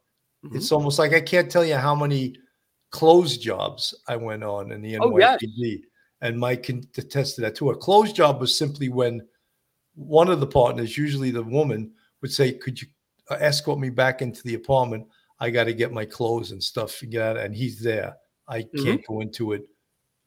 Mm-hmm. 0.44 0.57
it's 0.57 0.72
almost 0.72 0.98
like 0.98 1.12
I 1.12 1.20
can't 1.20 1.48
tell 1.48 1.64
you 1.64 1.76
how 1.76 1.94
many 1.94 2.35
closed 2.90 3.40
jobs 3.40 3.94
I 4.09 4.16
went 4.16 4.42
on 4.42 4.72
in 4.72 4.83
the 4.83 4.94
NYPD. 4.94 5.00
Oh, 5.02 5.18
yes. 5.18 5.78
And 6.20 6.37
Mike 6.37 6.64
can 6.64 6.83
attest 6.96 7.37
to 7.37 7.42
that 7.42 7.55
too. 7.55 7.70
A 7.70 7.76
closed 7.76 8.16
job 8.16 8.40
was 8.40 8.59
simply 8.59 8.88
when 8.88 9.24
one 9.94 10.28
of 10.28 10.40
the 10.40 10.46
partners, 10.48 10.98
usually 10.98 11.31
the 11.31 11.44
woman, 11.44 11.92
would 12.22 12.33
say, 12.33 12.52
"Could 12.52 12.81
you 12.83 12.88
uh, 13.31 13.37
escort 13.38 13.78
me 13.78 13.88
back 13.90 14.20
into 14.20 14.42
the 14.42 14.55
apartment? 14.55 15.07
I 15.42 15.50
got 15.50 15.64
to 15.64 15.74
get 15.74 15.92
my 15.92 16.05
clothes 16.05 16.52
and 16.52 16.62
stuff 16.62 17.02
and 17.02 17.11
get 17.11 17.22
out." 17.22 17.37
And 17.37 17.55
he's 17.55 17.81
there. 17.81 18.16
I 18.48 18.64
can't 18.85 19.07
go 19.07 19.20
into 19.20 19.52
it 19.52 19.62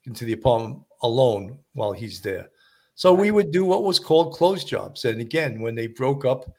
into 0.06 0.26
the 0.26 0.34
apartment 0.34 0.80
alone 1.02 1.60
while 1.74 1.92
he's 1.92 2.22
there. 2.22 2.50
So 2.96 3.14
we 3.14 3.32
would 3.32 3.52
do 3.52 3.66
what 3.66 3.84
was 3.84 4.00
called 4.00 4.34
closed 4.34 4.68
jobs. 4.68 5.06
And 5.06 5.20
again, 5.20 5.62
when 5.62 5.76
they 5.76 5.88
broke 5.88 6.26
up, 6.26 6.50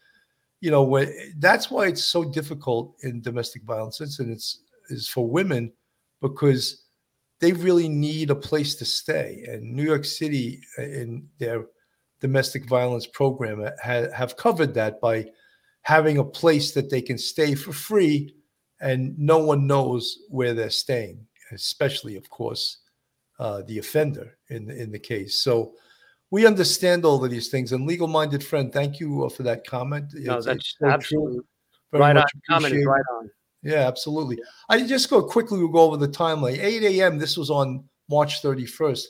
you 0.61 0.71
know, 0.71 0.83
when, 0.83 1.13
that's 1.39 1.71
why 1.71 1.87
it's 1.87 2.05
so 2.05 2.25
difficult 2.25 2.95
in 3.03 3.23
domestic 3.23 3.63
violence 3.63 4.01
incidents 4.01 4.61
is 4.91 5.09
for 5.09 5.27
women 5.27 5.73
because 6.21 6.85
they 7.41 7.53
really 7.53 7.89
need 7.89 8.31
a 8.31 8.35
place 8.35 8.75
to 8.77 8.85
stay. 8.85 9.45
And 9.49 9.75
New 9.75 9.85
York 9.85 10.05
City, 10.05 10.61
uh, 10.79 10.83
in 10.83 11.29
their 11.39 11.67
domestic 12.21 12.69
violence 12.69 13.07
program, 13.07 13.63
uh, 13.63 13.71
ha- 13.83 14.11
have 14.15 14.37
covered 14.37 14.75
that 14.75 15.01
by 15.01 15.27
having 15.83 16.19
a 16.19 16.25
place 16.25 16.73
that 16.73 16.91
they 16.91 17.01
can 17.01 17.19
stay 17.19 17.55
for 17.55 17.73
free, 17.73 18.35
and 18.81 19.19
no 19.19 19.39
one 19.39 19.67
knows 19.67 20.19
where 20.29 20.55
they're 20.55 20.71
staying, 20.71 21.27
especially, 21.53 22.17
of 22.17 22.29
course, 22.31 22.79
uh, 23.39 23.63
the 23.67 23.79
offender 23.79 24.37
in 24.49 24.71
in 24.71 24.91
the 24.91 24.99
case. 24.99 25.39
So 25.43 25.75
we 26.31 26.47
understand 26.47 27.05
all 27.05 27.25
of 27.25 27.31
these 27.31 27.49
things. 27.49 27.73
And 27.73 27.87
legal-minded 27.87 28.43
friend, 28.45 28.73
thank 28.73 28.99
you 29.01 29.25
uh, 29.25 29.29
for 29.29 29.43
that 29.45 29.67
comment. 29.67 30.13
No, 30.15 30.39
It's- 30.39 30.45
that's 30.45 30.75
so 30.79 30.87
absolutely 30.87 31.41
right 31.93 32.17
on. 32.17 32.25
Comment 32.49 32.75
is 32.75 32.85
right 32.85 33.05
on. 33.19 33.31
Yeah, 33.63 33.87
absolutely. 33.89 34.39
I 34.69 34.87
just 34.87 35.11
go 35.11 35.23
quickly. 35.23 35.59
We'll 35.59 35.69
go 35.69 35.81
over 35.81 35.97
the 35.97 36.09
timeline. 36.09 36.59
8 36.59 36.83
a.m. 36.85 37.19
This 37.19 37.37
was 37.37 37.51
on 37.51 37.89
March 38.09 38.43
31st. 38.43 39.07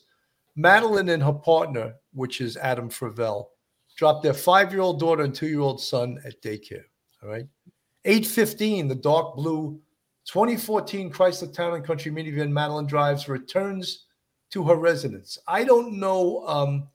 Madeline 0.57 1.11
and 1.11 1.23
her 1.23 1.33
partner, 1.33 1.95
which 2.15 2.41
is 2.41 2.57
Adam 2.57 2.89
Fravel, 2.89 3.47
dropped 3.97 4.23
their 4.23 4.33
five-year-old 4.35 4.99
daughter 4.99 5.23
and 5.25 5.35
two-year-old 5.35 5.81
son 5.83 6.19
at 6.25 6.41
daycare. 6.43 6.85
All 7.23 7.29
right. 7.29 7.47
8:15, 8.07 8.89
the 8.89 8.95
dark 8.95 9.37
blue 9.37 9.81
2014 10.27 11.13
Chrysler 11.13 11.53
Town 11.53 11.75
and 11.75 11.85
Country 11.85 12.11
minivan 12.11 12.51
Madeline 12.51 12.87
drives 12.87 13.29
returns 13.29 14.07
to 14.51 14.65
her 14.65 14.77
residence. 14.77 15.39
I 15.47 15.65
don't 15.65 15.99
know 15.99 16.47
um, 16.47 16.89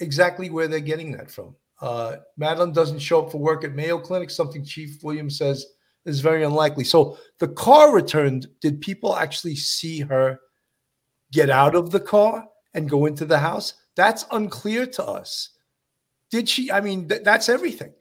exactly 0.00 0.50
where 0.50 0.68
they're 0.68 0.80
getting 0.80 1.12
that 1.12 1.30
from. 1.30 1.54
Uh, 1.80 2.16
Madeline 2.36 2.72
doesn't 2.72 2.98
show 2.98 3.24
up 3.24 3.32
for 3.32 3.38
work 3.38 3.64
at 3.64 3.74
Mayo 3.74 3.98
Clinic, 3.98 4.30
something 4.30 4.64
Chief 4.64 5.02
Williams 5.02 5.38
says 5.38 5.66
is 6.06 6.20
very 6.20 6.44
unlikely. 6.44 6.84
So 6.84 7.18
the 7.38 7.48
car 7.48 7.94
returned. 7.94 8.48
Did 8.60 8.80
people 8.80 9.16
actually 9.16 9.56
see 9.56 10.00
her 10.00 10.38
get 11.32 11.50
out 11.50 11.74
of 11.74 11.90
the 11.90 12.00
car 12.00 12.46
and 12.74 12.88
go 12.88 13.06
into 13.06 13.24
the 13.24 13.38
house? 13.38 13.74
That's 13.96 14.26
unclear 14.30 14.86
to 14.86 15.04
us. 15.04 15.50
Did 16.30 16.48
she? 16.48 16.70
I 16.70 16.80
mean, 16.80 17.08
th- 17.08 17.22
that's 17.22 17.48
everything. 17.48 17.92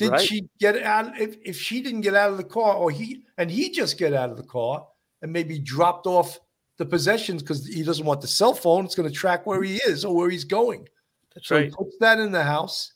Did 0.00 0.12
Right. 0.12 0.26
she 0.26 0.48
get 0.58 0.82
out? 0.82 1.20
If, 1.20 1.36
if 1.44 1.60
she 1.60 1.82
didn't 1.82 2.00
get 2.00 2.14
out 2.14 2.30
of 2.30 2.38
the 2.38 2.44
car, 2.44 2.74
or 2.74 2.90
he 2.90 3.22
and 3.36 3.50
he 3.50 3.68
just 3.68 3.98
get 3.98 4.14
out 4.14 4.30
of 4.30 4.38
the 4.38 4.42
car 4.42 4.86
and 5.20 5.30
maybe 5.30 5.58
dropped 5.58 6.06
off 6.06 6.40
the 6.78 6.86
possessions 6.86 7.42
because 7.42 7.66
he 7.66 7.82
doesn't 7.82 8.06
want 8.06 8.22
the 8.22 8.26
cell 8.26 8.54
phone. 8.54 8.86
It's 8.86 8.94
going 8.94 9.06
to 9.06 9.14
track 9.14 9.44
where 9.44 9.62
he 9.62 9.76
is 9.76 10.06
or 10.06 10.16
where 10.16 10.30
he's 10.30 10.44
going. 10.44 10.88
That's 11.34 11.48
so 11.48 11.58
he 11.58 11.64
right. 11.64 11.72
puts 11.72 11.98
that 12.00 12.18
in 12.18 12.32
the 12.32 12.42
house, 12.42 12.94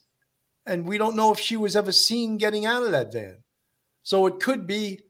and 0.64 0.86
we 0.86 0.96
don't 0.96 1.14
know 1.14 1.30
if 1.30 1.38
she 1.38 1.58
was 1.58 1.76
ever 1.76 1.92
seen 1.92 2.38
getting 2.38 2.64
out 2.64 2.82
of 2.82 2.92
that 2.92 3.12
van. 3.12 3.36
So 4.02 4.24
it 4.24 4.40
could 4.40 4.66
be 4.66 5.00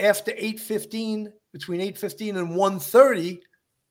after 0.00 0.32
8:15, 0.32 1.32
between 1.52 1.80
8:15 1.80 2.36
and 2.36 2.56
1:30 2.56 3.38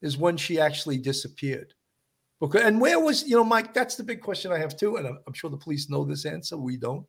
is 0.01 0.17
when 0.17 0.36
she 0.36 0.60
actually 0.60 0.97
disappeared. 0.97 1.73
Okay, 2.41 2.62
and 2.62 2.81
where 2.81 2.99
was 2.99 3.25
you 3.25 3.38
know, 3.38 3.45
Mike? 3.45 3.73
That's 3.73 3.95
the 3.95 4.03
big 4.03 4.19
question 4.19 4.51
I 4.51 4.57
have 4.57 4.75
too, 4.75 4.97
and 4.97 5.07
I'm, 5.07 5.19
I'm 5.25 5.33
sure 5.33 5.49
the 5.49 5.55
police 5.55 5.89
know 5.89 6.03
this 6.03 6.25
answer. 6.25 6.57
We 6.57 6.75
don't. 6.75 7.05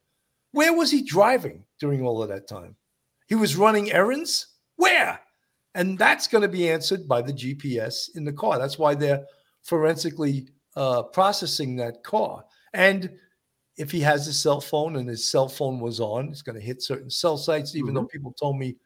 Where 0.53 0.73
was 0.73 0.91
he 0.91 1.03
driving 1.03 1.65
during 1.81 2.03
all 2.03 2.23
of 2.23 2.29
that 2.31 2.49
time? 2.49 2.77
He 3.27 3.35
was 3.35 3.57
running 3.57 3.93
errands. 3.93 4.47
Where? 4.77 5.21
And 5.75 5.99
that's 5.99 6.27
going 6.27 6.43
to 6.43 6.49
be 6.49 6.71
answered 6.71 7.07
by 7.07 7.23
the 7.23 7.33
GPS 7.33 8.17
in 8.17 8.25
the 8.25 8.33
car. 8.33 8.59
That's 8.59 8.79
why 8.79 8.95
they're 8.95 9.25
forensically 9.63 10.49
uh, 10.77 11.03
processing 11.05 11.77
that 11.77 12.03
car. 12.03 12.45
And 12.73 13.11
if 13.77 13.91
he 13.91 14.01
has 14.01 14.27
a 14.27 14.33
cell 14.33 14.61
phone 14.61 14.97
and 14.97 15.09
his 15.09 15.31
cell 15.31 15.49
phone 15.49 15.79
was 15.79 16.01
on, 16.01 16.29
it's 16.31 16.43
going 16.43 16.59
to 16.59 16.65
hit 16.65 16.83
certain 16.83 17.11
cell 17.11 17.37
sites, 17.37 17.77
even 17.77 17.95
though 17.95 18.05
people 18.05 18.33
told 18.33 18.59
me 18.59 18.77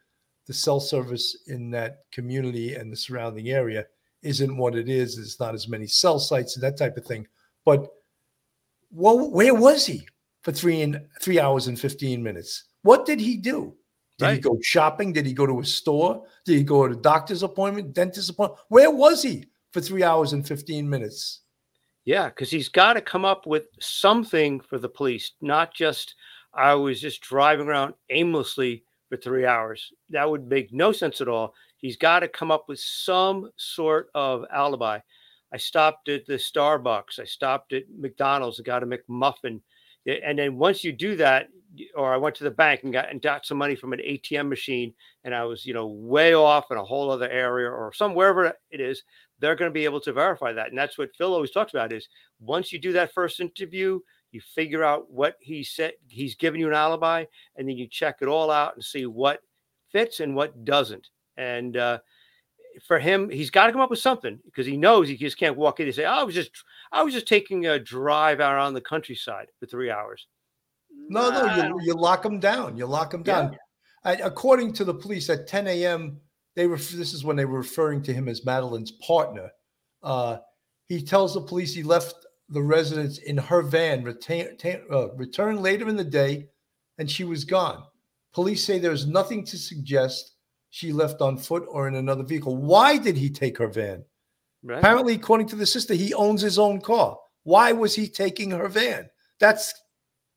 the 0.45 0.53
cell 0.53 0.79
service 0.79 1.43
in 1.47 1.71
that 1.71 1.99
community 2.11 2.75
and 2.75 2.91
the 2.91 2.97
surrounding 2.97 3.49
area 3.49 3.85
isn't 4.21 4.57
what 4.57 4.75
it 4.75 4.89
is. 4.89 5.17
It's 5.17 5.39
not 5.39 5.55
as 5.55 5.67
many 5.67 5.87
cell 5.87 6.19
sites 6.19 6.55
and 6.55 6.63
that 6.63 6.77
type 6.77 6.97
of 6.97 7.05
thing. 7.05 7.25
But 7.65 7.87
well, 8.91 9.31
where 9.31 9.55
was 9.55 9.85
he 9.85 10.05
for 10.43 10.51
three 10.51 10.81
and 10.81 11.01
three 11.21 11.39
hours 11.39 11.67
and 11.67 11.79
15 11.79 12.21
minutes? 12.21 12.65
What 12.83 13.05
did 13.05 13.19
he 13.19 13.37
do? 13.37 13.75
Did 14.19 14.35
he 14.35 14.39
go 14.39 14.57
shopping? 14.61 15.11
Did 15.11 15.25
he 15.25 15.33
go 15.33 15.45
to 15.45 15.59
a 15.59 15.65
store? 15.65 16.23
Did 16.45 16.57
he 16.57 16.63
go 16.63 16.87
to 16.87 16.93
a 16.93 17.01
doctor's 17.01 17.43
appointment, 17.43 17.93
dentist 17.93 18.29
appointment? 18.29 18.61
Where 18.69 18.91
was 18.91 19.23
he 19.23 19.45
for 19.71 19.81
three 19.81 20.03
hours 20.03 20.33
and 20.33 20.47
15 20.47 20.87
minutes? 20.87 21.41
Yeah, 22.05 22.29
because 22.29 22.51
he's 22.51 22.69
got 22.69 22.93
to 22.93 23.01
come 23.01 23.25
up 23.25 23.47
with 23.47 23.67
something 23.79 24.59
for 24.59 24.77
the 24.77 24.89
police, 24.89 25.31
not 25.41 25.73
just 25.73 26.15
I 26.53 26.75
was 26.75 27.01
just 27.01 27.21
driving 27.21 27.67
around 27.67 27.95
aimlessly 28.09 28.83
for 29.09 29.17
three 29.17 29.45
hours. 29.45 29.91
That 30.09 30.29
would 30.29 30.47
make 30.47 30.71
no 30.73 30.91
sense 30.91 31.21
at 31.21 31.27
all. 31.27 31.53
He's 31.77 31.97
got 31.97 32.19
to 32.19 32.27
come 32.27 32.51
up 32.51 32.65
with 32.67 32.79
some 32.79 33.49
sort 33.57 34.09
of 34.13 34.45
alibi. 34.51 34.99
I 35.53 35.57
stopped 35.57 36.09
at 36.09 36.25
the 36.25 36.33
Starbucks. 36.33 37.19
I 37.19 37.25
stopped 37.25 37.73
at 37.73 37.83
McDonald's 37.97 38.59
and 38.59 38.65
got 38.65 38.83
a 38.83 38.85
McMuffin. 38.85 39.61
And 40.05 40.37
then 40.37 40.57
once 40.57 40.83
you 40.83 40.91
do 40.91 41.15
that, 41.17 41.49
or 41.95 42.13
I 42.13 42.17
went 42.17 42.35
to 42.35 42.43
the 42.43 42.51
bank 42.51 42.81
and 42.83 42.93
got 42.93 43.09
and 43.09 43.21
got 43.21 43.45
some 43.45 43.57
money 43.57 43.75
from 43.75 43.93
an 43.93 43.99
ATM 43.99 44.47
machine, 44.47 44.93
and 45.23 45.33
I 45.33 45.43
was, 45.45 45.65
you 45.65 45.73
know, 45.73 45.87
way 45.87 46.33
off 46.33 46.71
in 46.71 46.77
a 46.77 46.83
whole 46.83 47.09
other 47.09 47.29
area 47.29 47.69
or 47.69 47.91
some 47.93 48.13
wherever 48.13 48.45
it 48.45 48.79
is, 48.79 49.03
they're 49.39 49.55
going 49.55 49.69
to 49.69 49.73
be 49.73 49.85
able 49.85 50.01
to 50.01 50.13
verify 50.13 50.53
that. 50.53 50.69
And 50.69 50.77
that's 50.77 50.97
what 50.97 51.15
Phil 51.17 51.33
always 51.33 51.51
talks 51.51 51.73
about 51.73 51.91
is 51.91 52.07
once 52.39 52.71
you 52.71 52.79
do 52.79 52.93
that 52.93 53.13
first 53.13 53.39
interview, 53.39 53.99
you 54.31 54.41
figure 54.55 54.83
out 54.83 55.09
what 55.11 55.35
he 55.39 55.63
said, 55.63 55.93
he's 56.07 56.35
given 56.35 56.59
you 56.59 56.67
an 56.67 56.73
alibi, 56.73 57.25
and 57.55 57.67
then 57.67 57.77
you 57.77 57.87
check 57.87 58.17
it 58.21 58.27
all 58.27 58.51
out 58.51 58.75
and 58.75 58.83
see 58.83 59.05
what 59.05 59.39
fits 59.91 60.19
and 60.19 60.35
what 60.35 60.65
doesn't. 60.65 61.09
And 61.37 61.77
uh, 61.77 61.99
for 62.87 62.99
him, 62.99 63.29
he's 63.29 63.51
got 63.51 63.67
to 63.67 63.71
come 63.71 63.81
up 63.81 63.89
with 63.89 63.99
something 63.99 64.39
because 64.45 64.65
he 64.65 64.77
knows 64.77 65.07
he 65.07 65.17
just 65.17 65.37
can't 65.37 65.57
walk 65.57 65.79
in 65.79 65.87
and 65.87 65.95
say, 65.95 66.05
"I 66.05 66.23
was 66.23 66.35
just, 66.35 66.51
I 66.93 67.03
was 67.03 67.13
just 67.13 67.27
taking 67.27 67.65
a 67.65 67.79
drive 67.79 68.39
out 68.39 68.57
on 68.57 68.73
the 68.73 68.81
countryside 68.81 69.47
for 69.59 69.65
three 69.65 69.91
hours." 69.91 70.27
No, 71.09 71.29
no, 71.29 71.55
you, 71.55 71.79
you 71.83 71.93
lock 71.93 72.23
them 72.23 72.39
down. 72.39 72.77
You 72.77 72.85
lock 72.85 73.11
them 73.11 73.23
down. 73.23 73.57
Uh, 74.05 74.15
according 74.23 74.73
to 74.73 74.85
the 74.85 74.93
police, 74.93 75.29
at 75.29 75.47
10 75.47 75.67
a.m., 75.67 76.19
they 76.55 76.67
were. 76.67 76.77
This 76.77 77.13
is 77.13 77.23
when 77.23 77.35
they 77.35 77.45
were 77.45 77.57
referring 77.57 78.01
to 78.03 78.13
him 78.13 78.27
as 78.27 78.45
Madeline's 78.45 78.91
partner. 78.91 79.49
Uh, 80.01 80.37
he 80.87 81.01
tells 81.01 81.33
the 81.33 81.41
police 81.41 81.73
he 81.73 81.83
left 81.83 82.25
the 82.49 82.61
residence 82.61 83.17
in 83.19 83.37
her 83.37 83.61
van, 83.61 84.03
retain, 84.03 84.57
ta- 84.57 84.83
uh, 84.91 85.13
returned 85.15 85.61
later 85.61 85.87
in 85.89 85.95
the 85.95 86.03
day, 86.03 86.47
and 86.97 87.09
she 87.09 87.23
was 87.23 87.43
gone. 87.43 87.83
Police 88.33 88.63
say 88.63 88.79
there's 88.79 89.07
nothing 89.07 89.45
to 89.45 89.57
suggest 89.57 90.35
she 90.69 90.91
left 90.91 91.21
on 91.21 91.37
foot 91.37 91.65
or 91.69 91.87
in 91.87 91.95
another 91.95 92.23
vehicle. 92.23 92.57
Why 92.57 92.97
did 92.97 93.15
he 93.15 93.29
take 93.29 93.57
her 93.57 93.67
van? 93.67 94.03
Right. 94.63 94.79
Apparently, 94.79 95.13
according 95.15 95.47
to 95.47 95.55
the 95.55 95.65
sister, 95.65 95.93
he 95.93 96.13
owns 96.13 96.41
his 96.41 96.57
own 96.57 96.79
car. 96.81 97.17
Why 97.43 97.71
was 97.73 97.93
he 97.93 98.07
taking 98.07 98.51
her 98.51 98.67
van? 98.69 99.09
That's 99.39 99.73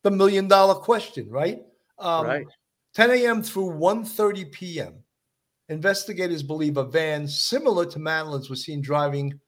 the 0.03 0.11
million 0.11 0.49
dollar 0.49 0.75
question, 0.75 1.31
right? 1.31 1.63
Um, 1.99 2.27
Right. 2.27 2.47
10 2.95 3.11
a.m. 3.11 3.43
through 3.43 3.71
1:30 3.71 4.51
p.m. 4.53 4.95
Investigators 5.69 6.43
believe 6.43 6.77
a 6.77 6.85
van 6.85 7.27
similar 7.29 7.85
to 7.87 7.99
Madeline's 7.99 8.49
was 8.51 8.65
seen 8.65 8.81
driving 8.81 9.39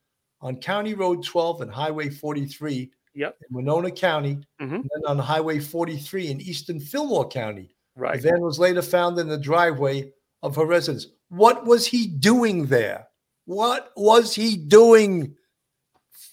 on 0.41 0.57
County 0.61 0.95
Road 0.95 1.25
12 1.25 1.63
and 1.63 1.71
Highway 1.71 2.09
43 2.11 2.91
Yep. 3.15 3.37
in 3.49 3.57
Winona 3.57 3.91
County, 3.91 4.37
Mhm. 4.61 4.75
and 4.77 4.91
then 4.95 5.03
on 5.07 5.19
Highway 5.19 5.59
43 5.59 6.31
in 6.31 6.41
Eastern 6.41 6.79
Fillmore 6.79 7.29
County. 7.29 7.75
Right. 7.97 8.21
The 8.23 8.31
van 8.31 8.41
was 8.43 8.59
later 8.61 8.83
found 8.83 9.19
in 9.19 9.29
the 9.29 9.39
driveway 9.39 10.13
of 10.43 10.55
her 10.55 10.65
residence. 10.67 11.07
What 11.31 11.67
was 11.67 11.85
he 11.87 12.07
doing 12.07 12.67
there? 12.67 13.08
What 13.49 13.93
was 13.97 14.35
he 14.35 14.59
doing 14.59 15.35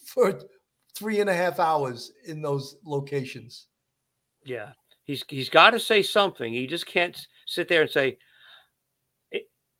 for 0.05 0.37
three 0.97 1.21
and 1.21 1.29
a 1.29 1.33
half 1.33 1.61
hours 1.61 2.11
in 2.25 2.41
those 2.41 2.75
locations? 2.83 3.67
Yeah, 4.43 4.73
he's 5.05 5.23
he's 5.29 5.47
got 5.47 5.69
to 5.69 5.79
say 5.79 6.03
something. 6.03 6.51
He 6.51 6.67
just 6.67 6.85
can't 6.85 7.17
sit 7.47 7.69
there 7.69 7.83
and 7.83 7.89
say, 7.89 8.17
eh, 9.33 9.39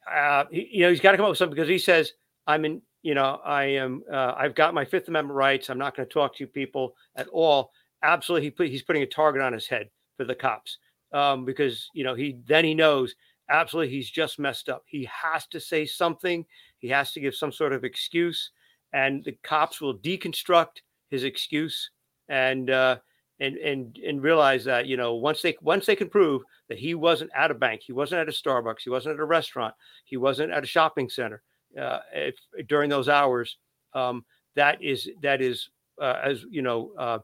uh, 0.10 0.46
you 0.50 0.84
know, 0.84 0.90
he's 0.90 1.02
got 1.02 1.12
to 1.12 1.18
come 1.18 1.26
up 1.26 1.32
with 1.32 1.38
something 1.38 1.58
because 1.58 1.68
he 1.68 1.78
says, 1.78 2.14
"I'm 2.48 2.64
in, 2.64 2.82
you 3.04 3.16
know, 3.16 3.42
I 3.44 3.66
am, 3.66 4.04
uh, 4.10 4.36
I've 4.38 4.56
got 4.56 4.74
my 4.74 4.86
Fifth 4.86 5.10
Amendment 5.10 5.36
rights. 5.36 5.70
I'm 5.70 5.78
not 5.78 5.94
going 5.94 6.08
to 6.08 6.14
talk 6.14 6.38
to 6.38 6.44
you 6.46 6.48
people 6.48 6.96
at 7.18 7.28
all." 7.28 7.74
Absolutely, 8.02 8.48
he 8.48 8.52
put, 8.52 8.70
he's 8.70 8.82
putting 8.82 9.04
a 9.04 9.08
target 9.08 9.42
on 9.42 9.52
his 9.52 9.68
head 9.68 9.90
for 10.16 10.24
the 10.24 10.36
cops 10.36 10.78
um, 11.12 11.44
because 11.44 11.90
you 11.94 12.06
know 12.06 12.16
he 12.16 12.38
then 12.48 12.64
he 12.64 12.74
knows 12.74 13.14
absolutely 13.50 13.94
he's 13.94 14.10
just 14.10 14.40
messed 14.40 14.70
up. 14.70 14.84
He 14.86 15.08
has 15.12 15.48
to 15.48 15.60
say 15.60 15.86
something. 15.86 16.46
He 16.80 16.88
has 16.90 17.12
to 17.14 17.20
give 17.20 17.36
some 17.36 17.52
sort 17.52 17.74
of 17.74 17.84
excuse, 17.84 18.52
and 18.94 19.24
the 19.24 19.38
cops 19.44 19.82
will 19.82 19.98
deconstruct 19.98 20.82
his 21.10 21.24
excuse 21.24 21.92
and. 22.30 22.70
Uh, 22.70 22.98
and 23.42 23.58
and 23.58 23.98
and 23.98 24.24
realize 24.24 24.64
that 24.64 24.86
you 24.86 24.96
know 24.96 25.16
once 25.16 25.42
they 25.42 25.58
once 25.62 25.86
they 25.86 25.96
can 25.98 26.08
prove 26.08 26.42
that 26.70 26.78
he 26.78 26.96
wasn't 26.96 27.30
at 27.36 27.52
a 27.52 27.54
bank, 27.54 27.82
he 27.84 27.92
wasn't 27.92 28.22
at 28.22 28.30
a 28.30 28.32
Starbucks, 28.32 28.84
he 28.84 28.90
wasn't 28.90 29.14
at 29.14 29.20
a 29.20 29.26
restaurant, 29.26 29.76
he 30.06 30.16
wasn't 30.16 30.52
at 30.52 30.64
a 30.64 30.68
shopping 30.68 31.10
center 31.10 31.44
uh, 31.80 32.00
if, 32.14 32.36
during 32.68 32.90
those 32.90 33.10
hours, 33.10 33.58
um, 33.94 34.26
that 34.56 34.82
is 34.82 35.10
that 35.22 35.42
is 35.42 35.70
uh, 36.02 36.20
as 36.24 36.46
you 36.50 36.62
know 36.62 36.92
uh, 36.98 37.20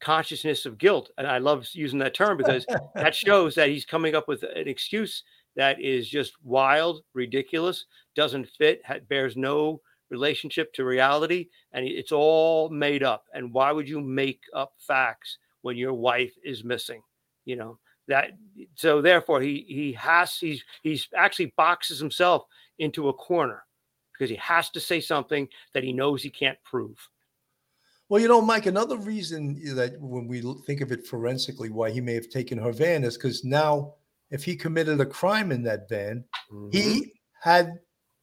consciousness 0.00 0.66
of 0.66 0.78
guilt, 0.78 1.10
and 1.18 1.26
I 1.26 1.38
love 1.38 1.66
using 1.72 1.98
that 2.00 2.14
term 2.14 2.36
because 2.36 2.64
that 2.94 3.14
shows 3.14 3.54
that 3.56 3.68
he's 3.68 3.84
coming 3.84 4.14
up 4.14 4.28
with 4.28 4.42
an 4.42 4.68
excuse 4.68 5.22
that 5.56 5.80
is 5.80 6.08
just 6.08 6.34
wild, 6.42 7.02
ridiculous, 7.14 7.86
doesn't 8.14 8.48
fit, 8.58 8.82
bears 9.08 9.36
no 9.36 9.80
relationship 10.10 10.72
to 10.74 10.84
reality, 10.84 11.48
and 11.72 11.86
it's 11.86 12.12
all 12.12 12.68
made 12.68 13.02
up. 13.02 13.24
And 13.34 13.52
why 13.52 13.72
would 13.72 13.88
you 13.88 14.00
make 14.00 14.42
up 14.54 14.72
facts 14.78 15.38
when 15.62 15.76
your 15.76 15.94
wife 15.94 16.32
is 16.44 16.64
missing? 16.64 17.02
You 17.44 17.56
know 17.56 17.78
that. 18.08 18.32
So 18.74 19.00
therefore, 19.00 19.40
he 19.40 19.64
he 19.68 19.92
has 19.94 20.36
he's 20.36 20.62
he's 20.82 21.08
actually 21.16 21.52
boxes 21.56 21.98
himself 21.98 22.44
into 22.78 23.08
a 23.08 23.14
corner 23.14 23.64
because 24.12 24.30
he 24.30 24.36
has 24.36 24.70
to 24.70 24.80
say 24.80 25.00
something 25.00 25.48
that 25.74 25.84
he 25.84 25.92
knows 25.92 26.22
he 26.22 26.30
can't 26.30 26.58
prove. 26.64 26.96
Well, 28.08 28.20
you 28.20 28.28
know, 28.28 28.40
Mike, 28.40 28.66
another 28.66 28.96
reason 28.96 29.60
that 29.74 30.00
when 30.00 30.28
we 30.28 30.40
think 30.64 30.80
of 30.80 30.92
it 30.92 31.06
forensically, 31.06 31.70
why 31.70 31.90
he 31.90 32.00
may 32.00 32.14
have 32.14 32.28
taken 32.28 32.56
her 32.58 32.72
van 32.72 33.02
is 33.02 33.16
because 33.16 33.44
now, 33.44 33.94
if 34.30 34.44
he 34.44 34.56
committed 34.56 35.00
a 35.00 35.06
crime 35.06 35.52
in 35.52 35.62
that 35.64 35.88
van, 35.88 36.24
he 36.72 37.12
had 37.42 37.78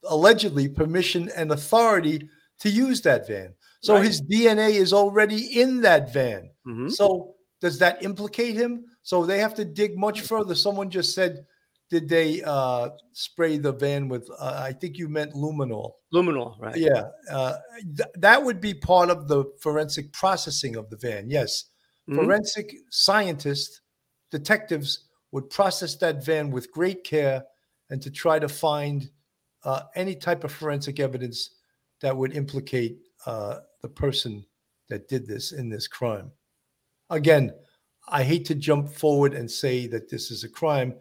allegedly 0.09 0.67
permission 0.67 1.29
and 1.35 1.51
authority 1.51 2.27
to 2.59 2.69
use 2.69 3.01
that 3.01 3.27
van. 3.27 3.53
So 3.81 3.95
Right. 3.95 4.05
his 4.05 4.21
DNA 4.21 4.71
is 4.71 4.93
already 4.93 5.59
in 5.61 5.81
that 5.81 6.11
van. 6.13 6.49
Mhm. 6.67 6.91
So 6.91 7.35
does 7.61 7.79
that 7.79 8.03
implicate 8.03 8.55
him? 8.55 8.85
So 9.01 9.25
they 9.25 9.39
have 9.39 9.53
to 9.55 9.65
dig 9.65 9.97
much 9.97 10.21
further. 10.21 10.55
Someone 10.55 10.89
just 10.89 11.13
said, 11.15 11.45
did 11.89 12.09
they 12.09 12.41
uh, 12.43 12.89
spray 13.11 13.57
the 13.57 13.71
van 13.71 14.07
with? 14.09 14.27
Uh, 14.39 14.59
I 14.69 14.73
think 14.73 14.97
you 14.97 15.07
meant 15.09 15.33
luminol. 15.33 15.91
Luminol, 16.13 16.59
right? 16.59 16.75
Yeah, 16.75 17.09
uh, 17.29 17.57
th- 17.97 18.09
that 18.15 18.43
would 18.43 18.59
be 18.59 18.73
part 18.73 19.09
of 19.09 19.27
the 19.27 19.45
forensic 19.59 20.11
processing 20.11 20.75
of 20.75 20.89
the 20.89 20.97
van. 20.97 21.29
Yes, 21.29 21.65
Mhm. 22.09 22.15
forensic 22.15 22.73
scientists, 22.89 23.81
detectives 24.31 25.07
would 25.33 25.49
process 25.49 25.95
that 25.95 26.23
van 26.23 26.51
with 26.51 26.71
great 26.71 27.03
care 27.03 27.43
and 27.89 27.99
to 28.03 28.11
try 28.11 28.37
to 28.37 28.47
find 28.47 29.09
uh, 29.63 29.81
any 29.95 30.15
type 30.15 30.43
of 30.43 30.51
forensic 30.51 30.99
evidence 30.99 31.55
that 32.01 32.15
would 32.15 32.35
implicate 32.35 32.99
uh, 33.25 33.57
the 33.81 33.89
person 33.89 34.45
that 34.89 35.07
did 35.07 35.25
this 35.25 35.51
in 35.51 35.69
this 35.69 35.87
crime. 35.87 36.31
Again, 37.09 37.51
I 38.07 38.21
hate 38.23 38.45
to 38.45 38.55
jump 38.55 38.89
forward 38.89 39.33
and 39.33 39.49
say 39.49 39.87
that 39.87 40.07
this 40.07 40.29
is 40.29 40.43
a 40.43 40.49
crime. 40.49 40.93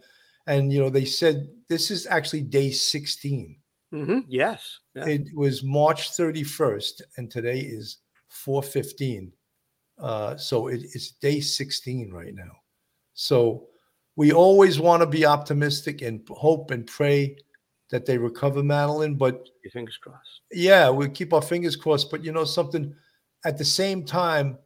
And, 0.47 0.73
you 0.73 0.81
know, 0.81 0.88
they 0.88 1.05
said 1.05 1.49
this 1.68 1.90
is 1.90 2.07
actually 2.07 2.42
day 2.42 2.71
16. 2.71 3.57
hmm 3.90 4.18
Yes. 4.29 4.79
Yeah. 4.95 5.09
It 5.09 5.29
was 5.35 5.62
March 5.62 6.12
31st, 6.12 7.03
and 7.18 7.31
today 7.31 7.61
is 7.61 7.99
415. 8.29 9.31
Uh, 9.99 10.37
so 10.38 10.68
it 10.68 10.81
is 10.95 11.12
day 11.21 11.40
16 11.40 12.11
right 12.11 12.35
now. 12.35 12.53
So 13.12 13.68
we 14.16 14.33
always 14.33 14.79
want 14.79 15.01
to 15.03 15.07
be 15.07 15.25
optimistic 15.25 16.03
and 16.03 16.20
hope 16.29 16.70
and 16.70 16.87
pray 16.87 17.37
that 17.90 18.07
they 18.07 18.18
recover 18.18 18.62
Madeline. 18.62 19.14
But 19.16 19.48
Your 19.64 19.70
fingers 19.70 19.96
crossed. 19.96 20.40
yeah, 20.51 20.90
we 20.90 21.09
keep 21.09 21.33
our 21.33 21.42
fingers 21.42 21.77
crossed. 21.77 22.11
But 22.11 22.25
you 22.25 22.33
know 22.33 22.44
something, 22.44 22.94
at 23.44 23.59
the 23.59 23.64
same 23.64 24.05
time, 24.05 24.59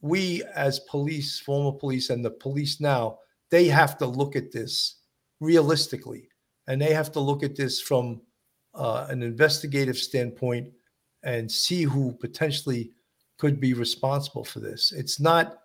we 0.00 0.42
as 0.54 0.80
police, 0.80 1.38
former 1.38 1.76
police, 1.76 2.10
and 2.10 2.24
the 2.24 2.30
police 2.30 2.80
now, 2.80 3.18
they 3.50 3.66
have 3.66 3.98
to 3.98 4.06
look 4.06 4.36
at 4.36 4.52
this 4.52 4.96
realistically, 5.40 6.28
and 6.68 6.80
they 6.80 6.92
have 6.94 7.12
to 7.12 7.20
look 7.20 7.42
at 7.42 7.56
this 7.56 7.80
from 7.80 8.20
uh, 8.74 9.06
an 9.10 9.22
investigative 9.22 9.96
standpoint 9.98 10.68
and 11.22 11.50
see 11.50 11.82
who 11.82 12.12
potentially 12.12 12.92
could 13.38 13.60
be 13.60 13.74
responsible 13.74 14.44
for 14.44 14.60
this. 14.60 14.92
It's 14.92 15.20
not 15.20 15.58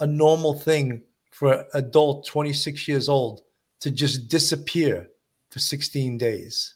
a 0.00 0.06
normal 0.06 0.58
thing 0.58 1.02
for 1.32 1.54
an 1.54 1.64
adult 1.74 2.26
26 2.26 2.86
years 2.86 3.08
old 3.08 3.42
to 3.80 3.90
just 3.90 4.28
disappear 4.28 5.08
for 5.50 5.58
16 5.58 6.18
days. 6.18 6.74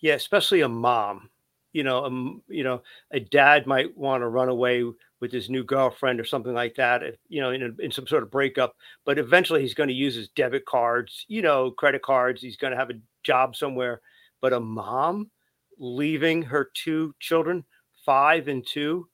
Yeah, 0.00 0.14
especially 0.14 0.62
a 0.62 0.68
mom. 0.68 1.30
You 1.72 1.84
know, 1.84 2.04
um, 2.04 2.42
you 2.48 2.64
know, 2.64 2.82
a 3.12 3.20
dad 3.20 3.66
might 3.66 3.96
want 3.96 4.22
to 4.22 4.28
run 4.28 4.48
away 4.48 4.82
with 5.20 5.30
his 5.30 5.50
new 5.50 5.62
girlfriend 5.62 6.18
or 6.18 6.24
something 6.24 6.54
like 6.54 6.74
that. 6.76 7.02
You 7.28 7.42
know, 7.42 7.50
in, 7.50 7.62
a, 7.62 7.82
in 7.82 7.92
some 7.92 8.06
sort 8.06 8.22
of 8.22 8.30
breakup, 8.30 8.74
but 9.04 9.18
eventually 9.18 9.60
he's 9.60 9.74
going 9.74 9.88
to 9.88 9.94
use 9.94 10.14
his 10.14 10.28
debit 10.30 10.64
cards, 10.64 11.26
you 11.28 11.42
know, 11.42 11.70
credit 11.70 12.02
cards. 12.02 12.40
He's 12.40 12.56
going 12.56 12.72
to 12.72 12.78
have 12.78 12.90
a 12.90 13.00
job 13.22 13.54
somewhere. 13.54 14.00
But 14.40 14.54
a 14.54 14.60
mom 14.60 15.30
leaving 15.78 16.42
her 16.42 16.70
two 16.74 17.14
children, 17.20 17.64
five 18.06 18.48
and 18.48 18.66
two, 18.66 19.08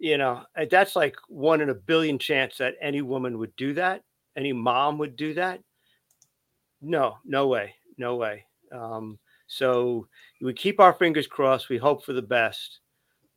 you 0.00 0.16
know, 0.16 0.42
uh, 0.56 0.64
that's 0.70 0.96
like 0.96 1.14
one 1.28 1.60
in 1.60 1.68
a 1.68 1.74
billion 1.74 2.18
chance 2.18 2.56
that 2.56 2.74
any 2.80 3.02
woman 3.02 3.38
would 3.38 3.54
do 3.56 3.74
that. 3.74 4.02
Any 4.34 4.52
mom 4.52 4.96
would 4.98 5.14
do 5.14 5.34
that. 5.34 5.60
No, 6.80 7.18
no 7.26 7.46
way, 7.48 7.74
no 7.98 8.16
way. 8.16 8.46
Um, 8.72 9.18
so 9.46 10.08
we 10.40 10.54
keep 10.54 10.80
our 10.80 10.94
fingers 10.94 11.26
crossed. 11.26 11.68
We 11.68 11.76
hope 11.76 12.02
for 12.02 12.14
the 12.14 12.22
best, 12.22 12.80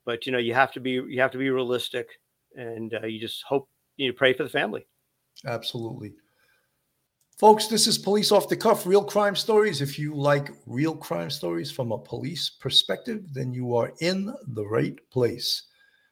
but 0.06 0.24
you 0.24 0.32
know, 0.32 0.38
you 0.38 0.54
have 0.54 0.72
to 0.72 0.80
be 0.80 0.92
you 0.92 1.20
have 1.20 1.32
to 1.32 1.38
be 1.38 1.50
realistic, 1.50 2.08
and 2.56 2.94
uh, 2.94 3.06
you 3.06 3.20
just 3.20 3.42
hope 3.42 3.68
you 3.96 4.08
know, 4.08 4.14
pray 4.16 4.32
for 4.32 4.44
the 4.44 4.48
family. 4.48 4.86
Absolutely. 5.44 6.14
Folks, 7.36 7.66
this 7.66 7.86
is 7.86 7.98
Police 7.98 8.32
Off 8.32 8.48
the 8.48 8.56
Cuff, 8.56 8.86
real 8.86 9.04
crime 9.04 9.36
stories. 9.36 9.82
If 9.82 9.98
you 9.98 10.14
like 10.14 10.50
real 10.64 10.96
crime 10.96 11.28
stories 11.28 11.70
from 11.70 11.92
a 11.92 11.98
police 11.98 12.48
perspective, 12.48 13.34
then 13.34 13.52
you 13.52 13.76
are 13.76 13.92
in 14.00 14.32
the 14.54 14.64
right 14.66 14.96
place. 15.10 15.64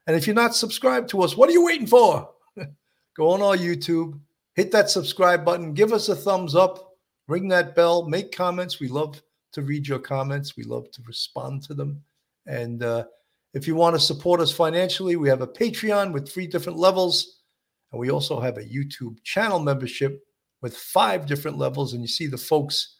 And 0.07 0.17
if 0.17 0.27
you're 0.27 0.35
not 0.35 0.55
subscribed 0.55 1.09
to 1.11 1.23
us, 1.23 1.37
what 1.37 1.49
are 1.49 1.53
you 1.53 1.65
waiting 1.65 1.87
for? 1.87 2.29
Go 3.17 3.31
on 3.31 3.43
our 3.43 3.57
YouTube, 3.57 4.19
hit 4.55 4.71
that 4.73 4.91
subscribe 4.91 5.45
button, 5.45 5.75
give 5.75 5.93
us 5.93 6.09
a 6.09 6.17
thumbs 6.17 6.55
up, 6.55 6.97
ring 7.29 7.49
that 7.49 7.75
bell, 7.75 8.09
make 8.09 8.35
comments. 8.35 8.81
We 8.81 8.89
love 8.89 9.23
to 9.53 9.63
read 9.63 9.87
your 9.87 9.99
comments, 9.99 10.57
we 10.57 10.65
love 10.65 10.91
to 10.93 11.03
respond 11.07 11.63
to 11.65 11.75
them. 11.75 12.03
And 12.47 12.83
uh, 12.83 13.05
if 13.55 13.67
you 13.67 13.75
want 13.75 13.95
to 13.95 14.01
support 14.01 14.41
us 14.41 14.51
financially, 14.51 15.17
we 15.17 15.29
have 15.29 15.43
a 15.43 15.47
Patreon 15.47 16.13
with 16.13 16.29
three 16.29 16.47
different 16.47 16.79
levels. 16.79 17.41
And 17.93 18.01
we 18.01 18.11
also 18.11 18.41
have 18.41 18.57
a 18.57 18.65
YouTube 18.65 19.23
channel 19.23 19.59
membership 19.59 20.25
with 20.63 20.77
five 20.77 21.27
different 21.27 21.59
levels. 21.59 21.93
And 21.93 22.03
you 22.03 22.09
see 22.09 22.27
the 22.27 22.39
folks 22.39 22.97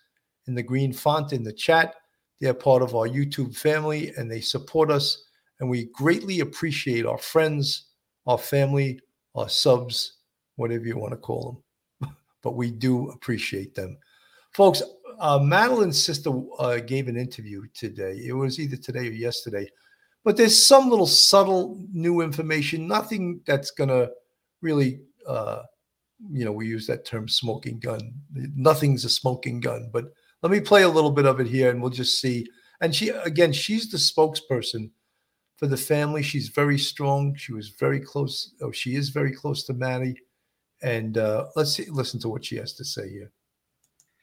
in 0.47 0.55
the 0.55 0.63
green 0.63 0.93
font 0.93 1.33
in 1.33 1.43
the 1.43 1.53
chat. 1.53 1.95
They're 2.41 2.55
part 2.55 2.83
of 2.83 2.95
our 2.95 3.09
YouTube 3.09 3.57
family 3.57 4.13
and 4.17 4.31
they 4.31 4.41
support 4.41 4.91
us. 4.91 5.25
And 5.63 5.71
we 5.71 5.85
greatly 5.93 6.41
appreciate 6.41 7.07
our 7.07 7.19
friends, 7.19 7.85
our 8.27 8.37
family, 8.37 8.99
our 9.37 9.49
subs, 9.49 10.15
whatever 10.57 10.85
you 10.85 10.99
want 10.99 11.13
to 11.13 11.17
call 11.17 11.63
them. 12.01 12.17
but 12.43 12.57
we 12.57 12.73
do 12.73 13.11
appreciate 13.11 13.73
them. 13.73 13.97
Folks, 14.51 14.83
uh, 15.21 15.39
Madeline's 15.39 16.03
sister 16.03 16.33
uh, 16.59 16.79
gave 16.79 17.07
an 17.07 17.17
interview 17.17 17.63
today. 17.75 18.21
It 18.27 18.33
was 18.33 18.59
either 18.59 18.77
today 18.77 19.07
or 19.07 19.13
yesterday. 19.13 19.71
But 20.25 20.37
there's 20.37 20.61
some 20.61 20.91
little 20.91 21.07
subtle 21.07 21.81
new 21.93 22.23
information, 22.23 22.89
nothing 22.89 23.41
that's 23.47 23.71
going 23.71 23.91
to 23.91 24.11
really 24.63 25.03
uh, 25.29 25.63
you 26.29 26.45
know, 26.45 26.51
we 26.51 26.67
use 26.67 26.89
that 26.89 27.05
term 27.05 27.29
smoking 27.29 27.79
gun. 27.79 28.13
Nothing's 28.33 29.05
a 29.05 29.09
smoking 29.09 29.61
gun, 29.61 29.91
but 29.93 30.07
let 30.43 30.51
me 30.51 30.59
play 30.59 30.83
a 30.83 30.89
little 30.89 31.13
bit 31.13 31.27
of 31.27 31.39
it 31.39 31.47
here 31.47 31.71
and 31.71 31.81
we'll 31.81 31.91
just 31.93 32.21
see. 32.21 32.49
And 32.81 32.93
she, 32.93 33.11
again, 33.11 33.53
she's 33.53 33.89
the 33.89 33.97
spokesperson 33.97 34.91
for 35.63 35.69
the 35.69 35.77
family. 35.77 36.25
She's 36.25 36.49
very 36.49 36.77
strong. 36.77 37.37
She 37.37 37.53
was 37.53 37.69
very 37.69 38.01
close. 38.01 38.53
Oh, 38.61 38.73
she 38.73 38.97
is 38.97 39.11
very 39.11 39.31
close 39.31 39.63
to 39.67 39.73
Maddie. 39.73 40.17
And 40.83 41.17
uh, 41.17 41.47
let's 41.55 41.73
see, 41.73 41.87
listen 41.89 42.19
to 42.23 42.29
what 42.29 42.45
she 42.45 42.57
has 42.57 42.73
to 42.73 42.85
say 42.85 43.09
here. 43.09 43.31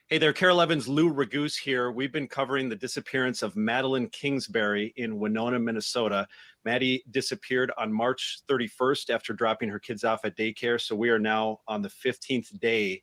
Hey 0.07 0.17
there, 0.17 0.33
KARE 0.33 0.49
11's, 0.49 0.89
Lou 0.89 1.13
Raguse 1.13 1.57
here. 1.57 1.91
We've 1.91 2.11
been 2.11 2.27
covering 2.27 2.67
the 2.67 2.75
disappearance 2.75 3.41
of 3.41 3.55
Madeline 3.55 4.09
Kingsbury 4.09 4.93
in 4.97 5.17
Winona, 5.17 5.59
Minnesota. 5.59 6.27
Maddie 6.65 7.05
disappeared 7.09 7.71
on 7.77 7.93
March 7.93 8.41
31st 8.49 9.09
after 9.09 9.31
dropping 9.31 9.69
her 9.69 9.79
kids 9.79 10.03
off 10.03 10.25
at 10.25 10.35
daycare. 10.35 10.81
So 10.81 10.93
we 10.93 11.09
are 11.09 11.19
now 11.19 11.61
on 11.69 11.81
the 11.81 11.87
15th 12.05 12.59
day 12.59 13.01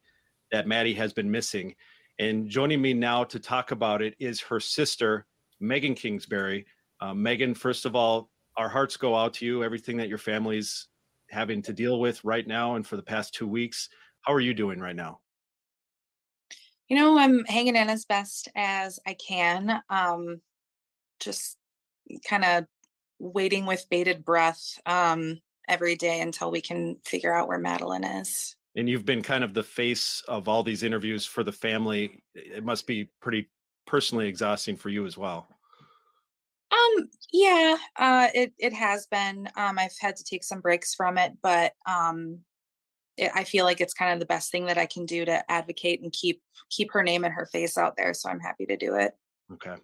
that 0.52 0.68
Maddie 0.68 0.92
has 0.92 1.14
been 1.14 1.30
missing. 1.30 1.74
And 2.18 2.50
joining 2.50 2.82
me 2.82 2.92
now 2.92 3.24
to 3.24 3.40
talk 3.40 3.70
about 3.70 4.02
it 4.02 4.14
is 4.18 4.42
her 4.42 4.60
sister, 4.60 5.24
Megan 5.58 5.94
Kingsbury. 5.94 6.66
Uh, 7.00 7.14
Megan, 7.14 7.54
first 7.54 7.84
of 7.84 7.94
all, 7.94 8.30
our 8.56 8.68
hearts 8.68 8.96
go 8.96 9.14
out 9.14 9.34
to 9.34 9.46
you, 9.46 9.62
everything 9.62 9.96
that 9.98 10.08
your 10.08 10.18
family's 10.18 10.88
having 11.28 11.60
to 11.62 11.72
deal 11.72 12.00
with 12.00 12.24
right 12.24 12.46
now 12.46 12.76
and 12.76 12.86
for 12.86 12.96
the 12.96 13.02
past 13.02 13.34
two 13.34 13.46
weeks. 13.46 13.88
How 14.22 14.32
are 14.32 14.40
you 14.40 14.54
doing 14.54 14.80
right 14.80 14.96
now? 14.96 15.20
You 16.88 16.96
know, 16.96 17.18
I'm 17.18 17.44
hanging 17.46 17.76
in 17.76 17.90
as 17.90 18.04
best 18.04 18.48
as 18.54 18.98
I 19.06 19.14
can. 19.14 19.82
Um, 19.90 20.40
just 21.20 21.56
kind 22.28 22.44
of 22.44 22.64
waiting 23.18 23.66
with 23.66 23.88
bated 23.90 24.24
breath 24.24 24.62
um, 24.86 25.40
every 25.68 25.96
day 25.96 26.20
until 26.20 26.50
we 26.50 26.60
can 26.60 26.96
figure 27.04 27.34
out 27.34 27.48
where 27.48 27.58
Madeline 27.58 28.04
is. 28.04 28.54
And 28.76 28.88
you've 28.88 29.06
been 29.06 29.22
kind 29.22 29.42
of 29.42 29.54
the 29.54 29.62
face 29.62 30.22
of 30.28 30.48
all 30.48 30.62
these 30.62 30.82
interviews 30.82 31.24
for 31.24 31.42
the 31.42 31.52
family. 31.52 32.22
It 32.34 32.64
must 32.64 32.86
be 32.86 33.10
pretty 33.20 33.50
personally 33.86 34.28
exhausting 34.28 34.76
for 34.76 34.90
you 34.90 35.06
as 35.06 35.16
well. 35.16 35.48
Um, 36.72 37.08
yeah, 37.32 37.76
uh, 37.96 38.28
it 38.34 38.52
it 38.58 38.72
has 38.72 39.06
been. 39.06 39.48
Um, 39.56 39.78
I've 39.78 39.94
had 40.00 40.16
to 40.16 40.24
take 40.24 40.44
some 40.44 40.60
breaks 40.60 40.94
from 40.94 41.16
it, 41.18 41.32
but 41.42 41.72
um, 41.86 42.40
it, 43.16 43.30
I 43.34 43.44
feel 43.44 43.64
like 43.64 43.80
it's 43.80 43.94
kind 43.94 44.12
of 44.12 44.18
the 44.18 44.26
best 44.26 44.50
thing 44.50 44.66
that 44.66 44.78
I 44.78 44.86
can 44.86 45.06
do 45.06 45.24
to 45.24 45.50
advocate 45.50 46.02
and 46.02 46.12
keep 46.12 46.42
keep 46.70 46.92
her 46.92 47.02
name 47.02 47.24
and 47.24 47.34
her 47.34 47.46
face 47.46 47.78
out 47.78 47.96
there. 47.96 48.14
So 48.14 48.28
I'm 48.28 48.40
happy 48.40 48.66
to 48.66 48.76
do 48.76 48.94
it. 48.96 49.12
Okay. 49.52 49.74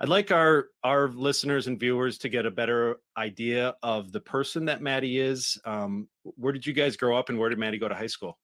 I'd 0.00 0.08
like 0.08 0.32
our 0.32 0.68
our 0.82 1.08
listeners 1.08 1.66
and 1.66 1.78
viewers 1.78 2.18
to 2.18 2.28
get 2.28 2.46
a 2.46 2.50
better 2.50 2.96
idea 3.16 3.74
of 3.82 4.12
the 4.12 4.20
person 4.20 4.64
that 4.66 4.82
Maddie 4.82 5.18
is. 5.18 5.58
Um, 5.64 6.08
where 6.22 6.52
did 6.52 6.66
you 6.66 6.72
guys 6.72 6.96
grow 6.96 7.16
up, 7.16 7.28
and 7.28 7.38
where 7.38 7.48
did 7.48 7.58
Maddie 7.58 7.78
go 7.78 7.88
to 7.88 7.94
high 7.94 8.08
school? 8.08 8.38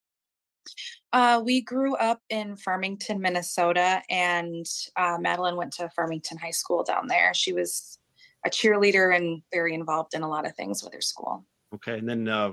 Uh, 1.12 1.42
we 1.44 1.60
grew 1.60 1.96
up 1.96 2.20
in 2.30 2.56
Farmington, 2.56 3.20
Minnesota, 3.20 4.02
and 4.08 4.66
uh, 4.96 5.18
Madeline 5.20 5.56
went 5.56 5.72
to 5.74 5.88
Farmington 5.90 6.38
High 6.38 6.50
School 6.50 6.84
down 6.84 7.08
there. 7.08 7.32
She 7.34 7.52
was 7.52 7.98
a 8.46 8.50
cheerleader 8.50 9.14
and 9.14 9.42
very 9.52 9.74
involved 9.74 10.14
in 10.14 10.22
a 10.22 10.28
lot 10.28 10.46
of 10.46 10.54
things 10.54 10.82
with 10.82 10.94
her 10.94 11.00
school. 11.00 11.44
Okay, 11.74 11.98
and 11.98 12.08
then 12.08 12.28
uh, 12.28 12.52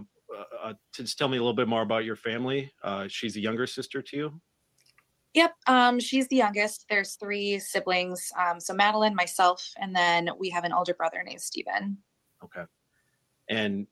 uh, 0.62 0.74
just 0.94 1.18
tell 1.18 1.28
me 1.28 1.38
a 1.38 1.40
little 1.40 1.54
bit 1.54 1.68
more 1.68 1.82
about 1.82 2.06
your 2.06 2.16
family. 2.16 2.72
Uh, 2.84 3.08
she's 3.08 3.36
a 3.36 3.40
younger 3.40 3.68
sister 3.68 4.02
to 4.02 4.18
you. 4.18 4.42
Yep, 5.34 5.54
um, 5.68 6.00
she's 6.00 6.28
the 6.30 6.36
youngest. 6.36 6.86
There's 6.90 7.16
three 7.16 7.60
siblings. 7.60 8.32
Um, 8.40 8.60
so 8.60 8.74
Madeline, 8.74 9.14
myself, 9.16 9.72
and 9.78 9.96
then 9.96 10.30
we 10.40 10.50
have 10.50 10.64
an 10.64 10.74
older 10.74 10.94
brother 10.94 11.22
named 11.24 11.42
Stephen. 11.42 11.98
Okay, 12.44 12.64
and 13.50 13.88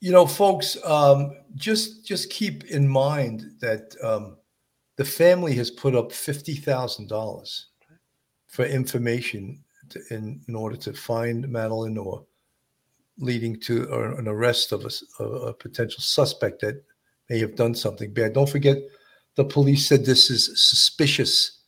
you 0.00 0.12
know, 0.12 0.26
folks, 0.26 0.76
um, 0.84 1.36
just 1.54 2.06
just 2.06 2.30
keep 2.30 2.64
in 2.64 2.88
mind 2.88 3.52
that 3.60 3.94
um, 4.02 4.36
the 4.96 5.04
family 5.04 5.54
has 5.54 5.70
put 5.70 5.94
up 5.94 6.12
fifty 6.12 6.54
thousand 6.54 7.08
dollars 7.08 7.66
for 8.46 8.64
information 8.64 9.62
to, 9.90 10.00
in 10.10 10.40
in 10.48 10.54
order 10.54 10.76
to 10.76 10.92
find 10.92 11.48
Madeline 11.48 11.98
or 11.98 12.24
leading 13.18 13.58
to 13.58 13.92
an 14.16 14.28
arrest 14.28 14.70
of 14.70 14.86
a, 15.18 15.24
a, 15.24 15.52
potential 15.52 16.00
suspect 16.00 16.60
that 16.60 16.84
may 17.28 17.40
have 17.40 17.56
done 17.56 17.74
something 17.74 18.14
bad. 18.14 18.32
Don't 18.32 18.48
forget, 18.48 18.78
the 19.34 19.44
police 19.44 19.88
said 19.88 20.04
this 20.04 20.30
is 20.30 20.46
suspicious 20.68 21.62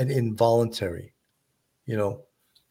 and 0.00 0.10
involuntary. 0.10 1.14
You 1.86 1.96
know, 1.96 2.22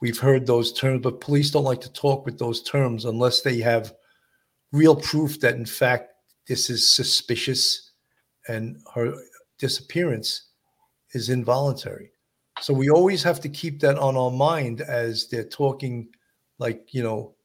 we've 0.01 0.19
heard 0.19 0.45
those 0.45 0.73
terms, 0.73 1.01
but 1.01 1.21
police 1.21 1.49
don't 1.49 1.63
like 1.63 1.79
to 1.81 1.93
talk 1.93 2.25
with 2.25 2.37
those 2.37 2.61
terms 2.61 3.05
unless 3.05 3.39
they 3.41 3.59
have 3.59 3.93
real 4.75 4.95
proof 4.95 5.39
that, 5.39 5.55
in 5.55 5.65
fact, 5.65 6.11
this 6.47 6.69
is 6.69 6.87
suspicious 6.87 7.91
and 8.47 8.77
her 8.93 9.13
disappearance 9.57 10.49
is 11.13 11.29
involuntary. 11.29 12.11
So 12.61 12.73
we 12.73 12.89
always 12.89 13.23
have 13.23 13.39
to 13.41 13.49
keep 13.49 13.79
that 13.81 13.97
on 13.97 14.15
our 14.15 14.31
mind 14.31 14.81
as 14.81 15.27
they're 15.27 15.43
talking, 15.47 16.09
like, 16.59 16.93
you 16.93 17.03
know, 17.03 17.35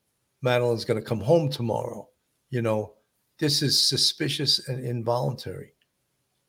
Madeline's 0.43 0.85
going 0.85 1.01
to 1.01 1.07
come 1.07 1.21
home 1.21 1.51
tomorrow. 1.51 2.09
You 2.51 2.63
know, 2.63 2.95
this 3.39 3.63
is 3.63 3.89
suspicious 3.89 4.69
and 4.69 4.85
involuntary. 4.85 5.73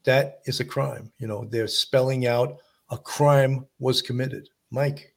That 0.04 0.40
is 0.46 0.60
a 0.60 0.66
crime. 0.66 1.12
You 1.20 1.28
know, 1.28 1.46
they're 1.46 1.68
spelling 1.68 2.28
out 2.28 2.58
a 2.90 2.98
crime 2.98 3.66
was 3.80 4.02
committed. 4.02 4.50
Mike. 4.72 5.11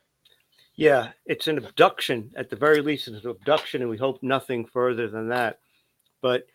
Yeah, 0.77 1.13
it's 1.27 1.47
an 1.47 1.59
abduction. 1.59 2.33
At 2.37 2.51
the 2.51 2.57
very 2.57 2.81
least, 2.81 3.07
it's 3.09 3.25
an 3.25 3.31
abduction, 3.31 3.81
and 3.81 3.91
we 3.91 3.97
hope 3.97 4.23
nothing 4.23 4.65
further 4.67 5.09
than 5.09 5.29
that. 5.29 5.61
But 6.21 6.47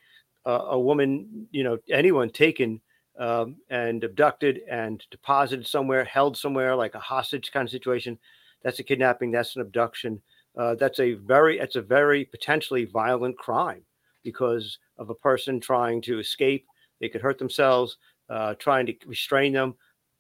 uh, 0.46 0.66
a 0.70 0.80
woman, 0.80 1.48
you 1.52 1.64
know, 1.64 1.78
anyone 1.90 2.30
taken 2.30 2.82
um, 3.18 3.58
and 3.70 4.04
abducted 4.04 4.62
and 4.70 5.04
deposited 5.12 5.68
somewhere, 5.68 6.04
held 6.04 6.36
somewhere, 6.38 6.76
like 6.76 6.96
a 6.96 7.00
hostage 7.00 7.52
kind 7.52 7.66
of 7.66 7.72
situation, 7.72 8.18
that's 8.62 8.80
a 8.80 8.84
kidnapping. 8.84 9.32
That's 9.32 9.56
an 9.56 9.62
abduction 9.62 10.22
uh, 10.58 10.76
that's 10.76 11.00
a 11.00 11.14
very 11.14 11.60
it's 11.60 11.76
a 11.76 11.82
very 11.82 12.26
potentially 12.26 12.86
violent 12.86 13.38
crime 13.38 13.84
because 14.24 14.78
of 14.98 15.10
a 15.10 15.16
person 15.16 15.60
trying 15.60 16.02
to 16.02 16.20
escape. 16.20 16.66
They 17.00 17.10
could 17.10 17.22
hurt 17.22 17.38
themselves, 17.38 17.98
uh, 18.30 18.56
trying 18.56 18.86
to 18.88 18.94
restrain 19.06 19.54
them. 19.54 19.76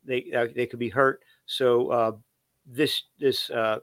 They 0.06 0.32
uh, 0.36 0.47
they 0.56 0.66
could 0.66 0.80
be 0.80 0.89
hurt. 0.89 1.22
So 1.45 1.89
uh, 1.89 2.12
this 2.66 3.04
this 3.20 3.50
uh, 3.50 3.80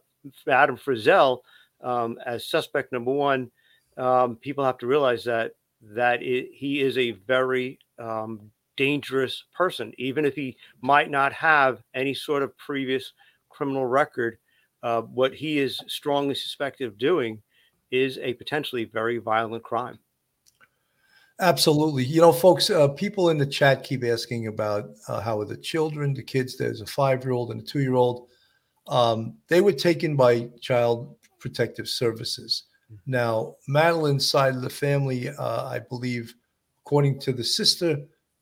Adam 0.47 0.77
Frizzell 0.77 1.41
um, 1.83 2.19
as 2.25 2.47
suspect 2.47 2.93
number 2.93 3.13
one, 3.13 3.51
um, 3.97 4.37
people 4.37 4.65
have 4.65 4.79
to 4.79 4.87
realize 4.87 5.25
that 5.25 5.53
that 5.83 6.23
it, 6.23 6.49
he 6.53 6.81
is 6.81 6.97
a 6.99 7.13
very 7.13 7.79
um, 7.99 8.51
dangerous 8.77 9.45
person, 9.55 9.93
even 9.99 10.25
if 10.25 10.35
he 10.35 10.57
might 10.81 11.11
not 11.11 11.33
have 11.33 11.83
any 11.95 12.15
sort 12.15 12.43
of 12.43 12.57
previous 12.57 13.13
criminal 13.51 13.87
record 13.87 14.39
uh, 14.83 15.03
what 15.03 15.35
he 15.35 15.59
is 15.59 15.81
strongly 15.89 16.35
suspected 16.35 16.87
of 16.87 16.99
doing 16.99 17.43
is 17.91 18.19
a 18.19 18.35
potentially 18.35 18.85
very 18.85 19.19
violent 19.19 19.63
crime. 19.63 19.99
Absolutely. 21.41 22.05
You 22.05 22.21
know, 22.21 22.33
folks, 22.33 22.71
uh, 22.71 22.89
people 22.89 23.29
in 23.29 23.39
the 23.39 23.47
chat 23.47 23.85
keep 23.85 24.05
asking 24.05 24.47
about 24.47 24.91
uh, 25.09 25.21
how 25.21 25.41
are 25.41 25.45
the 25.45 25.57
children, 25.57 26.15
the 26.15 26.23
kids. 26.23 26.57
There's 26.57 26.81
a 26.81 26.87
five 26.87 27.25
year 27.25 27.33
old 27.33 27.51
and 27.51 27.61
a 27.61 27.65
two 27.65 27.81
year 27.81 27.95
old. 27.95 28.29
Um, 28.89 29.35
they 29.49 29.61
were 29.61 29.73
taken 29.73 30.17
by 30.17 30.49
Child 30.61 31.17
Protective 31.39 31.89
Services. 31.89 32.65
Now, 33.07 33.57
Madeline's 33.67 34.29
side 34.29 34.55
of 34.55 34.63
the 34.63 34.71
family, 34.71 35.29
uh, 35.29 35.67
I 35.67 35.81
believe, 35.81 36.35
according 36.85 37.19
to 37.21 37.33
the 37.33 37.45
sister, 37.45 37.99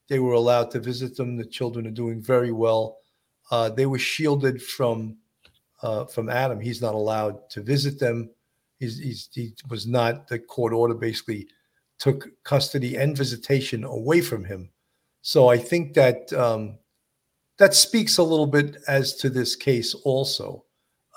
they 0.08 0.18
were 0.18 0.34
allowed 0.34 0.70
to 0.72 0.80
visit 0.80 1.16
them. 1.16 1.36
The 1.36 1.46
children 1.46 1.86
are 1.86 1.90
doing 1.90 2.22
very 2.22 2.52
well. 2.52 2.98
Uh, 3.50 3.70
they 3.70 3.86
were 3.86 3.98
shielded 3.98 4.62
from 4.62 5.16
uh, 5.82 6.06
from 6.06 6.30
Adam. 6.30 6.60
He's 6.60 6.80
not 6.80 6.94
allowed 6.94 7.48
to 7.50 7.62
visit 7.62 7.98
them. 7.98 8.30
He's, 8.80 8.98
he's, 8.98 9.28
he 9.32 9.52
was 9.68 9.86
not. 9.86 10.28
The 10.28 10.38
court 10.38 10.72
order 10.72 10.94
basically 10.94 11.46
took 11.98 12.28
custody 12.42 12.96
and 12.96 13.16
visitation 13.16 13.84
away 13.84 14.22
from 14.22 14.44
him. 14.44 14.70
So 15.20 15.48
I 15.48 15.58
think 15.58 15.94
that 15.94 16.32
um, 16.32 16.78
that 17.58 17.74
speaks 17.74 18.18
a 18.18 18.22
little 18.22 18.46
bit 18.46 18.76
as 18.88 19.14
to 19.16 19.30
this 19.30 19.54
case 19.56 19.94
also. 19.94 20.64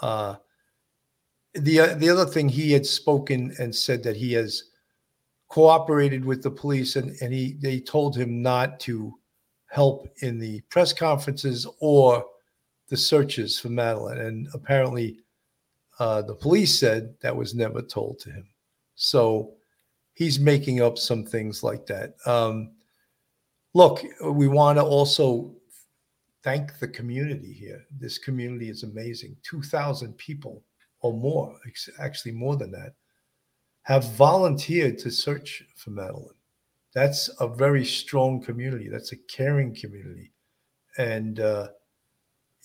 Uh, 0.01 0.35
the 1.53 1.79
uh, 1.79 1.95
the 1.95 2.09
other 2.09 2.25
thing 2.25 2.47
he 2.47 2.71
had 2.71 2.85
spoken 2.85 3.53
and 3.59 3.73
said 3.73 4.03
that 4.03 4.15
he 4.15 4.33
has 4.33 4.63
cooperated 5.49 6.23
with 6.23 6.43
the 6.43 6.51
police 6.51 6.95
and, 6.95 7.15
and 7.21 7.33
he 7.33 7.53
they 7.61 7.79
told 7.79 8.15
him 8.15 8.41
not 8.41 8.79
to 8.81 9.13
help 9.69 10.07
in 10.21 10.39
the 10.39 10.61
press 10.69 10.93
conferences 10.93 11.67
or 11.79 12.23
the 12.89 12.97
searches 12.97 13.59
for 13.59 13.69
Madeline. 13.69 14.19
And 14.19 14.47
apparently 14.53 15.19
uh, 15.99 16.21
the 16.21 16.35
police 16.35 16.77
said 16.77 17.15
that 17.21 17.35
was 17.35 17.55
never 17.55 17.81
told 17.81 18.19
to 18.19 18.29
him. 18.29 18.47
So 18.95 19.53
he's 20.13 20.39
making 20.39 20.81
up 20.81 20.97
some 20.97 21.25
things 21.25 21.63
like 21.63 21.85
that. 21.87 22.15
Um, 22.25 22.71
look, 23.73 24.03
we 24.23 24.47
want 24.47 24.77
to 24.77 24.83
also 24.83 25.53
thank 26.43 26.79
the 26.79 26.87
community 26.87 27.51
here. 27.51 27.85
This 27.99 28.17
community 28.17 28.69
is 28.69 28.83
amazing. 28.83 29.35
2,000 29.43 30.17
people 30.17 30.63
or 31.01 31.13
more, 31.13 31.57
actually 31.99 32.31
more 32.31 32.55
than 32.55 32.71
that, 32.71 32.93
have 33.83 34.11
volunteered 34.13 34.97
to 34.99 35.11
search 35.11 35.63
for 35.75 35.91
Madeline. 35.91 36.29
That's 36.93 37.29
a 37.39 37.47
very 37.47 37.85
strong 37.85 38.41
community. 38.41 38.89
That's 38.89 39.11
a 39.11 39.17
caring 39.29 39.75
community. 39.75 40.31
And, 40.97 41.39
uh, 41.39 41.69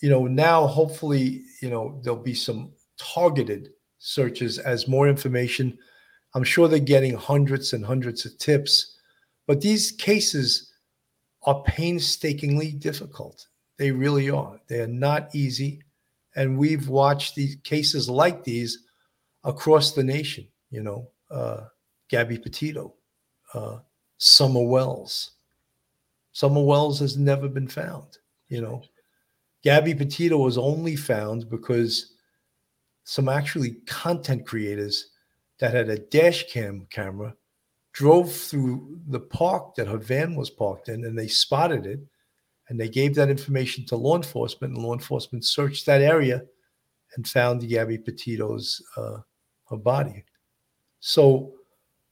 you 0.01 0.09
know, 0.09 0.25
now 0.25 0.65
hopefully, 0.65 1.43
you 1.61 1.69
know, 1.69 2.01
there'll 2.03 2.19
be 2.19 2.33
some 2.33 2.73
targeted 2.97 3.69
searches 3.99 4.59
as 4.59 4.87
more 4.87 5.07
information. 5.07 5.77
I'm 6.33 6.43
sure 6.43 6.67
they're 6.67 6.79
getting 6.79 7.15
hundreds 7.15 7.73
and 7.73 7.85
hundreds 7.85 8.25
of 8.25 8.37
tips, 8.37 8.97
but 9.47 9.61
these 9.61 9.91
cases 9.91 10.73
are 11.43 11.63
painstakingly 11.63 12.71
difficult. 12.71 13.47
They 13.77 13.91
really 13.91 14.29
are. 14.29 14.59
They 14.67 14.81
are 14.81 14.87
not 14.87 15.33
easy. 15.33 15.81
And 16.35 16.57
we've 16.57 16.89
watched 16.89 17.35
these 17.35 17.57
cases 17.63 18.09
like 18.09 18.43
these 18.43 18.79
across 19.43 19.91
the 19.91 20.03
nation, 20.03 20.47
you 20.71 20.81
know, 20.81 21.09
uh, 21.29 21.65
Gabby 22.09 22.37
Petito, 22.37 22.93
uh, 23.53 23.79
Summer 24.17 24.63
Wells. 24.63 25.31
Summer 26.31 26.63
Wells 26.63 26.99
has 26.99 27.17
never 27.17 27.47
been 27.47 27.67
found, 27.67 28.17
you 28.47 28.61
know. 28.61 28.81
Gabby 29.63 29.93
Petito 29.93 30.37
was 30.37 30.57
only 30.57 30.95
found 30.95 31.49
because 31.49 32.13
some 33.03 33.29
actually 33.29 33.71
content 33.85 34.45
creators 34.45 35.09
that 35.59 35.73
had 35.73 35.89
a 35.89 35.99
dash 35.99 36.51
cam 36.51 36.87
camera 36.89 37.35
drove 37.93 38.33
through 38.33 38.99
the 39.07 39.19
park 39.19 39.75
that 39.75 39.87
her 39.87 39.97
van 39.97 40.35
was 40.35 40.49
parked 40.49 40.89
in 40.89 41.05
and 41.05 41.17
they 41.17 41.27
spotted 41.27 41.85
it 41.85 41.99
and 42.73 42.79
they 42.79 42.89
gave 42.89 43.13
that 43.13 43.29
information 43.29 43.85
to 43.85 43.95
law 43.95 44.15
enforcement 44.15 44.73
and 44.73 44.81
law 44.81 44.93
enforcement 44.93 45.45
searched 45.45 45.85
that 45.85 46.01
area 46.01 46.41
and 47.15 47.27
found 47.27 47.69
Gabby 47.69 47.99
Petito's 47.99 48.81
uh, 48.97 49.17
her 49.69 49.77
body. 49.77 50.23
So 50.99 51.53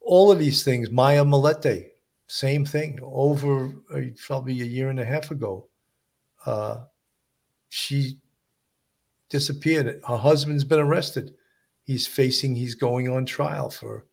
all 0.02 0.32
of 0.32 0.38
these 0.38 0.64
things, 0.64 0.92
Maya 0.92 1.26
Millete, 1.26 1.88
same 2.28 2.64
thing. 2.64 3.00
Over 3.02 3.74
uh, 3.92 4.02
probably 4.24 4.62
a 4.62 4.66
year 4.66 4.92
and 4.92 5.00
a 5.00 5.06
half 5.06 5.32
ago, 5.32 5.68
uh, 6.46 6.82
she 7.70 8.20
disappeared. 9.32 10.00
Her 10.08 10.18
husband's 10.18 10.64
been 10.64 10.80
arrested. 10.80 11.34
He's 11.86 12.06
facing. 12.06 12.54
He's 12.54 12.76
going 12.76 13.10
on 13.10 13.26
trial 13.26 13.72
for. 13.72 14.06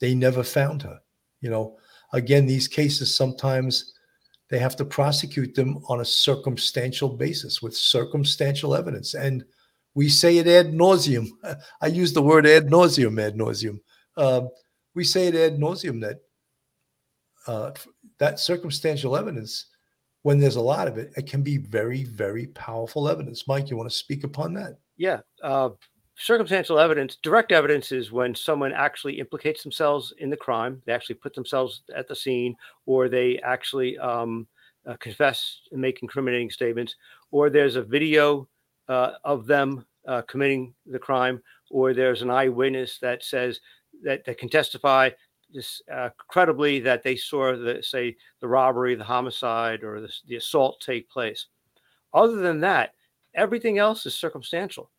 They 0.00 0.16
never 0.16 0.42
found 0.42 0.82
her. 0.82 0.98
You 1.40 1.50
know, 1.50 1.78
again, 2.12 2.46
these 2.46 2.66
cases 2.66 3.16
sometimes 3.16 3.94
they 4.52 4.58
have 4.58 4.76
to 4.76 4.84
prosecute 4.84 5.54
them 5.54 5.82
on 5.88 6.02
a 6.02 6.04
circumstantial 6.04 7.08
basis 7.08 7.62
with 7.62 7.74
circumstantial 7.74 8.74
evidence. 8.74 9.14
And 9.14 9.42
we 9.94 10.10
say 10.10 10.36
it 10.36 10.46
ad 10.46 10.74
nauseum. 10.74 11.28
I 11.80 11.86
use 11.86 12.12
the 12.12 12.20
word 12.20 12.46
ad 12.46 12.66
nauseum, 12.66 13.18
ad 13.18 13.34
nauseum. 13.34 13.80
Uh, 14.14 14.42
we 14.94 15.04
say 15.04 15.28
it 15.28 15.34
ad 15.34 15.58
nauseum 15.58 16.02
that 16.02 16.18
uh, 17.46 17.70
that 18.18 18.38
circumstantial 18.38 19.16
evidence, 19.16 19.70
when 20.20 20.38
there's 20.38 20.56
a 20.56 20.60
lot 20.60 20.86
of 20.86 20.98
it, 20.98 21.14
it 21.16 21.26
can 21.26 21.42
be 21.42 21.56
very, 21.56 22.04
very 22.04 22.48
powerful 22.48 23.08
evidence. 23.08 23.48
Mike, 23.48 23.70
you 23.70 23.78
want 23.78 23.90
to 23.90 23.96
speak 23.96 24.22
upon 24.22 24.52
that? 24.52 24.76
Yeah. 24.98 25.20
Uh, 25.42 25.70
circumstantial 26.16 26.78
evidence, 26.78 27.16
direct 27.22 27.52
evidence 27.52 27.92
is 27.92 28.12
when 28.12 28.34
someone 28.34 28.72
actually 28.72 29.18
implicates 29.18 29.62
themselves 29.62 30.12
in 30.18 30.30
the 30.30 30.36
crime. 30.36 30.82
They 30.84 30.92
actually 30.92 31.16
put 31.16 31.34
themselves 31.34 31.82
at 31.94 32.08
the 32.08 32.16
scene, 32.16 32.56
or 32.86 33.08
they 33.08 33.38
actually 33.38 33.98
um, 33.98 34.46
uh, 34.86 34.96
confess 34.96 35.60
and 35.72 35.80
make 35.80 36.02
incriminating 36.02 36.50
statements, 36.50 36.96
or 37.30 37.50
there's 37.50 37.76
a 37.76 37.82
video 37.82 38.48
uh, 38.88 39.12
of 39.24 39.46
them 39.46 39.84
uh, 40.06 40.22
committing 40.22 40.74
the 40.86 40.98
crime, 40.98 41.40
or 41.70 41.94
there's 41.94 42.22
an 42.22 42.30
eyewitness 42.30 42.98
that 42.98 43.22
says 43.24 43.60
that, 44.02 44.24
that 44.24 44.38
can 44.38 44.48
testify 44.48 45.08
this, 45.52 45.82
uh, 45.92 46.08
credibly 46.16 46.80
that 46.80 47.02
they 47.02 47.16
saw 47.16 47.56
the 47.56 47.82
say 47.82 48.16
the 48.40 48.48
robbery, 48.48 48.94
the 48.94 49.04
homicide, 49.04 49.84
or 49.84 50.00
the, 50.00 50.12
the 50.26 50.36
assault 50.36 50.80
take 50.80 51.08
place. 51.08 51.46
Other 52.14 52.36
than 52.36 52.60
that, 52.60 52.94
everything 53.34 53.78
else 53.78 54.04
is 54.06 54.14
circumstantial. 54.14 54.90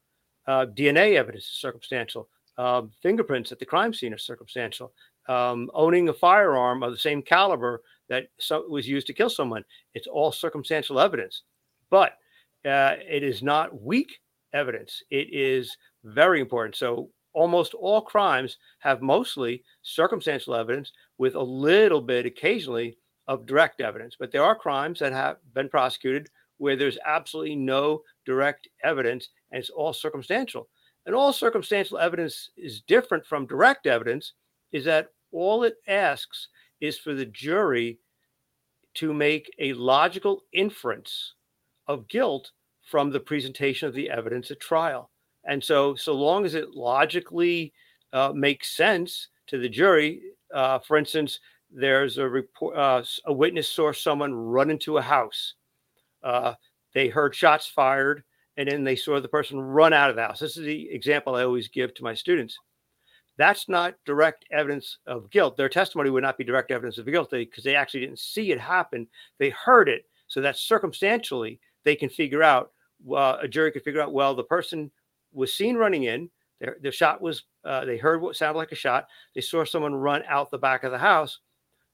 Uh, 0.47 0.65
DNA 0.65 1.15
evidence 1.15 1.45
is 1.45 1.51
circumstantial. 1.51 2.29
Uh, 2.57 2.83
fingerprints 3.01 3.51
at 3.51 3.59
the 3.59 3.65
crime 3.65 3.93
scene 3.93 4.13
are 4.13 4.17
circumstantial. 4.17 4.93
Um, 5.27 5.71
owning 5.73 6.09
a 6.09 6.13
firearm 6.13 6.83
of 6.83 6.91
the 6.91 6.97
same 6.97 7.21
caliber 7.21 7.81
that 8.09 8.27
so, 8.39 8.67
was 8.67 8.87
used 8.87 9.07
to 9.07 9.13
kill 9.13 9.29
someone, 9.29 9.63
it's 9.93 10.07
all 10.07 10.31
circumstantial 10.31 10.99
evidence. 10.99 11.43
But 11.89 12.17
uh, 12.65 12.95
it 13.09 13.23
is 13.23 13.41
not 13.41 13.81
weak 13.81 14.19
evidence. 14.53 15.01
It 15.09 15.33
is 15.33 15.77
very 16.03 16.39
important. 16.39 16.75
So 16.75 17.09
almost 17.33 17.73
all 17.73 18.01
crimes 18.01 18.57
have 18.79 19.01
mostly 19.01 19.63
circumstantial 19.81 20.55
evidence 20.55 20.91
with 21.17 21.35
a 21.35 21.41
little 21.41 22.01
bit 22.01 22.25
occasionally 22.25 22.97
of 23.27 23.45
direct 23.45 23.81
evidence. 23.81 24.15
But 24.19 24.31
there 24.31 24.43
are 24.43 24.55
crimes 24.55 24.99
that 24.99 25.13
have 25.13 25.37
been 25.53 25.69
prosecuted 25.69 26.29
where 26.57 26.75
there's 26.75 26.97
absolutely 27.05 27.55
no 27.55 28.01
direct 28.25 28.67
evidence 28.83 29.29
and 29.53 29.59
it's 29.59 29.69
all 29.69 29.93
circumstantial. 29.93 30.67
And 31.05 31.15
all 31.15 31.31
circumstantial 31.31 31.99
evidence 31.99 32.49
is 32.57 32.81
different 32.81 33.25
from 33.25 33.45
direct 33.45 33.85
evidence, 33.85 34.33
is 34.71 34.83
that 34.85 35.09
all 35.31 35.63
it 35.63 35.75
asks 35.87 36.47
is 36.81 36.97
for 36.97 37.13
the 37.13 37.25
jury 37.27 37.99
to 38.95 39.13
make 39.13 39.53
a 39.59 39.73
logical 39.73 40.43
inference 40.53 41.35
of 41.87 42.07
guilt 42.07 42.51
from 42.81 43.11
the 43.11 43.19
presentation 43.19 43.87
of 43.87 43.93
the 43.93 44.09
evidence 44.09 44.49
at 44.51 44.59
trial. 44.59 45.11
And 45.45 45.63
so, 45.63 45.95
so 45.95 46.13
long 46.13 46.45
as 46.45 46.55
it 46.55 46.71
logically 46.71 47.73
uh, 48.11 48.31
makes 48.33 48.75
sense 48.75 49.27
to 49.47 49.57
the 49.57 49.69
jury, 49.69 50.21
uh, 50.53 50.79
for 50.79 50.97
instance, 50.97 51.39
there's 51.71 52.17
a 52.17 52.27
report, 52.27 52.75
uh, 52.75 53.03
a 53.25 53.33
witness 53.33 53.67
saw 53.67 53.91
someone 53.91 54.33
run 54.33 54.69
into 54.69 54.97
a 54.97 55.01
house. 55.01 55.55
Uh, 56.23 56.53
they 56.93 57.07
heard 57.07 57.35
shots 57.35 57.67
fired, 57.67 58.23
and 58.57 58.69
then 58.69 58.83
they 58.83 58.95
saw 58.95 59.19
the 59.19 59.27
person 59.27 59.59
run 59.59 59.93
out 59.93 60.09
of 60.09 60.15
the 60.15 60.21
house. 60.21 60.39
This 60.39 60.57
is 60.57 60.65
the 60.65 60.89
example 60.91 61.35
I 61.35 61.43
always 61.43 61.67
give 61.67 61.93
to 61.95 62.03
my 62.03 62.13
students. 62.13 62.57
That's 63.37 63.67
not 63.67 63.95
direct 64.05 64.45
evidence 64.51 64.99
of 65.07 65.29
guilt. 65.31 65.57
Their 65.57 65.69
testimony 65.69 66.11
would 66.11 66.23
not 66.23 66.37
be 66.37 66.43
direct 66.43 66.69
evidence 66.69 66.99
of 66.99 67.07
guilt 67.07 67.31
because 67.31 67.63
they 67.63 67.75
actually 67.75 68.01
didn't 68.01 68.19
see 68.19 68.51
it 68.51 68.59
happen. 68.59 69.07
They 69.39 69.49
heard 69.49 69.89
it. 69.89 70.05
So 70.27 70.39
that 70.41 70.57
circumstantially, 70.57 71.59
they 71.83 71.95
can 71.95 72.09
figure 72.09 72.43
out, 72.43 72.71
uh, 73.11 73.37
a 73.41 73.47
jury 73.47 73.71
could 73.71 73.83
figure 73.83 74.01
out, 74.01 74.13
well, 74.13 74.35
the 74.35 74.43
person 74.43 74.91
was 75.33 75.53
seen 75.53 75.75
running 75.75 76.03
in. 76.03 76.29
Their, 76.59 76.77
the 76.81 76.91
shot 76.91 77.21
was, 77.21 77.43
uh, 77.65 77.85
they 77.85 77.97
heard 77.97 78.21
what 78.21 78.35
sounded 78.35 78.57
like 78.57 78.71
a 78.71 78.75
shot. 78.75 79.07
They 79.33 79.41
saw 79.41 79.65
someone 79.65 79.95
run 79.95 80.23
out 80.27 80.51
the 80.51 80.57
back 80.59 80.83
of 80.83 80.91
the 80.91 80.97
house. 80.97 81.39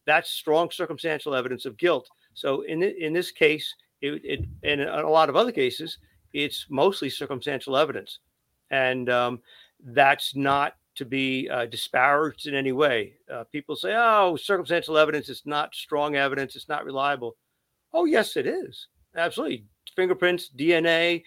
That's 0.06 0.30
strong 0.30 0.70
circumstantial 0.72 1.36
evidence 1.36 1.66
of 1.66 1.78
guilt. 1.78 2.10
So 2.34 2.62
in, 2.62 2.84
in 2.84 3.14
this 3.14 3.32
case, 3.32 3.74
it, 4.02 4.22
it, 4.24 4.46
and 4.64 4.82
a 4.82 5.08
lot 5.08 5.30
of 5.30 5.36
other 5.36 5.52
cases, 5.52 5.98
it's 6.34 6.66
mostly 6.70 7.10
circumstantial 7.10 7.78
evidence. 7.78 8.20
And 8.72 9.10
um, 9.10 9.42
that's 9.84 10.36
not 10.36 10.76
to 10.96 11.06
be 11.06 11.50
uh, 11.50 11.66
disparaged 11.66 12.48
in 12.48 12.56
any 12.56 12.72
way. 12.72 13.14
Uh, 13.32 13.46
people 13.52 13.76
say, 13.76 13.94
"Oh, 13.96 14.36
circumstantial 14.36 14.98
evidence 14.98 15.30
is 15.30 15.44
not 15.46 15.74
strong 15.74 16.16
evidence; 16.16 16.56
it's 16.56 16.70
not 16.70 16.86
reliable." 16.86 17.36
Oh, 17.94 18.06
yes, 18.06 18.38
it 18.38 18.46
is. 18.46 18.88
Absolutely, 19.16 19.66
fingerprints, 19.96 20.50
DNA, 20.56 21.24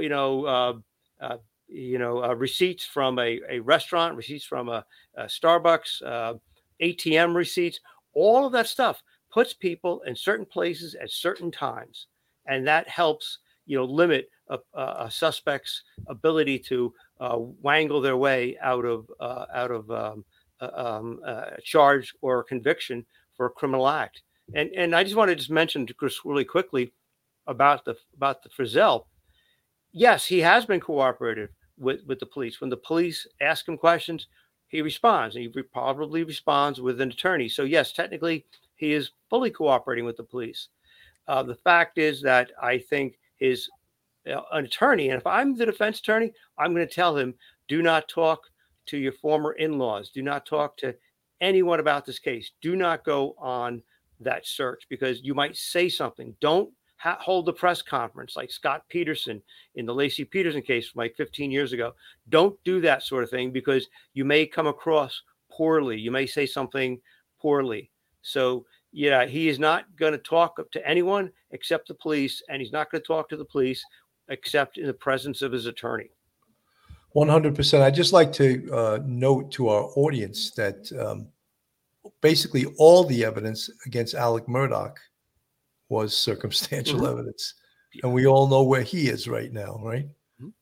you 0.00 0.08
know, 0.08 0.44
uh, 0.46 0.72
uh, 1.20 1.36
you 1.68 1.98
know, 1.98 2.22
uh, 2.24 2.34
receipts 2.34 2.84
from 2.86 3.18
a, 3.18 3.40
a 3.48 3.60
restaurant, 3.60 4.16
receipts 4.16 4.44
from 4.44 4.68
a, 4.68 4.84
a 5.16 5.24
Starbucks, 5.24 6.02
uh, 6.04 6.34
ATM 6.80 7.34
receipts, 7.34 7.80
all 8.14 8.46
of 8.46 8.52
that 8.52 8.66
stuff 8.66 9.02
puts 9.30 9.52
people 9.52 10.00
in 10.02 10.14
certain 10.16 10.46
places 10.46 10.94
at 10.94 11.10
certain 11.10 11.50
times, 11.50 12.06
and 12.46 12.66
that 12.66 12.88
helps 12.88 13.38
you 13.66 13.76
know 13.76 13.84
limit 13.84 14.30
a, 14.48 14.58
a 14.74 15.10
suspect's 15.10 15.82
ability 16.06 16.58
to 16.58 16.92
uh, 17.20 17.36
wangle 17.38 18.00
their 18.00 18.16
way 18.16 18.56
out 18.60 18.84
of 18.84 19.10
uh, 19.20 19.46
out 19.54 19.70
of 19.70 19.90
um, 19.90 20.24
uh, 20.60 20.70
um, 20.74 21.20
uh, 21.26 21.50
charge 21.62 22.14
or 22.20 22.42
conviction 22.42 23.04
for 23.36 23.46
a 23.46 23.50
criminal 23.50 23.88
act. 23.88 24.22
And 24.54 24.70
and 24.76 24.94
I 24.94 25.02
just 25.02 25.16
want 25.16 25.28
to 25.30 25.34
just 25.34 25.50
mention 25.50 25.86
to 25.86 25.94
Chris 25.94 26.24
really 26.24 26.44
quickly 26.44 26.92
about 27.46 27.84
the 27.84 27.96
about 28.14 28.42
the 28.42 28.48
Frizzell. 28.48 29.06
Yes, 29.92 30.26
he 30.26 30.40
has 30.40 30.66
been 30.66 30.80
cooperative 30.80 31.50
with 31.78 32.00
with 32.06 32.20
the 32.20 32.26
police. 32.26 32.60
When 32.60 32.70
the 32.70 32.76
police 32.76 33.26
ask 33.40 33.66
him 33.68 33.76
questions, 33.76 34.28
he 34.68 34.82
responds, 34.82 35.36
and 35.36 35.44
he 35.44 35.62
probably 35.62 36.22
responds 36.22 36.80
with 36.80 37.00
an 37.00 37.10
attorney. 37.10 37.48
So 37.48 37.62
yes, 37.62 37.92
technically 37.92 38.46
he 38.76 38.92
is 38.92 39.10
fully 39.30 39.50
cooperating 39.50 40.04
with 40.04 40.16
the 40.16 40.24
police. 40.24 40.68
Uh, 41.28 41.42
the 41.42 41.54
fact 41.56 41.98
is 41.98 42.22
that 42.22 42.52
I 42.62 42.78
think 42.78 43.18
his 43.38 43.68
uh, 43.68 43.72
an 44.26 44.64
attorney, 44.64 45.08
and 45.08 45.18
if 45.20 45.26
I'm 45.26 45.56
the 45.56 45.66
defense 45.66 46.00
attorney, 46.00 46.32
I'm 46.58 46.74
going 46.74 46.86
to 46.86 46.94
tell 46.94 47.16
him, 47.16 47.34
do 47.68 47.82
not 47.82 48.08
talk 48.08 48.42
to 48.86 48.98
your 48.98 49.12
former 49.12 49.52
in-laws. 49.52 50.10
Do 50.10 50.22
not 50.22 50.46
talk 50.46 50.76
to 50.78 50.94
anyone 51.40 51.80
about 51.80 52.04
this 52.04 52.18
case. 52.18 52.52
Do 52.60 52.76
not 52.76 53.04
go 53.04 53.34
on 53.38 53.82
that 54.20 54.46
search 54.46 54.84
because 54.88 55.22
you 55.22 55.34
might 55.34 55.56
say 55.56 55.88
something. 55.88 56.34
Don't 56.40 56.70
ha- 56.96 57.18
hold 57.20 57.48
a 57.48 57.52
press 57.52 57.82
conference 57.82 58.36
like 58.36 58.50
Scott 58.50 58.82
Peterson 58.88 59.42
in 59.74 59.86
the 59.86 59.94
Laci 59.94 60.28
Peterson 60.28 60.62
case 60.62 60.88
from 60.88 61.00
like 61.00 61.16
15 61.16 61.50
years 61.50 61.72
ago. 61.72 61.92
Don't 62.28 62.56
do 62.64 62.80
that 62.80 63.02
sort 63.02 63.24
of 63.24 63.30
thing 63.30 63.50
because 63.50 63.88
you 64.14 64.24
may 64.24 64.46
come 64.46 64.66
across 64.66 65.22
poorly. 65.50 65.98
You 65.98 66.10
may 66.10 66.26
say 66.26 66.46
something 66.46 67.00
poorly. 67.40 67.90
So, 68.22 68.64
yeah, 68.92 69.26
he 69.26 69.48
is 69.48 69.58
not 69.58 69.84
going 69.96 70.12
to 70.12 70.18
talk 70.18 70.58
to 70.70 70.88
anyone 70.88 71.30
except 71.50 71.88
the 71.88 71.94
police, 71.94 72.42
and 72.48 72.62
he's 72.62 72.72
not 72.72 72.90
going 72.90 73.02
to 73.02 73.06
talk 73.06 73.28
to 73.28 73.36
the 73.36 73.44
police 73.44 73.84
except 74.28 74.78
in 74.78 74.86
the 74.86 74.92
presence 74.94 75.42
of 75.42 75.52
his 75.52 75.66
attorney. 75.66 76.10
100%. 77.14 77.80
I'd 77.80 77.94
just 77.94 78.12
like 78.12 78.32
to 78.34 78.70
uh, 78.72 78.98
note 79.06 79.50
to 79.52 79.68
our 79.68 79.84
audience 79.96 80.50
that 80.52 80.90
um, 81.00 81.28
basically 82.20 82.66
all 82.78 83.04
the 83.04 83.24
evidence 83.24 83.70
against 83.86 84.14
Alec 84.14 84.46
Murdaugh 84.46 84.94
was 85.88 86.16
circumstantial 86.16 87.00
Mhm. 87.00 87.12
evidence. 87.12 87.54
And 88.02 88.12
we 88.12 88.26
all 88.26 88.46
know 88.48 88.62
where 88.62 88.82
he 88.82 89.08
is 89.08 89.26
right 89.26 89.50
now, 89.52 89.80
right? 89.82 90.06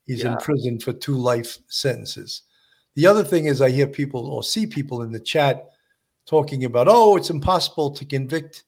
He's 0.07 0.23
in 0.23 0.37
prison 0.37 0.79
for 0.79 0.93
two 0.93 1.17
life 1.17 1.59
sentences. 1.67 2.43
The 2.95 3.09
other 3.09 3.25
thing 3.25 3.47
is, 3.47 3.61
I 3.61 3.71
hear 3.71 3.89
people 3.89 4.27
or 4.29 4.45
see 4.45 4.67
people 4.67 5.03
in 5.03 5.11
the 5.11 5.19
chat 5.19 5.69
talking 6.27 6.65
about, 6.65 6.87
oh, 6.89 7.17
it's 7.17 7.31
impossible 7.31 7.91
to 7.91 8.05
convict 8.05 8.65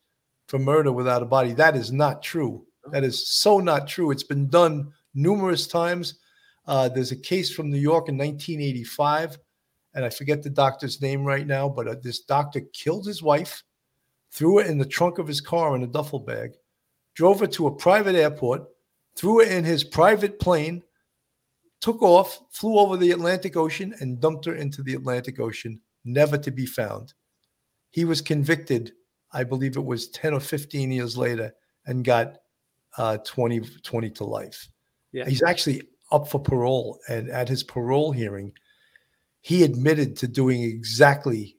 for 0.49 0.59
murder 0.59 0.91
without 0.91 1.23
a 1.23 1.27
body. 1.27 1.53
That 1.53 1.77
is 1.77 1.93
not 1.93 2.23
true. 2.25 2.67
That 2.91 3.05
is 3.05 3.29
so 3.29 3.59
not 3.59 3.89
true. 3.89 4.11
It's 4.11 4.23
been 4.23 4.49
done 4.49 4.93
numerous 5.15 5.67
times. 5.67 6.19
Uh, 6.67 6.89
there's 6.89 7.13
a 7.13 7.17
case 7.17 7.53
from 7.53 7.71
New 7.71 7.79
York 7.79 8.09
in 8.09 8.17
1985, 8.19 9.39
and 9.95 10.05
I 10.05 10.11
forget 10.11 10.43
the 10.43 10.51
doctor's 10.51 11.01
name 11.01 11.25
right 11.25 11.47
now, 11.47 11.69
but 11.69 11.87
uh, 11.87 11.95
this 12.03 12.21
doctor 12.21 12.61
killed 12.73 13.07
his 13.07 13.23
wife, 13.23 13.63
threw 14.33 14.59
it 14.59 14.67
in 14.67 14.79
the 14.79 14.85
trunk 14.85 15.19
of 15.19 15.29
his 15.29 15.41
car 15.41 15.77
in 15.77 15.85
a 15.85 15.87
duffel 15.87 16.19
bag, 16.19 16.53
drove 17.15 17.41
her 17.41 17.47
to 17.47 17.69
a 17.69 17.75
private 17.75 18.17
airport, 18.17 18.65
threw 19.15 19.41
it 19.41 19.53
in 19.53 19.65
his 19.65 19.85
private 19.85 20.41
plane, 20.41 20.83
took 21.81 22.03
off, 22.03 22.41
flew 22.51 22.79
over 22.79 22.97
the 22.97 23.13
Atlantic 23.13 23.57
Ocean, 23.57 23.95
and 24.01 24.21
dumped 24.21 24.45
her 24.45 24.57
into 24.57 24.83
the 24.83 24.95
Atlantic 24.95 25.39
Ocean, 25.39 25.81
never 26.05 26.37
to 26.37 26.51
be 26.51 26.67
found. 26.67 27.15
He 27.91 28.05
was 28.05 28.21
convicted, 28.21 28.93
I 29.33 29.45
believe 29.45 29.77
it 29.77 29.85
was 29.85 30.09
10 30.09 30.35
or 30.35 30.41
15 30.41 30.91
years 30.91 31.17
later, 31.17 31.55
and 31.87 32.05
got 32.05 32.39
uh, 32.99 33.19
20, 33.19 33.61
20 33.83 34.11
to 34.11 34.25
life. 34.25 34.69
Yeah. 35.13 35.27
He's 35.27 35.43
actually 35.43 35.83
up 36.13 36.29
for 36.29 36.41
parole. 36.41 37.01
And 37.09 37.31
at 37.31 37.49
his 37.49 37.63
parole 37.63 38.13
hearing, 38.13 38.53
he 39.41 39.63
admitted 39.63 40.17
to 40.19 40.29
doing 40.29 40.63
exactly 40.63 41.57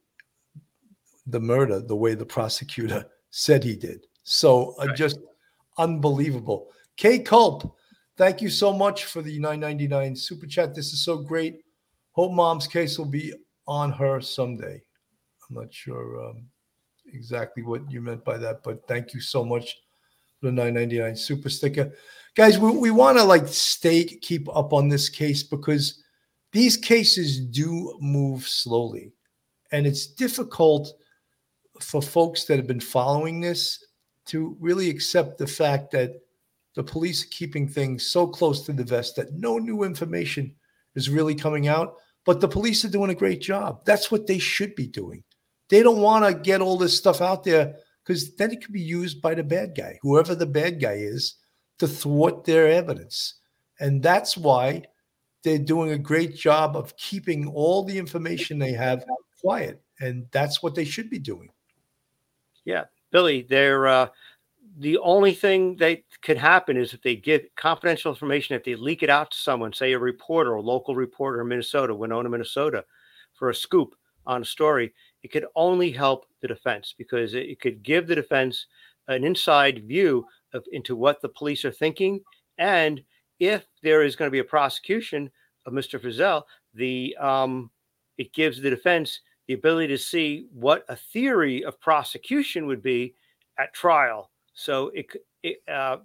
the 1.26 1.40
murder 1.40 1.80
the 1.80 1.96
way 1.96 2.16
the 2.16 2.26
prosecutor 2.26 3.06
said 3.30 3.64
he 3.64 3.76
did. 3.76 4.06
So 4.24 4.76
uh, 4.80 4.94
just 4.94 5.20
unbelievable. 5.78 6.70
Kay 6.96 7.20
Culp, 7.20 7.76
thank 8.18 8.42
you 8.42 8.50
so 8.50 8.74
much 8.74 9.06
for 9.06 9.22
the 9.22 9.40
999 9.40 10.16
super 10.16 10.48
chat. 10.48 10.74
This 10.74 10.94
is 10.94 11.04
so 11.04 11.18
great. 11.18 11.62
Hope 12.12 12.32
mom's 12.32 12.68
case 12.68 12.98
will 12.98 13.06
be 13.06 13.34
on 13.68 13.92
her 13.92 14.20
someday. 14.22 14.82
I'm 15.50 15.56
not 15.56 15.74
sure 15.74 16.30
um, 16.30 16.48
exactly 17.14 17.64
what 17.64 17.90
you 17.92 18.02
meant 18.02 18.26
by 18.26 18.38
that, 18.38 18.64
but 18.64 18.88
thank 18.88 19.14
you 19.14 19.22
so 19.22 19.46
much 19.46 19.78
the 20.42 20.52
999 20.52 21.16
super 21.16 21.50
sticker. 21.50 21.92
Guys, 22.36 22.60
we, 22.60 22.72
we 22.72 22.92
want 22.92 23.18
to 23.18 23.24
like 23.24 23.48
stay 23.48 24.04
keep 24.04 24.48
up 24.56 24.74
on 24.74 24.90
this 24.90 25.10
case 25.10 25.44
because 25.44 26.04
these 26.52 26.78
cases 26.78 27.40
do 27.40 27.98
move 28.00 28.48
slowly. 28.48 29.12
And 29.72 29.86
it's 29.86 30.08
difficult 30.08 30.90
for 31.82 32.02
folks 32.02 32.46
that 32.46 32.58
have 32.58 32.68
been 32.68 32.80
following 32.80 33.42
this 33.42 33.86
to 34.28 34.56
really 34.60 34.90
accept 34.90 35.38
the 35.38 35.48
fact 35.48 35.92
that 35.92 36.22
the 36.76 36.84
police 36.84 37.24
are 37.24 37.30
keeping 37.30 37.68
things 37.68 38.06
so 38.06 38.28
close 38.28 38.64
to 38.66 38.74
the 38.74 38.84
vest 38.84 39.16
that 39.16 39.34
no 39.34 39.58
new 39.58 39.84
information 39.84 40.54
is 40.96 41.10
really 41.10 41.36
coming 41.36 41.68
out. 41.68 41.96
But 42.26 42.42
the 42.42 42.48
police 42.48 42.84
are 42.86 42.90
doing 42.90 43.10
a 43.10 43.16
great 43.16 43.42
job. 43.42 43.86
That's 43.86 44.12
what 44.12 44.28
they 44.28 44.38
should 44.38 44.76
be 44.76 44.88
doing. 44.88 45.24
They 45.70 45.82
don't 45.82 46.02
want 46.02 46.26
to 46.26 46.40
get 46.40 46.62
all 46.62 46.78
this 46.78 46.98
stuff 46.98 47.22
out 47.22 47.44
there 47.44 47.76
because 48.08 48.34
then 48.36 48.52
it 48.52 48.64
could 48.64 48.74
be 48.74 48.80
used 48.80 49.22
by 49.22 49.36
the 49.36 49.44
bad 49.44 49.76
guy, 49.76 50.00
whoever 50.02 50.34
the 50.34 50.46
bad 50.46 50.80
guy 50.80 50.94
is, 50.94 51.36
to 51.80 51.88
thwart 51.88 52.46
their 52.46 52.70
evidence. 52.70 53.36
And 53.82 54.02
that's 54.02 54.38
why 54.38 54.84
they're 55.44 55.60
doing 55.60 55.92
a 55.92 55.98
great 55.98 56.34
job 56.34 56.78
of 56.78 56.96
keeping 56.96 57.48
all 57.48 57.84
the 57.84 57.98
information 57.98 58.58
they 58.58 58.72
have 58.72 59.04
quiet. 59.42 59.82
And 60.00 60.26
that's 60.32 60.64
what 60.64 60.74
they 60.74 60.86
should 60.86 61.10
be 61.10 61.20
doing. 61.20 61.50
Yeah, 62.64 62.86
Billy, 63.12 63.46
they're 63.50 63.88
uh, 63.88 64.08
the 64.78 64.98
only 65.00 65.34
thing 65.34 65.76
that 65.78 66.00
could 66.22 66.38
happen 66.38 66.78
is 66.78 66.94
if 66.94 67.02
they 67.02 67.16
give 67.16 67.42
confidential 67.58 68.12
information, 68.12 68.56
if 68.56 68.64
they 68.64 68.76
leak 68.76 69.04
it 69.04 69.10
out 69.10 69.32
to 69.32 69.38
someone, 69.38 69.74
say 69.74 69.92
a 69.92 70.00
reporter, 70.00 70.54
a 70.54 70.62
local 70.62 70.96
reporter 70.96 71.42
in 71.42 71.50
Minnesota, 71.50 71.94
Winona, 71.94 72.30
Minnesota, 72.30 72.86
for 73.34 73.50
a 73.50 73.56
scoop 73.56 73.96
on 74.26 74.42
a 74.44 74.46
story, 74.46 74.94
it 75.24 75.32
could 75.32 75.46
only 75.56 75.92
help 75.92 76.26
the 76.42 76.48
defense 76.48 76.94
because 76.98 77.34
it, 77.34 77.60
could 77.60 77.84
give 77.84 78.08
the 78.08 78.16
defense 78.16 78.68
an 79.08 79.24
inside 79.24 79.88
view 79.88 80.26
of 80.54 80.64
into 80.72 80.96
what 80.96 81.22
the 81.22 81.30
police 81.30 81.66
are 81.66 81.72
thinking. 81.72 82.22
And 82.58 83.02
if 83.40 83.66
there 83.84 84.04
is 84.04 84.16
going 84.16 84.28
to 84.28 84.32
be 84.32 84.40
a 84.40 84.44
prosecution 84.44 85.30
of 85.66 85.74
Mr. 85.74 86.00
Frizzell, 86.00 86.44
the 86.74 87.16
um, 87.20 87.70
it 88.18 88.34
gives 88.34 88.62
the 88.62 88.70
defense 88.70 89.20
the 89.48 89.54
ability 89.54 89.88
to 89.88 89.98
see 89.98 90.48
what 90.52 90.86
a 90.90 90.96
theory 90.96 91.64
of 91.64 91.80
prosecution 91.80 92.66
would 92.68 92.82
be 92.82 93.16
at 93.60 93.74
trial. 93.74 94.32
So 94.54 94.92
it, 94.94 95.08
it 95.44 95.58
uh, 95.72 95.98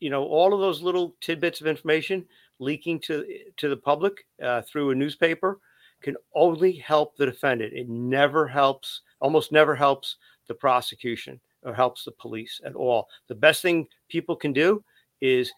you 0.00 0.10
know, 0.10 0.24
all 0.24 0.54
of 0.54 0.60
those 0.60 0.82
little 0.82 1.14
tidbits 1.20 1.60
of 1.60 1.66
information 1.66 2.26
leaking 2.58 3.00
to 3.00 3.26
to 3.56 3.68
the 3.68 3.76
public 3.76 4.26
uh, 4.42 4.62
through 4.62 4.90
a 4.90 4.94
newspaper 4.94 5.60
can 6.00 6.16
only 6.34 6.72
help 6.72 7.16
the 7.16 7.26
defendant. 7.26 7.72
It 7.72 7.88
never 7.88 8.46
helps, 8.46 9.02
almost 9.20 9.52
never 9.52 9.74
helps 9.74 10.16
the 10.48 10.54
prosecution 10.54 11.40
or 11.62 11.74
helps 11.74 12.04
the 12.04 12.12
police 12.12 12.60
at 12.64 12.74
all. 12.74 13.08
The 13.28 13.34
best 13.34 13.62
thing 13.62 13.86
people 14.08 14.34
can 14.36 14.52
do 14.52 14.82
is 15.20 15.52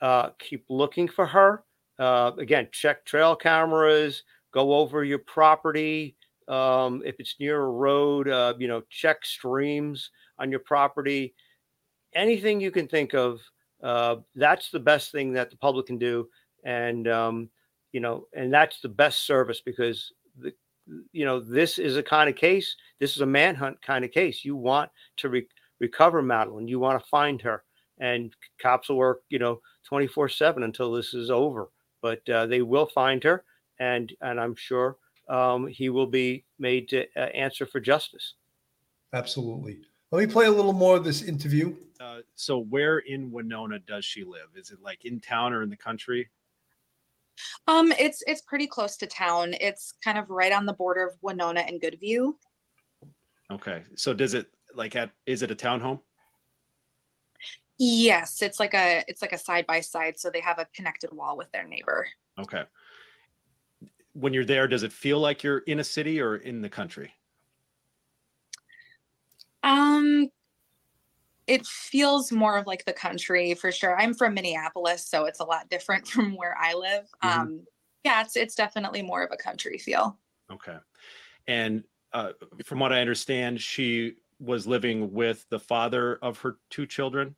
uh, 0.00 0.30
keep 0.38 0.64
looking 0.68 1.08
for 1.08 1.26
her. 1.26 1.64
Uh, 1.98 2.32
again, 2.38 2.68
check 2.72 3.04
trail 3.04 3.36
cameras, 3.36 4.24
go 4.52 4.74
over 4.74 5.04
your 5.04 5.20
property. 5.20 6.16
Um, 6.48 7.02
if 7.06 7.16
it's 7.20 7.36
near 7.40 7.62
a 7.62 7.70
road, 7.70 8.28
uh, 8.28 8.54
you 8.58 8.68
know, 8.68 8.82
check 8.90 9.24
streams 9.24 10.10
on 10.38 10.50
your 10.50 10.60
property. 10.60 11.34
Anything 12.14 12.60
you 12.60 12.70
can 12.70 12.86
think 12.86 13.14
of, 13.14 13.40
uh, 13.82 14.16
that's 14.34 14.70
the 14.70 14.80
best 14.80 15.10
thing 15.12 15.32
that 15.32 15.50
the 15.50 15.56
public 15.56 15.86
can 15.86 15.98
do. 15.98 16.28
And, 16.64 17.08
um, 17.08 17.48
you 17.94 18.00
know, 18.00 18.26
and 18.32 18.52
that's 18.52 18.80
the 18.80 18.88
best 18.88 19.24
service 19.24 19.60
because, 19.64 20.12
the, 20.36 20.52
you 21.12 21.24
know, 21.24 21.38
this 21.38 21.78
is 21.78 21.96
a 21.96 22.02
kind 22.02 22.28
of 22.28 22.34
case, 22.34 22.74
this 22.98 23.14
is 23.14 23.22
a 23.22 23.26
manhunt 23.26 23.80
kind 23.82 24.04
of 24.04 24.10
case. 24.10 24.44
You 24.44 24.56
want 24.56 24.90
to 25.18 25.28
re- 25.28 25.48
recover 25.78 26.20
Madeline, 26.20 26.66
you 26.66 26.80
want 26.80 27.00
to 27.00 27.08
find 27.08 27.40
her. 27.42 27.62
And 28.00 28.34
cops 28.60 28.88
will 28.88 28.96
work, 28.96 29.22
you 29.30 29.38
know, 29.38 29.60
24 29.84 30.28
7 30.28 30.64
until 30.64 30.90
this 30.90 31.14
is 31.14 31.30
over. 31.30 31.70
But 32.02 32.28
uh, 32.28 32.46
they 32.46 32.62
will 32.62 32.86
find 32.86 33.22
her. 33.22 33.44
And, 33.78 34.12
and 34.20 34.40
I'm 34.40 34.56
sure 34.56 34.96
um, 35.28 35.68
he 35.68 35.88
will 35.88 36.08
be 36.08 36.44
made 36.58 36.88
to 36.88 37.06
uh, 37.16 37.20
answer 37.20 37.64
for 37.64 37.78
justice. 37.78 38.34
Absolutely. 39.12 39.78
Let 40.10 40.26
me 40.26 40.32
play 40.32 40.46
a 40.46 40.50
little 40.50 40.72
more 40.72 40.96
of 40.96 41.04
this 41.04 41.22
interview. 41.22 41.76
Uh, 42.00 42.18
so 42.34 42.58
where 42.58 42.98
in 42.98 43.30
Winona 43.30 43.78
does 43.78 44.04
she 44.04 44.24
live? 44.24 44.48
Is 44.56 44.72
it 44.72 44.82
like 44.82 45.04
in 45.04 45.20
town 45.20 45.52
or 45.52 45.62
in 45.62 45.70
the 45.70 45.76
country? 45.76 46.28
Um, 47.66 47.92
it's 47.92 48.22
it's 48.26 48.42
pretty 48.42 48.66
close 48.66 48.96
to 48.98 49.06
town. 49.06 49.54
It's 49.60 49.94
kind 50.02 50.18
of 50.18 50.30
right 50.30 50.52
on 50.52 50.66
the 50.66 50.72
border 50.72 51.06
of 51.06 51.14
Winona 51.22 51.60
and 51.60 51.80
Goodview. 51.80 52.34
Okay. 53.50 53.82
So 53.96 54.14
does 54.14 54.34
it 54.34 54.46
like 54.74 54.96
at 54.96 55.10
is 55.26 55.42
it 55.42 55.50
a 55.50 55.54
townhome? 55.54 56.00
Yes, 57.78 58.40
it's 58.40 58.60
like 58.60 58.74
a 58.74 59.04
it's 59.08 59.22
like 59.22 59.32
a 59.32 59.38
side 59.38 59.66
by 59.66 59.80
side, 59.80 60.18
so 60.18 60.30
they 60.30 60.40
have 60.40 60.58
a 60.58 60.66
connected 60.74 61.12
wall 61.12 61.36
with 61.36 61.50
their 61.52 61.66
neighbor. 61.66 62.06
Okay. 62.38 62.62
When 64.12 64.32
you're 64.32 64.44
there, 64.44 64.68
does 64.68 64.84
it 64.84 64.92
feel 64.92 65.18
like 65.18 65.42
you're 65.42 65.58
in 65.58 65.80
a 65.80 65.84
city 65.84 66.20
or 66.20 66.36
in 66.36 66.62
the 66.62 66.68
country? 66.68 67.12
Um, 69.64 70.28
it 71.46 71.66
feels 71.66 72.32
more 72.32 72.56
of 72.56 72.66
like 72.66 72.84
the 72.84 72.92
country 72.92 73.54
for 73.54 73.70
sure. 73.70 73.98
I'm 73.98 74.14
from 74.14 74.34
Minneapolis, 74.34 75.06
so 75.06 75.24
it's 75.26 75.40
a 75.40 75.44
lot 75.44 75.68
different 75.68 76.06
from 76.14 76.36
where 76.36 76.56
I 76.58 76.74
live. 76.74 77.06
Mhm. 77.22 77.38
Um, 77.38 77.66
yeah, 78.04 78.20
it's 78.22 78.36
it's 78.36 78.54
definitely 78.54 79.02
more 79.02 79.22
of 79.22 79.30
a 79.32 79.36
country 79.36 79.78
feel. 79.78 80.18
Okay. 80.52 80.76
And 81.46 81.84
uh, 82.12 82.32
from 82.64 82.78
what 82.78 82.92
I 82.92 83.00
understand, 83.00 83.60
she 83.60 84.14
was 84.40 84.66
living 84.66 85.12
with 85.12 85.46
the 85.50 85.58
father 85.58 86.18
of 86.22 86.38
her 86.38 86.56
two 86.70 86.86
children. 86.86 87.34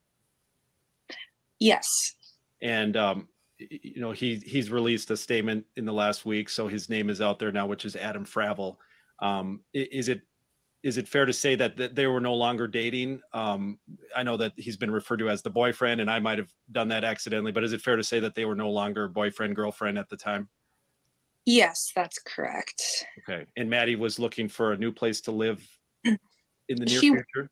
Yes. 1.58 2.14
and 2.60 2.96
um, 2.96 3.28
you 3.58 4.00
know 4.00 4.12
he 4.12 4.36
he's 4.44 4.70
released 4.70 5.10
a 5.10 5.16
statement 5.16 5.64
in 5.76 5.84
the 5.86 5.92
last 5.92 6.26
week, 6.26 6.48
so 6.50 6.68
his 6.68 6.90
name 6.90 7.08
is 7.08 7.20
out 7.20 7.38
there 7.38 7.52
now, 7.52 7.66
which 7.66 7.84
is 7.84 7.96
Adam 7.96 8.24
Fravel. 8.26 8.76
Um, 9.20 9.60
is 9.72 10.08
it 10.08 10.20
is 10.86 10.98
it 10.98 11.08
fair 11.08 11.26
to 11.26 11.32
say 11.32 11.56
that, 11.56 11.76
that 11.76 11.96
they 11.96 12.06
were 12.06 12.20
no 12.20 12.32
longer 12.32 12.68
dating? 12.68 13.20
Um, 13.32 13.80
I 14.14 14.22
know 14.22 14.36
that 14.36 14.52
he's 14.54 14.76
been 14.76 14.90
referred 14.90 15.18
to 15.18 15.28
as 15.28 15.42
the 15.42 15.50
boyfriend, 15.50 16.00
and 16.00 16.08
I 16.08 16.20
might 16.20 16.38
have 16.38 16.48
done 16.70 16.86
that 16.88 17.02
accidentally, 17.02 17.50
but 17.50 17.64
is 17.64 17.72
it 17.72 17.82
fair 17.82 17.96
to 17.96 18.04
say 18.04 18.20
that 18.20 18.36
they 18.36 18.44
were 18.44 18.54
no 18.54 18.70
longer 18.70 19.08
boyfriend 19.08 19.56
girlfriend 19.56 19.98
at 19.98 20.08
the 20.08 20.16
time? 20.16 20.48
Yes, 21.44 21.90
that's 21.94 22.20
correct. 22.20 23.04
Okay, 23.28 23.46
and 23.56 23.68
Maddie 23.68 23.96
was 23.96 24.20
looking 24.20 24.48
for 24.48 24.74
a 24.74 24.76
new 24.76 24.92
place 24.92 25.20
to 25.22 25.32
live 25.32 25.60
in 26.04 26.16
the 26.68 26.86
near 26.86 27.00
She- 27.00 27.10
future. 27.10 27.50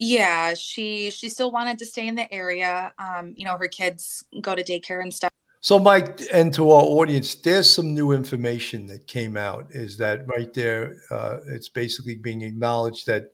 Yeah, 0.00 0.54
she 0.54 1.10
she 1.10 1.28
still 1.28 1.50
wanted 1.50 1.80
to 1.80 1.84
stay 1.86 2.06
in 2.06 2.14
the 2.14 2.32
area. 2.32 2.92
Um, 3.00 3.34
you 3.36 3.44
know, 3.44 3.58
her 3.58 3.66
kids 3.66 4.24
go 4.40 4.54
to 4.54 4.62
daycare 4.62 5.02
and 5.02 5.12
stuff. 5.12 5.32
So, 5.60 5.78
Mike, 5.78 6.20
and 6.32 6.54
to 6.54 6.70
our 6.70 6.82
audience, 6.82 7.34
there's 7.34 7.68
some 7.68 7.92
new 7.92 8.12
information 8.12 8.86
that 8.86 9.08
came 9.08 9.36
out. 9.36 9.66
Is 9.70 9.96
that 9.96 10.26
right 10.28 10.52
there? 10.54 10.96
Uh, 11.10 11.38
it's 11.48 11.68
basically 11.68 12.14
being 12.14 12.42
acknowledged 12.42 13.06
that 13.06 13.32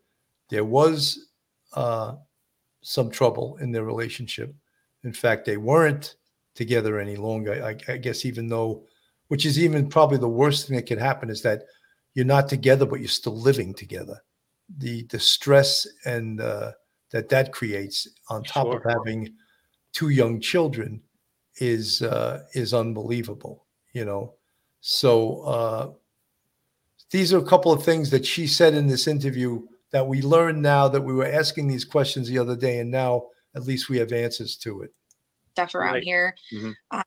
there 0.48 0.64
was 0.64 1.28
uh, 1.74 2.14
some 2.80 3.10
trouble 3.10 3.58
in 3.60 3.72
their 3.72 3.84
relationship. 3.84 4.54
In 5.04 5.12
fact, 5.12 5.44
they 5.44 5.58
weren't 5.58 6.16
together 6.54 6.98
any 6.98 7.16
longer. 7.16 7.62
I, 7.62 7.92
I 7.92 7.98
guess 7.98 8.24
even 8.24 8.48
though, 8.48 8.84
which 9.28 9.44
is 9.44 9.58
even 9.58 9.88
probably 9.88 10.18
the 10.18 10.28
worst 10.28 10.66
thing 10.66 10.76
that 10.76 10.86
could 10.86 10.98
happen, 10.98 11.28
is 11.28 11.42
that 11.42 11.64
you're 12.14 12.24
not 12.24 12.48
together, 12.48 12.86
but 12.86 13.00
you're 13.00 13.08
still 13.08 13.38
living 13.38 13.74
together. 13.74 14.22
The 14.78 15.02
the 15.10 15.18
stress 15.18 15.86
and 16.06 16.40
uh, 16.40 16.72
that 17.10 17.28
that 17.28 17.52
creates 17.52 18.08
on 18.30 18.44
top 18.44 18.68
of 18.68 18.82
having 18.82 19.34
two 19.92 20.08
young 20.08 20.40
children 20.40 21.02
is 21.56 22.02
uh, 22.02 22.42
is 22.54 22.74
unbelievable. 22.74 23.66
You 23.92 24.04
know, 24.04 24.34
so 24.80 25.40
uh, 25.42 25.92
these 27.10 27.32
are 27.32 27.38
a 27.38 27.44
couple 27.44 27.72
of 27.72 27.82
things 27.84 28.10
that 28.10 28.26
she 28.26 28.46
said 28.46 28.74
in 28.74 28.86
this 28.86 29.06
interview 29.06 29.62
that 29.92 30.06
we 30.06 30.20
learned 30.22 30.60
now 30.60 30.88
that 30.88 31.00
we 31.00 31.12
were 31.12 31.26
asking 31.26 31.68
these 31.68 31.84
questions 31.84 32.28
the 32.28 32.38
other 32.38 32.56
day, 32.56 32.80
and 32.80 32.90
now 32.90 33.26
at 33.54 33.62
least 33.62 33.88
we 33.88 33.98
have 33.98 34.12
answers 34.12 34.56
to 34.58 34.82
it. 34.82 34.90
stuff 35.52 35.72
around 35.76 35.94
Right. 35.94 36.02
here. 36.02 36.34
Mhm. 36.52 36.74
Uh, 36.90 37.02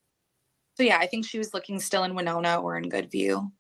so 0.78 0.84
yeah, 0.84 0.98
I 1.00 1.06
think 1.08 1.26
she 1.28 1.38
was 1.38 1.54
looking 1.54 1.82
still 1.82 2.06
in 2.06 2.16
Winona 2.16 2.62
or 2.62 2.78
in 2.78 2.90
Goodview. 2.90 3.52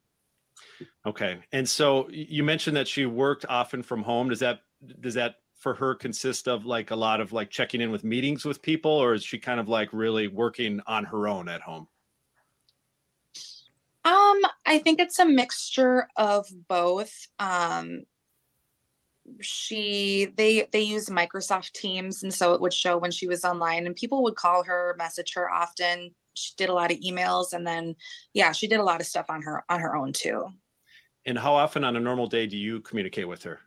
Okay. 1.05 1.39
And 1.51 1.67
so 1.67 2.07
you 2.09 2.41
mentioned 2.45 2.77
that 2.77 2.87
she 2.87 3.05
worked 3.05 3.45
often 3.49 3.83
from 3.83 4.01
home. 4.01 4.29
Does 4.29 4.39
that 4.39 4.61
does 4.99 5.15
that 5.15 5.35
for 5.59 5.73
her 5.73 5.95
consist 5.95 6.47
of 6.47 6.65
like 6.65 6.91
a 6.91 6.95
lot 6.95 7.19
of 7.19 7.33
like 7.33 7.49
checking 7.49 7.81
in 7.81 7.91
with 7.91 8.03
meetings 8.03 8.45
with 8.45 8.61
people 8.61 8.91
or 8.91 9.13
is 9.13 9.23
she 9.23 9.39
kind 9.39 9.59
of 9.59 9.67
like 9.67 9.89
really 9.91 10.27
working 10.27 10.79
on 10.85 11.03
her 11.05 11.27
own 11.27 11.49
at 11.49 11.61
home? 11.61 11.87
Um, 14.05 14.41
I 14.65 14.79
think 14.79 15.01
it's 15.01 15.19
a 15.19 15.25
mixture 15.25 16.07
of 16.15 16.47
both. 16.69 17.13
Um, 17.39 18.03
she 19.41 20.29
they 20.37 20.67
they 20.71 20.81
use 20.81 21.07
Microsoft 21.07 21.73
Teams, 21.73 22.23
and 22.23 22.33
so 22.33 22.53
it 22.53 22.61
would 22.61 22.73
show 22.73 22.97
when 22.97 23.11
she 23.11 23.27
was 23.27 23.43
online, 23.43 23.85
and 23.85 23.95
people 23.95 24.23
would 24.23 24.35
call 24.35 24.63
her, 24.63 24.95
message 24.97 25.33
her 25.33 25.51
often. 25.51 26.11
She 26.35 26.53
did 26.55 26.69
a 26.69 26.73
lot 26.73 26.91
of 26.91 26.99
emails, 26.99 27.51
and 27.51 27.67
then 27.67 27.95
yeah, 28.33 28.53
she 28.53 28.67
did 28.67 28.79
a 28.79 28.83
lot 28.83 29.01
of 29.01 29.07
stuff 29.07 29.25
on 29.27 29.41
her 29.41 29.65
on 29.67 29.81
her 29.81 29.93
own 29.93 30.13
too. 30.13 30.45
And 31.25 31.37
how 31.37 31.55
often 31.55 31.83
on 31.83 31.97
a 31.97 31.99
normal 31.99 32.27
day 32.27 32.47
do 32.47 32.55
you 32.55 32.79
communicate 32.79 33.27
with 33.27 33.43
her? 33.43 33.59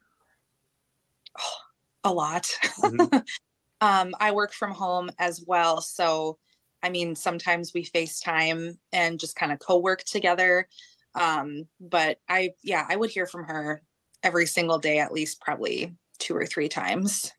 A 2.04 2.12
lot. 2.12 2.48
Mm-hmm. 2.80 3.18
um, 3.80 4.14
I 4.20 4.32
work 4.32 4.52
from 4.52 4.72
home 4.72 5.10
as 5.18 5.44
well. 5.46 5.80
So, 5.80 6.38
I 6.82 6.90
mean, 6.90 7.14
sometimes 7.14 7.72
we 7.74 7.84
FaceTime 7.84 8.76
and 8.92 9.20
just 9.20 9.36
kind 9.36 9.52
of 9.52 9.58
co 9.58 9.78
work 9.78 10.04
together. 10.04 10.68
Um, 11.14 11.64
but 11.80 12.18
I, 12.28 12.50
yeah, 12.62 12.86
I 12.88 12.96
would 12.96 13.10
hear 13.10 13.26
from 13.26 13.44
her 13.44 13.82
every 14.22 14.46
single 14.46 14.78
day, 14.78 14.98
at 14.98 15.12
least 15.12 15.40
probably 15.40 15.94
two 16.18 16.36
or 16.36 16.46
three 16.46 16.68
times. 16.68 17.32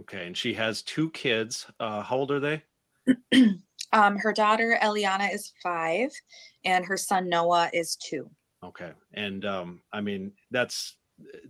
Okay. 0.00 0.26
And 0.26 0.36
she 0.36 0.54
has 0.54 0.82
two 0.82 1.10
kids. 1.10 1.66
Uh, 1.78 2.02
how 2.02 2.16
old 2.16 2.30
are 2.30 2.40
they? 2.40 2.62
Um, 3.92 4.16
her 4.18 4.32
daughter, 4.32 4.78
Eliana, 4.80 5.34
is 5.34 5.52
five, 5.62 6.10
and 6.64 6.84
her 6.84 6.96
son, 6.96 7.28
Noah, 7.28 7.70
is 7.72 7.96
two. 7.96 8.30
Okay. 8.64 8.92
And 9.14 9.44
um, 9.44 9.82
I 9.92 10.00
mean, 10.00 10.32
that's 10.50 10.96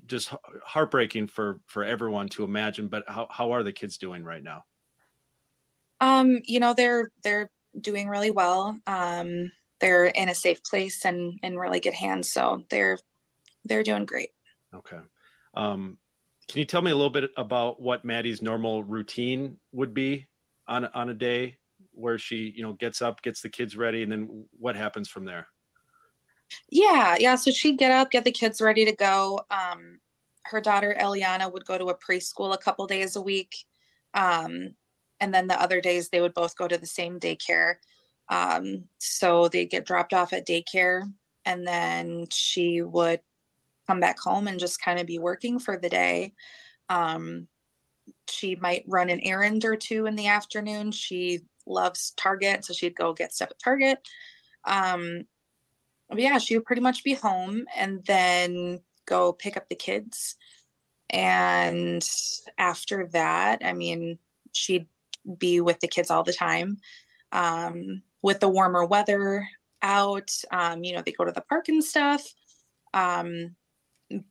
just 0.07 0.33
heartbreaking 0.64 1.29
for 1.29 1.61
for 1.66 1.85
everyone 1.85 2.29
to 2.31 2.45
imagine. 2.45 2.89
But 2.89 3.05
how 3.09 3.29
how 3.31 3.53
are 3.53 3.62
the 3.62 3.73
kids 3.73 3.99
doing 3.99 4.25
right 4.25 4.43
now? 4.43 4.64
Um, 6.01 6.41
you 6.45 6.61
know, 6.61 6.75
they're 6.75 7.11
they're 7.23 7.51
doing 7.81 8.09
really 8.09 8.31
well. 8.31 8.79
Um, 8.87 9.53
they're 9.81 10.07
in 10.07 10.29
a 10.29 10.35
safe 10.35 10.62
place 10.62 11.05
and 11.05 11.39
in 11.43 11.59
really 11.59 11.81
good 11.81 11.95
hands. 11.95 12.33
So 12.33 12.64
they're 12.71 12.99
they're 13.64 13.83
doing 13.83 14.05
great. 14.05 14.31
Okay. 14.75 14.99
Um, 15.55 15.99
can 16.49 16.59
you 16.59 16.64
tell 16.64 16.83
me 16.83 16.91
a 16.91 16.97
little 16.97 17.11
bit 17.11 17.31
about 17.37 17.81
what 17.81 18.05
Maddie's 18.05 18.43
normal 18.43 18.83
routine 18.83 19.59
would 19.73 19.95
be 19.95 20.27
on 20.66 20.87
on 20.87 21.11
a 21.11 21.14
day 21.14 21.59
where 21.93 22.18
she, 22.18 22.53
you 22.55 22.62
know, 22.62 22.73
gets 22.75 23.03
up, 23.03 23.23
gets 23.23 23.41
the 23.41 23.49
kids 23.49 23.77
ready, 23.77 24.03
and 24.03 24.11
then 24.11 24.47
what 24.59 24.77
happens 24.77 25.09
from 25.09 25.25
there? 25.25 25.47
Yeah, 26.70 27.16
yeah. 27.18 27.34
So 27.36 27.51
she'd 27.51 27.78
get 27.78 27.90
up, 27.90 28.11
get 28.11 28.24
the 28.24 28.32
kids 28.32 28.61
ready 28.61 28.84
to 28.84 28.92
go. 28.92 29.40
Um, 29.51 30.01
her 30.44 30.61
daughter 30.61 30.96
Eliana 31.01 31.53
would 31.53 31.64
go 31.64 31.78
to 31.78 31.86
a 31.86 31.98
preschool 31.98 32.55
a 32.55 32.59
couple 32.59 32.86
days 32.86 33.16
a 33.16 33.22
week. 33.22 33.55
Um, 34.14 34.74
and 35.20 35.32
then 35.32 35.46
the 35.46 35.61
other 35.61 35.80
days 35.80 36.09
they 36.09 36.20
would 36.20 36.34
both 36.34 36.57
go 36.57 36.66
to 36.66 36.78
the 36.78 36.86
same 36.86 37.20
daycare. 37.20 37.74
Um, 38.28 38.84
so 38.98 39.48
they'd 39.48 39.70
get 39.70 39.86
dropped 39.86 40.12
off 40.12 40.32
at 40.32 40.46
daycare 40.46 41.03
and 41.44 41.66
then 41.66 42.26
she 42.30 42.82
would 42.82 43.20
come 43.86 44.01
back 44.01 44.18
home 44.18 44.46
and 44.46 44.61
just 44.61 44.80
kind 44.80 45.01
of 45.01 45.07
be 45.07 45.18
working 45.18 45.59
for 45.59 45.76
the 45.76 45.88
day. 45.88 46.32
Um, 46.88 47.48
she 48.28 48.57
might 48.57 48.84
run 48.86 49.11
an 49.11 49.20
errand 49.20 49.64
or 49.64 49.76
two 49.76 50.07
in 50.07 50.16
the 50.16 50.28
afternoon. 50.28 50.92
She 50.92 51.40
loves 51.66 52.12
Target, 52.16 52.64
so 52.64 52.72
she'd 52.72 52.96
go 52.96 53.12
get 53.12 53.32
stuff 53.32 53.51
at 53.51 53.59
Target. 53.59 53.98
But 56.11 56.20
yeah, 56.20 56.38
she 56.38 56.56
would 56.56 56.66
pretty 56.66 56.82
much 56.82 57.04
be 57.04 57.14
home 57.14 57.66
and 57.76 58.04
then 58.04 58.80
go 59.06 59.32
pick 59.32 59.56
up 59.56 59.68
the 59.68 59.76
kids. 59.76 60.36
And 61.08 62.06
after 62.58 63.06
that, 63.12 63.62
I 63.64 63.72
mean, 63.72 64.18
she'd 64.52 64.86
be 65.38 65.61
with 65.61 65.80
the 65.80 65.88
kids 65.88 66.11
all 66.11 66.22
the 66.22 66.32
time. 66.32 66.78
Um, 67.32 68.02
with 68.22 68.40
the 68.40 68.48
warmer 68.48 68.84
weather 68.84 69.48
out, 69.82 70.30
um, 70.50 70.84
you 70.84 70.94
know, 70.94 71.02
they 71.04 71.12
go 71.12 71.24
to 71.24 71.32
the 71.32 71.40
park 71.42 71.68
and 71.68 71.82
stuff. 71.82 72.22
Um, 72.92 73.54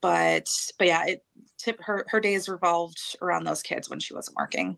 but 0.02 0.50
but 0.78 0.88
yeah, 0.88 1.06
it 1.06 1.26
tip 1.58 1.82
her 1.82 2.06
her 2.10 2.20
days 2.20 2.50
revolved 2.50 3.00
around 3.22 3.46
those 3.46 3.62
kids 3.62 3.90
when 3.90 4.00
she 4.00 4.14
wasn't 4.14 4.38
working. 4.38 4.78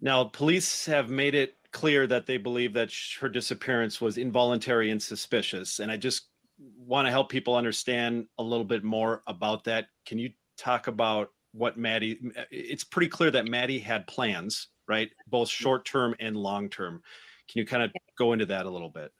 Now, 0.00 0.24
police 0.24 0.86
have 0.86 1.10
made 1.10 1.34
it 1.34 1.56
clear 1.72 2.06
that 2.06 2.26
they 2.26 2.36
believe 2.36 2.72
that 2.74 2.90
sh- 2.90 3.18
her 3.18 3.28
disappearance 3.28 4.00
was 4.00 4.18
involuntary 4.18 4.90
and 4.90 5.02
suspicious. 5.02 5.78
And 5.78 5.90
I 5.90 5.96
just 5.96 6.28
want 6.58 7.06
to 7.06 7.12
help 7.12 7.28
people 7.28 7.54
understand 7.54 8.26
a 8.38 8.42
little 8.42 8.64
bit 8.64 8.84
more 8.84 9.22
about 9.26 9.64
that. 9.64 9.86
Can 10.06 10.18
you 10.18 10.30
talk 10.58 10.86
about 10.86 11.28
what 11.52 11.78
Maddie? 11.78 12.18
It's 12.50 12.84
pretty 12.84 13.08
clear 13.08 13.30
that 13.30 13.46
Maddie 13.46 13.78
had 13.78 14.06
plans, 14.06 14.68
right? 14.88 15.10
Both 15.28 15.48
short 15.48 15.84
term 15.84 16.14
and 16.20 16.36
long 16.36 16.68
term. 16.68 17.02
Can 17.50 17.60
you 17.60 17.66
kind 17.66 17.82
of 17.82 17.90
go 18.18 18.32
into 18.32 18.46
that 18.46 18.66
a 18.66 18.70
little 18.70 18.90
bit? 18.90 19.12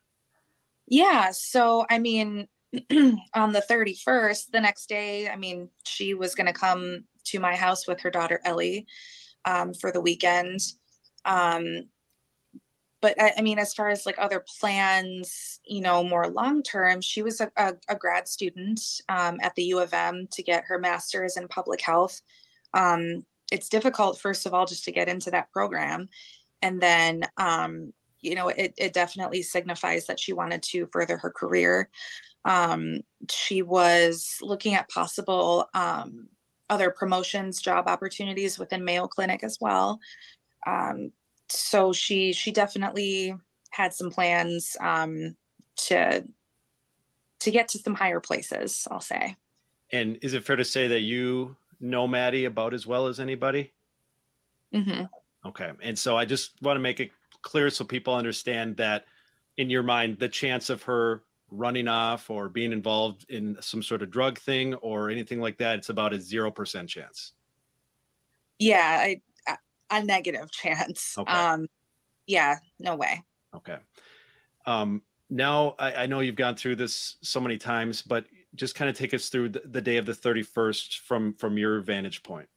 Yeah. 0.87 1.31
So, 1.33 1.87
I 1.89 1.99
mean, 1.99 2.49
on 3.35 3.53
the 3.53 3.65
31st, 3.69 4.51
the 4.53 4.61
next 4.61 4.89
day, 4.89 5.29
I 5.29 5.37
mean, 5.37 5.69
she 5.85 6.15
was 6.15 6.35
going 6.35 6.47
to 6.47 6.53
come 6.53 7.05
to 7.25 7.41
my 7.41 7.57
house 7.57 7.87
with 7.87 8.01
her 8.01 8.11
daughter 8.11 8.41
Ellie 8.45 8.87
um, 9.45 9.75
for 9.75 9.93
the 9.93 10.01
weekend. 10.01 10.61
Um, 11.25 11.85
but 13.01 13.21
I, 13.21 13.33
I 13.39 13.43
mean, 13.43 13.59
as 13.59 13.75
far 13.75 13.89
as 13.89 14.07
like 14.07 14.19
other 14.19 14.45
plans, 14.61 15.61
you 15.65 15.81
know, 15.81 16.05
more 16.05 16.29
long 16.29 16.63
term, 16.63 17.01
she 17.01 17.23
was 17.23 17.41
a, 17.41 17.51
a, 17.57 17.75
a 17.89 17.97
grad 17.97 18.29
student 18.29 18.81
um, 19.09 19.39
at 19.43 19.55
the 19.55 19.65
U 19.65 19.79
of 19.79 19.95
M 19.95 20.29
to 20.33 20.43
get 20.43 20.65
her 20.65 20.79
master's 20.79 21.37
in 21.37 21.49
public 21.49 21.81
health. 21.81 22.21
Um, 22.75 23.25
it's 23.51 23.69
difficult, 23.69 24.21
first 24.21 24.47
of 24.47 24.55
all, 24.55 24.67
just 24.67 24.85
to 24.85 24.93
get 24.93 25.09
into 25.09 25.31
that 25.31 25.51
program. 25.51 26.09
And 26.63 26.81
then, 26.81 27.23
um, 27.37 27.93
you 28.21 28.35
know, 28.35 28.49
it, 28.49 28.75
it 28.77 28.93
definitely 28.93 29.43
signifies 29.43 30.07
that 30.07 30.21
she 30.21 30.33
wanted 30.33 30.63
to 30.65 30.89
further 30.93 31.17
her 31.17 31.31
career. 31.31 31.89
Um, 32.45 33.01
she 33.31 33.63
was 33.63 34.37
looking 34.43 34.75
at 34.75 34.91
possible 34.91 35.69
um, 35.75 36.29
other 36.69 36.91
promotions, 36.91 37.61
job 37.61 37.89
opportunities 37.89 38.59
within 38.59 38.85
Mayo 38.85 39.07
Clinic 39.07 39.43
as 39.43 39.59
well. 39.61 39.99
Um, 40.67 41.13
so 41.51 41.93
she 41.93 42.33
she 42.33 42.53
definitely 42.53 43.35
had 43.71 43.93
some 43.93 44.11
plans 44.11 44.77
um, 44.81 45.37
to 45.77 46.25
to 47.41 47.51
get 47.51 47.69
to 47.69 47.79
some 47.79 47.95
higher 47.95 48.21
places. 48.21 48.87
I'll 48.91 49.01
say. 49.01 49.37
And 49.93 50.19
is 50.23 50.35
it 50.35 50.45
fair 50.45 50.57
to 50.57 50.65
say 50.65 50.89
that 50.89 51.01
you 51.01 51.57
know 51.81 52.07
Maddie 52.07 52.45
about 52.45 52.75
as 52.75 52.87
well 52.87 53.07
as 53.07 53.19
anybody? 53.19 53.73
Mm-hmm. 54.75 55.05
Okay. 55.47 55.71
And 55.83 55.99
so 55.99 56.17
I 56.17 56.25
just 56.25 56.53
want 56.63 56.77
to 56.77 56.81
make 56.81 57.01
it 57.01 57.11
clear 57.43 57.71
so 57.71 57.85
people 57.85 58.15
understand 58.15 58.77
that 58.77 59.07
in 59.57 59.71
your 59.71 59.83
mind, 59.83 60.19
the 60.19 60.29
chance 60.29 60.71
of 60.71 60.83
her 60.83 61.23
running 61.51 61.89
off 61.89 62.31
or 62.31 62.49
being 62.49 62.73
involved 62.73 63.27
in 63.29 63.57
some 63.61 63.83
sort 63.83 64.03
of 64.03 64.11
drug 64.11 64.39
thing 64.39 64.75
or 64.75 65.11
anything 65.11 65.41
like 65.41 65.59
that, 65.59 65.79
it's 65.79 65.89
about 65.89 66.13
a 66.13 66.19
0% 66.19 66.89
chance. 66.89 67.33
Yeah, 68.59 68.99
I, 69.01 69.23
a- 69.91 70.05
negative 70.05 70.51
chance. 70.51 71.15
Okay. 71.19 71.33
Um, 71.33 71.67
yeah, 72.27 72.59
no 72.79 72.97
way. 72.97 73.23
Okay. 73.55 73.77
Um, 74.67 75.03
now 75.29 75.75
I, 75.79 75.95
I 75.95 76.07
know 76.07 76.21
you've 76.21 76.37
gone 76.37 76.57
through 76.57 76.77
this 76.77 77.17
so 77.23 77.41
many 77.41 77.57
times, 77.57 78.03
but 78.03 78.27
just 78.55 78.75
kind 78.75 78.91
of 78.91 78.97
take 78.97 79.15
us 79.15 79.29
through 79.29 79.51
the, 79.51 79.63
the 79.65 79.81
day 79.81 79.97
of 79.97 80.07
the 80.07 80.13
31st 80.13 80.99
from 81.01 81.35
from 81.35 81.57
your 81.57 81.81
vantage 81.81 82.23
point. 82.23 82.49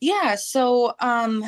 Yeah, 0.00 0.34
so 0.34 0.94
um 1.00 1.44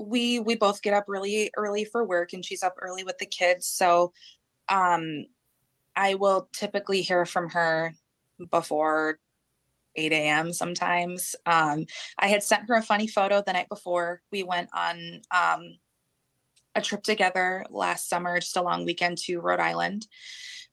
we 0.00 0.38
we 0.38 0.54
both 0.54 0.80
get 0.80 0.94
up 0.94 1.04
really 1.08 1.50
early 1.56 1.84
for 1.84 2.06
work 2.06 2.32
and 2.32 2.44
she's 2.44 2.62
up 2.62 2.74
early 2.80 3.04
with 3.04 3.18
the 3.18 3.26
kids. 3.26 3.66
So 3.66 4.12
um 4.68 5.26
I 5.94 6.14
will 6.14 6.48
typically 6.52 7.02
hear 7.02 7.26
from 7.26 7.50
her 7.50 7.92
before 8.50 9.18
8 9.96 10.12
a.m. 10.12 10.52
sometimes. 10.52 11.34
Um 11.46 11.86
I 12.18 12.28
had 12.28 12.42
sent 12.42 12.68
her 12.68 12.74
a 12.74 12.82
funny 12.82 13.06
photo 13.06 13.42
the 13.44 13.52
night 13.52 13.68
before. 13.68 14.22
We 14.30 14.42
went 14.42 14.68
on 14.74 15.22
um 15.30 15.76
a 16.74 16.80
trip 16.80 17.02
together 17.02 17.64
last 17.70 18.08
summer, 18.08 18.38
just 18.40 18.56
a 18.56 18.62
long 18.62 18.84
weekend 18.84 19.18
to 19.18 19.40
Rhode 19.40 19.60
Island. 19.60 20.06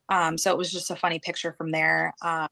Um, 0.08 0.38
so 0.38 0.50
it 0.50 0.58
was 0.58 0.72
just 0.72 0.90
a 0.90 0.96
funny 0.96 1.18
picture 1.18 1.52
from 1.52 1.70
there. 1.70 2.14
Um, 2.22 2.48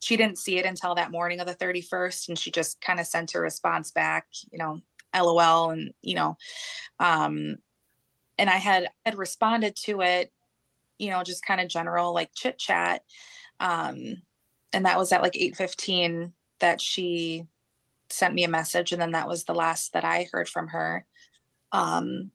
she 0.00 0.16
didn't 0.16 0.38
see 0.38 0.58
it 0.58 0.66
until 0.66 0.94
that 0.94 1.10
morning 1.10 1.40
of 1.40 1.46
the 1.46 1.54
31st, 1.54 2.28
and 2.28 2.38
she 2.38 2.50
just 2.50 2.80
kind 2.80 3.00
of 3.00 3.06
sent 3.06 3.32
her 3.32 3.40
response 3.40 3.90
back, 3.90 4.26
you 4.50 4.58
know, 4.58 4.80
LOL, 5.14 5.70
and 5.70 5.92
you 6.02 6.14
know, 6.14 6.36
um, 6.98 7.56
and 8.38 8.48
I 8.48 8.56
had 8.56 8.88
had 9.04 9.18
responded 9.18 9.76
to 9.84 10.00
it, 10.00 10.32
you 10.98 11.10
know, 11.10 11.22
just 11.22 11.44
kind 11.44 11.60
of 11.60 11.68
general 11.68 12.14
like 12.14 12.30
chit 12.34 12.58
chat, 12.58 13.02
um, 13.58 14.22
and 14.72 14.84
that 14.86 14.98
was 14.98 15.12
at 15.12 15.22
like 15.22 15.34
8:15 15.34 16.32
that 16.60 16.80
she 16.80 17.46
sent 18.08 18.34
me 18.34 18.44
a 18.44 18.48
message, 18.48 18.92
and 18.92 19.00
then 19.00 19.12
that 19.12 19.28
was 19.28 19.44
the 19.44 19.54
last 19.54 19.92
that 19.92 20.04
I 20.04 20.28
heard 20.32 20.48
from 20.48 20.68
her. 20.68 21.06
Um, 21.72 22.32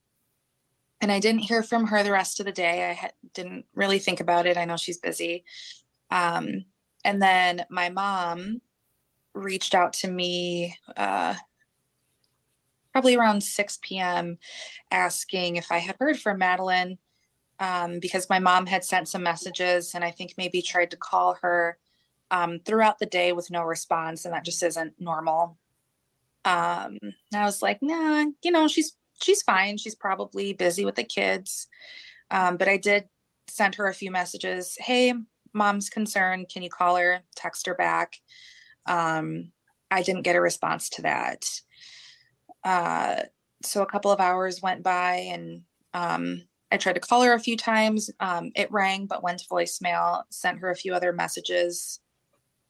and 1.02 1.12
I 1.12 1.20
didn't 1.20 1.42
hear 1.42 1.62
from 1.62 1.88
her 1.88 2.04
the 2.04 2.12
rest 2.12 2.40
of 2.40 2.46
the 2.46 2.52
day. 2.52 2.90
I 2.90 2.94
had, 2.94 3.14
didn't 3.34 3.66
really 3.76 4.00
think 4.00 4.22
about 4.22 4.46
it. 4.46 4.58
I 4.58 4.66
know 4.66 4.78
she's 4.78 4.98
busy. 4.98 5.44
Um, 6.10 6.66
and 7.04 7.22
then 7.22 7.66
my 7.70 7.90
mom 7.90 8.62
reached 9.34 9.76
out 9.76 9.94
to 9.94 10.10
me 10.10 10.78
uh, 10.96 11.36
probably 12.92 13.16
around 13.16 13.44
6 13.44 13.80
p.m. 13.82 14.38
asking 14.90 15.58
if 15.58 15.72
I 15.72 15.80
had 15.80 15.98
heard 16.00 16.20
from 16.20 16.40
Madeline 16.40 16.98
um, 17.60 18.00
because 18.00 18.30
my 18.30 18.40
mom 18.40 18.66
had 18.66 18.84
sent 18.84 19.08
some 19.08 19.24
messages 19.24 19.94
and 19.94 20.04
I 20.04 20.12
think 20.12 20.34
maybe 20.38 20.62
tried 20.62 20.92
to 20.92 20.98
call 20.98 21.38
her 21.42 21.78
um, 22.36 22.60
throughout 22.60 23.00
the 23.00 23.06
day 23.06 23.32
with 23.32 23.50
no 23.50 23.64
response. 23.64 24.26
And 24.26 24.34
that 24.34 24.46
just 24.46 24.62
isn't 24.62 24.94
normal. 25.00 25.58
Um, 26.44 26.98
I 27.34 27.46
was 27.46 27.62
like, 27.62 27.80
nah, 27.82 28.26
you 28.44 28.52
know, 28.52 28.68
she's 28.68 28.96
she's 29.22 29.42
fine. 29.42 29.78
She's 29.78 29.96
probably 29.96 30.54
busy 30.54 30.84
with 30.86 30.96
the 30.96 31.04
kids. 31.04 31.68
Um, 32.30 32.58
but 32.58 32.68
I 32.68 32.78
did 32.78 33.06
send 33.48 33.76
her 33.76 33.88
a 33.88 33.94
few 33.94 34.12
messages. 34.12 34.76
Hey, 34.78 35.14
mom's 35.54 35.90
concerned. 35.90 36.50
Can 36.52 36.62
you 36.62 36.70
call 36.70 36.98
her? 36.98 37.22
Text 37.36 37.66
her 37.68 37.76
back. 37.76 38.18
Um, 38.86 39.52
I 39.90 40.04
didn't 40.04 40.24
get 40.24 40.36
a 40.36 40.42
response 40.42 40.90
to 40.90 41.04
that. 41.04 41.50
Uh, 42.64 43.24
so 43.64 43.82
a 43.82 43.88
couple 43.88 44.12
of 44.12 44.20
hours 44.20 44.62
went 44.62 44.84
by 44.84 45.28
and 45.32 45.62
um, 45.94 46.44
I 46.72 46.78
tried 46.78 46.94
to 46.94 47.00
call 47.00 47.22
her 47.22 47.34
a 47.34 47.40
few 47.40 47.56
times. 47.56 48.10
Um, 48.20 48.52
it 48.56 48.72
rang, 48.72 49.06
but 49.06 49.24
went 49.24 49.40
to 49.40 49.48
voicemail. 49.48 50.24
Sent 50.30 50.60
her 50.60 50.70
a 50.70 50.76
few 50.76 50.94
other 50.94 51.14
messages. 51.14 52.02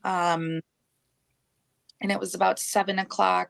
Um, 0.06 0.62
and 2.00 2.12
it 2.12 2.20
was 2.20 2.36
about 2.36 2.60
seven 2.60 3.00
o'clock. 3.00 3.50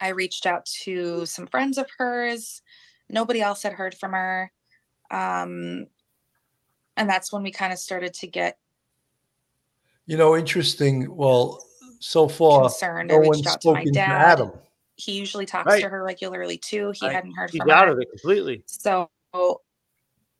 I 0.00 0.08
reached 0.08 0.44
out 0.44 0.66
to 0.84 1.24
some 1.24 1.46
friends 1.46 1.78
of 1.78 1.88
hers. 1.96 2.60
Nobody 3.08 3.40
else 3.40 3.62
had 3.62 3.72
heard 3.72 3.94
from 3.94 4.12
her. 4.12 4.52
Um, 5.10 5.86
and 6.98 7.08
that's 7.08 7.32
when 7.32 7.42
we 7.42 7.50
kind 7.50 7.72
of 7.72 7.78
started 7.78 8.12
to 8.14 8.26
get 8.26 8.58
You 10.06 10.16
know, 10.16 10.36
interesting. 10.36 11.14
Well, 11.16 11.64
so 11.98 12.28
far, 12.28 12.62
concerned. 12.62 13.10
I 13.10 13.14
no 13.14 13.20
reached 13.20 13.28
one's 13.28 13.46
out 13.46 13.60
to 13.62 13.72
my 13.72 13.80
spoken 13.80 13.94
to. 13.94 14.00
Adam. 14.00 14.52
He 14.96 15.12
usually 15.12 15.46
talks 15.46 15.66
Right. 15.66 15.80
to 15.82 15.88
her 15.88 16.02
regularly 16.04 16.58
too. 16.58 16.92
He 16.94 17.06
Right. 17.06 17.14
hadn't 17.14 17.32
heard 17.34 17.50
She's 17.50 17.60
from 17.60 17.70
out 17.70 17.88
her. 17.88 17.94
of 17.94 18.00
it 18.00 18.08
completely. 18.10 18.62
So 18.66 19.10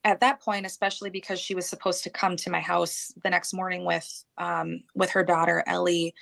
at 0.07 0.21
that 0.21 0.41
point, 0.41 0.65
especially 0.65 1.11
because 1.11 1.41
she 1.41 1.57
was 1.57 1.69
supposed 1.69 2.05
to 2.05 2.11
come 2.11 2.37
to 2.37 2.49
my 2.49 2.61
house 2.61 3.13
the 3.25 3.29
next 3.29 3.53
morning 3.53 3.85
with 3.85 4.25
um, 4.39 4.85
with 4.95 5.11
her 5.11 5.25
daughter 5.25 5.65
Ellie, 5.67 6.15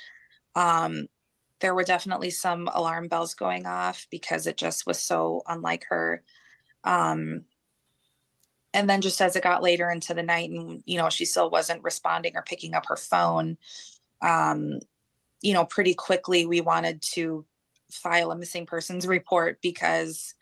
um, 0.57 1.07
there 1.61 1.75
were 1.75 1.85
definitely 1.85 2.31
some 2.31 2.69
alarm 2.73 3.09
bells 3.09 3.35
going 3.35 3.67
off 3.67 4.07
because 4.11 4.47
it 4.47 4.57
just 4.57 4.87
was 4.87 4.99
so 4.99 5.43
unlike 5.47 5.85
her. 5.91 6.23
Um, 6.83 7.45
and 8.73 8.89
then 8.89 9.03
just 9.03 9.21
as 9.21 9.37
it 9.37 9.43
got 9.43 9.63
later 9.63 9.91
into 9.91 10.15
the 10.15 10.23
night, 10.23 10.49
and 10.49 10.83
you 10.87 10.97
know 10.97 11.11
she 11.11 11.27
still 11.27 11.51
wasn't 11.51 11.85
responding 11.85 12.37
or 12.37 12.43
picking 12.43 12.73
up 12.73 12.87
her 12.87 12.97
phone, 12.97 13.59
um, 14.23 14.79
you 15.43 15.53
know, 15.53 15.67
pretty 15.67 15.93
quickly 15.93 16.47
we 16.47 16.63
wanted 16.63 17.03
to 17.03 17.45
file 17.93 18.31
a 18.31 18.37
missing 18.37 18.65
persons 18.65 19.07
report 19.07 19.59
because 19.61 20.35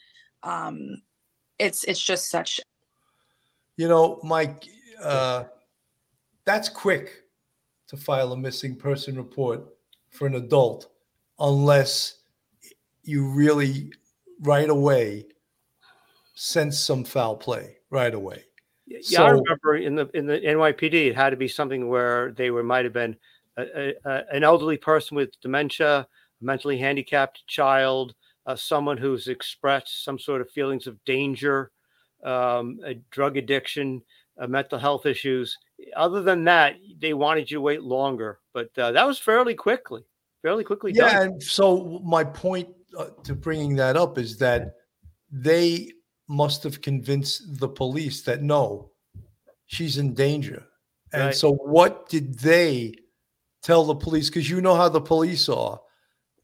um, 0.45 1.03
it's 1.59 1.83
it's 1.83 2.01
just 2.01 2.31
such 2.31 2.61
You 3.77 3.89
know, 3.89 4.21
Mike, 4.23 4.65
uh, 5.03 5.45
that's 6.45 6.69
quick 6.69 7.25
to 7.89 7.97
file 7.97 8.33
a 8.33 8.37
missing 8.37 8.77
person 8.77 9.17
report 9.17 9.65
for 10.11 10.27
an 10.27 10.35
adult, 10.35 10.89
unless 11.39 12.19
you 13.03 13.27
really 13.27 13.93
right 14.41 14.69
away 14.69 15.27
sense 16.35 16.79
some 16.79 17.05
foul 17.05 17.37
play 17.37 17.77
right 17.91 18.15
away. 18.15 18.45
Yeah, 18.87 19.23
I 19.23 19.31
remember 19.31 19.77
in 19.77 19.95
the 19.95 20.11
in 20.15 20.27
the 20.27 20.39
NYPD, 20.41 20.93
it 21.09 21.17
had 21.17 21.31
to 21.31 21.37
be 21.37 21.49
something 21.49 21.89
where 21.89 22.33
they 22.33 22.51
were 22.51 22.63
might 22.63 22.85
have 22.85 22.93
been 22.93 23.17
a, 23.57 23.95
a- 24.05 24.25
an 24.33 24.45
elderly 24.45 24.77
person 24.77 25.17
with 25.17 25.41
dementia, 25.41 26.01
a 26.01 26.07
mentally 26.41 26.79
handicapped 26.79 27.47
child, 27.47 28.15
uh, 28.47 28.57
someone 28.57 28.99
who's 28.99 29.29
expressed 29.29 30.05
some 30.05 30.19
sort 30.19 30.41
of 30.41 30.51
feelings 30.51 30.87
of 30.87 31.03
danger, 31.05 31.71
um, 32.23 32.81
a 32.85 32.95
drug 33.11 33.37
addiction, 33.37 34.03
uh, 34.39 34.47
mental 34.47 34.79
health 34.79 35.07
issues. 35.07 35.59
Other 35.97 36.23
than 36.23 36.45
that, 36.45 36.77
they 36.99 37.15
wanted 37.15 37.51
you 37.51 37.59
to 37.59 37.63
wait 37.63 37.83
longer, 37.83 38.39
but 38.53 38.71
uh, 38.79 38.93
that 38.93 39.07
was 39.07 39.19
fairly 39.19 39.55
quickly, 39.55 40.05
fairly 40.43 40.65
quickly 40.65 40.93
Yeah, 40.93 41.13
done. 41.13 41.23
and 41.23 41.43
so 41.43 42.01
my 42.05 42.25
point 42.25 42.69
uh, 42.99 43.07
to 43.25 43.35
bringing 43.35 43.77
that 43.77 43.97
up 43.97 44.19
is 44.19 44.37
that 44.39 44.75
they 45.31 45.91
must 46.29 46.63
have 46.63 46.81
convinced 46.81 47.59
the 47.59 47.69
police 47.69 48.23
that 48.23 48.43
no, 48.43 48.91
she's 49.67 49.99
in 49.99 50.15
danger. 50.15 50.67
And 51.13 51.25
Right. 51.25 51.35
so, 51.35 51.53
what 51.53 52.09
did 52.09 52.39
they 52.39 52.95
tell 53.63 53.85
the 53.85 53.95
police? 53.95 54.29
Because 54.31 54.49
you 54.49 54.61
know 54.61 54.75
how 54.75 54.89
the 54.89 55.01
police 55.01 55.49
are. 55.49 55.79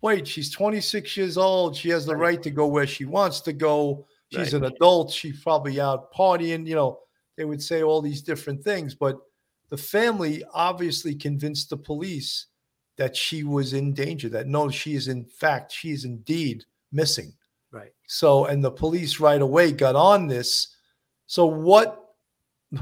Wait, 0.03 0.29
she's 0.29 0.51
26 0.51 1.17
years 1.17 1.39
old. 1.39 1.75
She 1.75 1.89
has 1.89 2.07
the 2.07 2.15
right 2.17 2.43
to 2.43 2.51
go 2.51 2.67
where 2.67 2.87
she 2.87 3.05
wants 3.05 3.41
to 3.43 3.53
go. 3.53 4.07
She's 4.31 4.53
Right. 4.53 4.63
an 4.63 4.65
adult. 4.65 5.11
She's 5.13 5.43
probably 5.43 5.81
out 5.81 6.13
partying. 6.13 6.67
You 6.67 6.75
know, 6.75 7.01
they 7.37 7.45
would 7.45 7.63
say 7.63 7.83
all 7.83 8.03
these 8.03 8.23
different 8.23 8.63
things, 8.63 8.95
but 8.95 9.19
the 9.71 9.77
family 9.77 10.45
obviously 10.53 11.15
convinced 11.15 11.71
the 11.71 11.77
police 11.77 12.47
that 12.97 13.17
she 13.17 13.45
was 13.45 13.75
in 13.75 13.95
danger, 13.95 14.29
that 14.29 14.47
no, 14.49 14.69
she 14.71 14.95
is 14.95 15.09
in 15.09 15.25
fact, 15.25 15.73
she 15.73 15.93
is 15.93 16.05
indeed 16.05 16.65
missing. 16.93 17.33
Right. 17.71 17.93
So, 18.07 18.47
and 18.47 18.63
the 18.65 18.71
police 18.71 19.21
right 19.21 19.41
away 19.41 19.73
got 19.73 19.95
on 19.95 20.27
this. 20.27 20.75
So, 21.27 21.47
what 21.47 22.05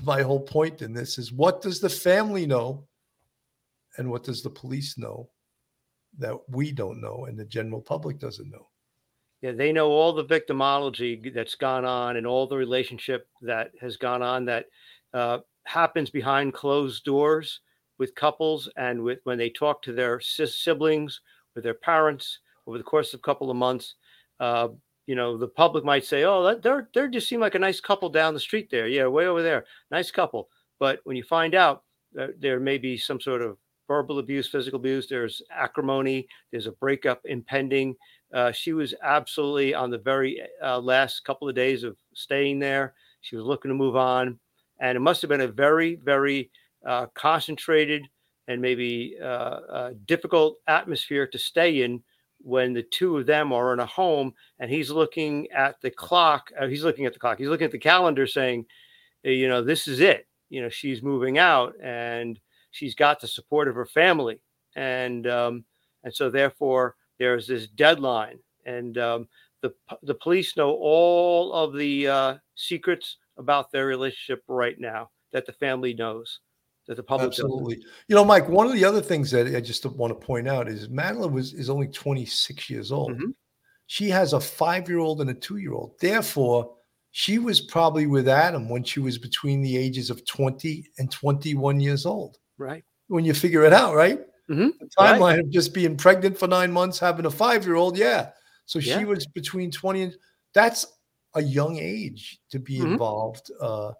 my 0.04 0.22
whole 0.22 0.40
point 0.40 0.82
in 0.82 0.92
this 0.92 1.18
is 1.18 1.32
what 1.32 1.60
does 1.60 1.80
the 1.80 1.88
family 1.88 2.46
know 2.46 2.86
and 3.98 4.10
what 4.10 4.24
does 4.24 4.42
the 4.42 4.50
police 4.50 4.96
know 4.98 5.28
that 6.18 6.36
we 6.48 6.72
don't 6.72 7.00
know 7.00 7.26
and 7.26 7.38
the 7.38 7.44
general 7.44 7.80
public 7.80 8.18
doesn't 8.18 8.50
know? 8.50 8.68
Yeah, 9.42 9.52
they 9.52 9.72
know 9.72 9.90
all 9.90 10.12
the 10.12 10.24
victimology 10.24 11.32
that's 11.32 11.54
gone 11.54 11.84
on 11.84 12.16
and 12.16 12.26
all 12.26 12.46
the 12.46 12.56
relationship 12.56 13.28
that 13.42 13.70
has 13.80 13.96
gone 13.96 14.22
on 14.22 14.44
that 14.46 14.66
uh, 15.12 15.38
happens 15.64 16.10
behind 16.10 16.54
closed 16.54 17.04
doors 17.04 17.60
with 17.98 18.14
couples 18.14 18.68
and 18.76 19.02
with 19.02 19.18
when 19.24 19.38
they 19.38 19.50
talk 19.50 19.82
to 19.82 19.92
their 19.92 20.20
siblings, 20.20 21.20
with 21.54 21.64
their 21.64 21.74
parents 21.74 22.38
over 22.66 22.78
the 22.78 22.84
course 22.84 23.12
of 23.14 23.20
a 23.20 23.22
couple 23.22 23.50
of 23.50 23.56
months. 23.56 23.94
Uh, 24.40 24.68
you 25.06 25.14
know, 25.14 25.36
the 25.36 25.48
public 25.48 25.84
might 25.84 26.04
say, 26.04 26.24
"Oh, 26.24 26.42
that, 26.42 26.62
they're 26.62 26.88
they 26.94 27.08
just 27.08 27.28
seem 27.28 27.40
like 27.40 27.54
a 27.54 27.58
nice 27.60 27.80
couple 27.80 28.08
down 28.08 28.34
the 28.34 28.40
street 28.40 28.70
there. 28.70 28.88
Yeah, 28.88 29.06
way 29.06 29.26
over 29.26 29.42
there, 29.42 29.64
nice 29.90 30.10
couple." 30.10 30.48
But 30.80 31.00
when 31.04 31.16
you 31.16 31.22
find 31.22 31.54
out 31.54 31.84
there 32.38 32.60
may 32.60 32.78
be 32.78 32.96
some 32.96 33.20
sort 33.20 33.42
of 33.42 33.56
verbal 33.86 34.18
abuse, 34.18 34.48
physical 34.48 34.78
abuse, 34.78 35.06
there's 35.06 35.42
acrimony, 35.50 36.26
there's 36.50 36.66
a 36.66 36.72
breakup 36.72 37.20
impending. 37.24 37.94
Uh, 38.32 38.52
she 38.52 38.72
was 38.72 38.94
absolutely 39.02 39.74
on 39.74 39.90
the 39.90 39.98
very 39.98 40.42
uh, 40.62 40.78
last 40.78 41.24
couple 41.24 41.48
of 41.48 41.54
days 41.54 41.84
of 41.84 41.96
staying 42.14 42.58
there. 42.58 42.94
She 43.20 43.36
was 43.36 43.44
looking 43.44 43.70
to 43.70 43.74
move 43.74 43.96
on, 43.96 44.38
and 44.80 44.96
it 44.96 45.00
must 45.00 45.22
have 45.22 45.28
been 45.28 45.40
a 45.42 45.48
very, 45.48 45.96
very 45.96 46.50
uh, 46.84 47.06
concentrated 47.14 48.06
and 48.48 48.60
maybe 48.60 49.16
uh, 49.20 49.24
uh, 49.24 49.90
difficult 50.06 50.58
atmosphere 50.68 51.26
to 51.26 51.38
stay 51.38 51.82
in 51.82 52.02
when 52.42 52.72
the 52.72 52.82
two 52.82 53.16
of 53.18 53.26
them 53.26 53.52
are 53.52 53.72
in 53.72 53.80
a 53.80 53.86
home 53.86 54.32
and 54.60 54.70
he's 54.70 54.90
looking 54.90 55.50
at 55.50 55.80
the 55.80 55.90
clock. 55.90 56.50
He's 56.68 56.84
looking 56.84 57.06
at 57.06 57.12
the 57.12 57.18
clock. 57.18 57.38
He's 57.38 57.48
looking 57.48 57.64
at 57.64 57.72
the 57.72 57.78
calendar, 57.78 58.26
saying, 58.26 58.66
"Eh, 59.24 59.30
"You 59.30 59.48
know, 59.48 59.62
this 59.62 59.88
is 59.88 60.00
it. 60.00 60.28
You 60.48 60.62
know, 60.62 60.68
she's 60.68 61.02
moving 61.02 61.38
out, 61.38 61.74
and 61.82 62.38
she's 62.70 62.94
got 62.94 63.20
the 63.20 63.26
support 63.26 63.66
of 63.68 63.74
her 63.74 63.86
family, 63.86 64.38
and 64.76 65.26
um, 65.26 65.64
and 66.04 66.14
so 66.14 66.30
therefore 66.30 66.94
there's 67.18 67.46
this 67.46 67.66
deadline, 67.68 68.38
and 68.64 68.98
um, 68.98 69.28
the 69.62 69.72
the 70.02 70.14
police 70.14 70.56
know 70.56 70.70
all 70.72 71.52
of 71.52 71.74
the 71.74 72.08
uh, 72.08 72.34
secrets 72.54 73.18
about 73.38 73.70
their 73.70 73.86
relationship 73.86 74.42
right 74.48 74.78
now 74.78 75.10
that 75.32 75.46
the 75.46 75.52
family 75.52 75.94
knows, 75.94 76.40
that 76.86 76.96
the 76.96 77.02
public 77.02 77.30
doesn't. 77.30 77.44
Absolutely. 77.44 77.84
You 78.08 78.14
know, 78.14 78.24
Mike, 78.24 78.48
one 78.48 78.66
of 78.66 78.72
the 78.72 78.84
other 78.84 79.02
things 79.02 79.30
that 79.32 79.54
I 79.54 79.60
just 79.60 79.84
want 79.84 80.18
to 80.18 80.26
point 80.26 80.48
out 80.48 80.68
is 80.68 80.88
Madeline 80.88 81.32
was 81.32 81.52
is 81.52 81.70
only 81.70 81.88
26 81.88 82.70
years 82.70 82.92
old. 82.92 83.12
Mm-hmm. 83.12 83.30
She 83.88 84.08
has 84.10 84.32
a 84.32 84.40
five-year-old 84.40 85.20
and 85.20 85.30
a 85.30 85.34
two-year-old. 85.34 85.92
Therefore, 86.00 86.74
she 87.12 87.38
was 87.38 87.60
probably 87.60 88.06
with 88.06 88.28
Adam 88.28 88.68
when 88.68 88.82
she 88.82 89.00
was 89.00 89.16
between 89.16 89.62
the 89.62 89.76
ages 89.76 90.10
of 90.10 90.26
20 90.26 90.84
and 90.98 91.10
21 91.10 91.80
years 91.80 92.04
old. 92.04 92.36
Right. 92.58 92.84
When 93.08 93.24
you 93.24 93.32
figure 93.32 93.62
it 93.62 93.72
out, 93.72 93.94
right? 93.94 94.20
Mm-hmm. 94.48 94.68
The 94.78 94.86
timeline 94.98 95.40
of 95.40 95.50
just 95.50 95.74
being 95.74 95.96
pregnant 95.96 96.38
for 96.38 96.46
nine 96.46 96.70
months, 96.72 96.98
having 96.98 97.26
a 97.26 97.30
five-year-old, 97.30 97.98
yeah. 97.98 98.30
So 98.64 98.80
she 98.80 99.04
was 99.04 99.26
between 99.26 99.70
20 99.70 100.02
and 100.02 100.16
that's 100.54 100.86
a 101.34 101.42
young 101.42 101.76
age 101.78 102.40
to 102.50 102.58
be 102.58 102.78
Mhm. 102.78 102.92
involved 102.92 103.50
uh, 103.60 103.92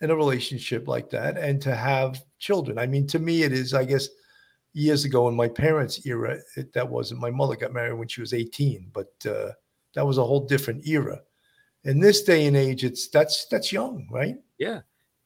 in 0.00 0.10
a 0.10 0.16
relationship 0.16 0.88
like 0.88 1.10
that 1.10 1.36
and 1.36 1.60
to 1.62 1.74
have 1.74 2.24
children. 2.38 2.78
I 2.78 2.86
mean, 2.86 3.06
to 3.08 3.18
me, 3.18 3.42
it 3.42 3.52
is, 3.52 3.74
I 3.74 3.84
guess, 3.84 4.08
years 4.72 5.04
ago 5.04 5.28
in 5.28 5.34
my 5.36 5.48
parents' 5.48 6.04
era, 6.06 6.38
it, 6.56 6.72
that 6.72 6.88
wasn't. 6.88 7.20
My 7.20 7.30
mother 7.30 7.56
got 7.56 7.72
married 7.72 7.98
when 7.98 8.08
she 8.08 8.20
was 8.20 8.32
18, 8.32 8.90
but 8.92 9.12
uh, 9.26 9.50
that 9.94 10.06
was 10.06 10.18
a 10.18 10.24
whole 10.24 10.46
different 10.46 10.86
era. 10.86 11.20
In 11.84 12.00
this 12.00 12.22
day 12.22 12.46
and 12.46 12.56
age, 12.56 12.84
it's 12.84 13.08
that's 13.08 13.46
that's 13.46 13.70
young, 13.72 14.08
right? 14.10 14.36
Yeah. 14.58 14.80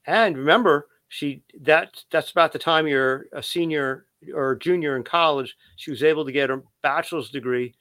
And 0.07 0.37
remember, 0.37 0.89
she 1.09 1.43
that 1.61 2.03
that's 2.11 2.31
about 2.31 2.53
the 2.53 2.59
time 2.59 2.87
you're 2.87 3.27
a 3.33 3.43
senior 3.43 4.07
or 4.35 4.57
junior 4.57 4.97
in 4.97 5.05
college. 5.05 5.57
She 5.77 5.91
was 5.91 6.03
able 6.03 6.25
to 6.25 6.33
get 6.33 6.51
her 6.51 6.63
bachelor's 6.83 7.31
degree 7.31 7.75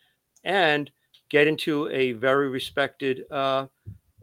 and 0.43 0.91
get 1.29 1.47
into 1.47 1.89
a 1.89 2.13
very 2.13 2.49
respected 2.49 3.23
uh, 3.31 3.65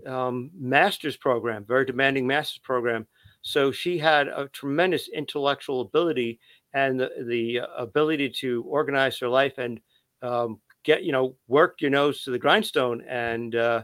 um, 0.06 0.50
master's 0.58 1.16
program, 1.16 1.64
very 1.64 1.84
demanding 1.84 2.26
master's 2.26 2.58
program. 2.58 3.06
So 3.42 3.72
she 3.72 3.98
had 3.98 4.28
a 4.28 4.48
tremendous 4.52 5.08
intellectual 5.08 5.80
ability 5.80 6.38
and 6.74 6.98
the, 6.98 7.10
the 7.26 7.60
ability 7.76 8.30
to 8.30 8.62
organize 8.68 9.18
her 9.18 9.28
life 9.28 9.58
and 9.58 9.80
um, 10.22 10.60
get, 10.84 11.02
you 11.02 11.12
know, 11.12 11.34
work 11.48 11.80
your 11.80 11.90
nose 11.90 12.22
to 12.22 12.30
the 12.30 12.38
grindstone. 12.38 13.02
And 13.08 13.56
uh, 13.56 13.82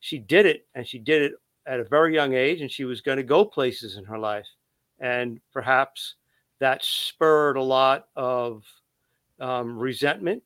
she 0.00 0.18
did 0.18 0.46
it, 0.46 0.66
and 0.74 0.86
she 0.86 0.98
did 0.98 1.22
it 1.22 1.32
at 1.68 1.80
a 1.80 1.84
very 1.84 2.14
young 2.14 2.32
age, 2.32 2.62
and 2.62 2.72
she 2.72 2.84
was 2.84 3.02
going 3.02 3.18
to 3.18 3.22
go 3.22 3.44
places 3.44 3.96
in 3.96 4.04
her 4.04 4.18
life. 4.18 4.46
And 4.98 5.38
perhaps 5.52 6.14
that 6.60 6.82
spurred 6.82 7.56
a 7.56 7.62
lot 7.62 8.08
of 8.16 8.64
um, 9.38 9.78
resentment, 9.78 10.42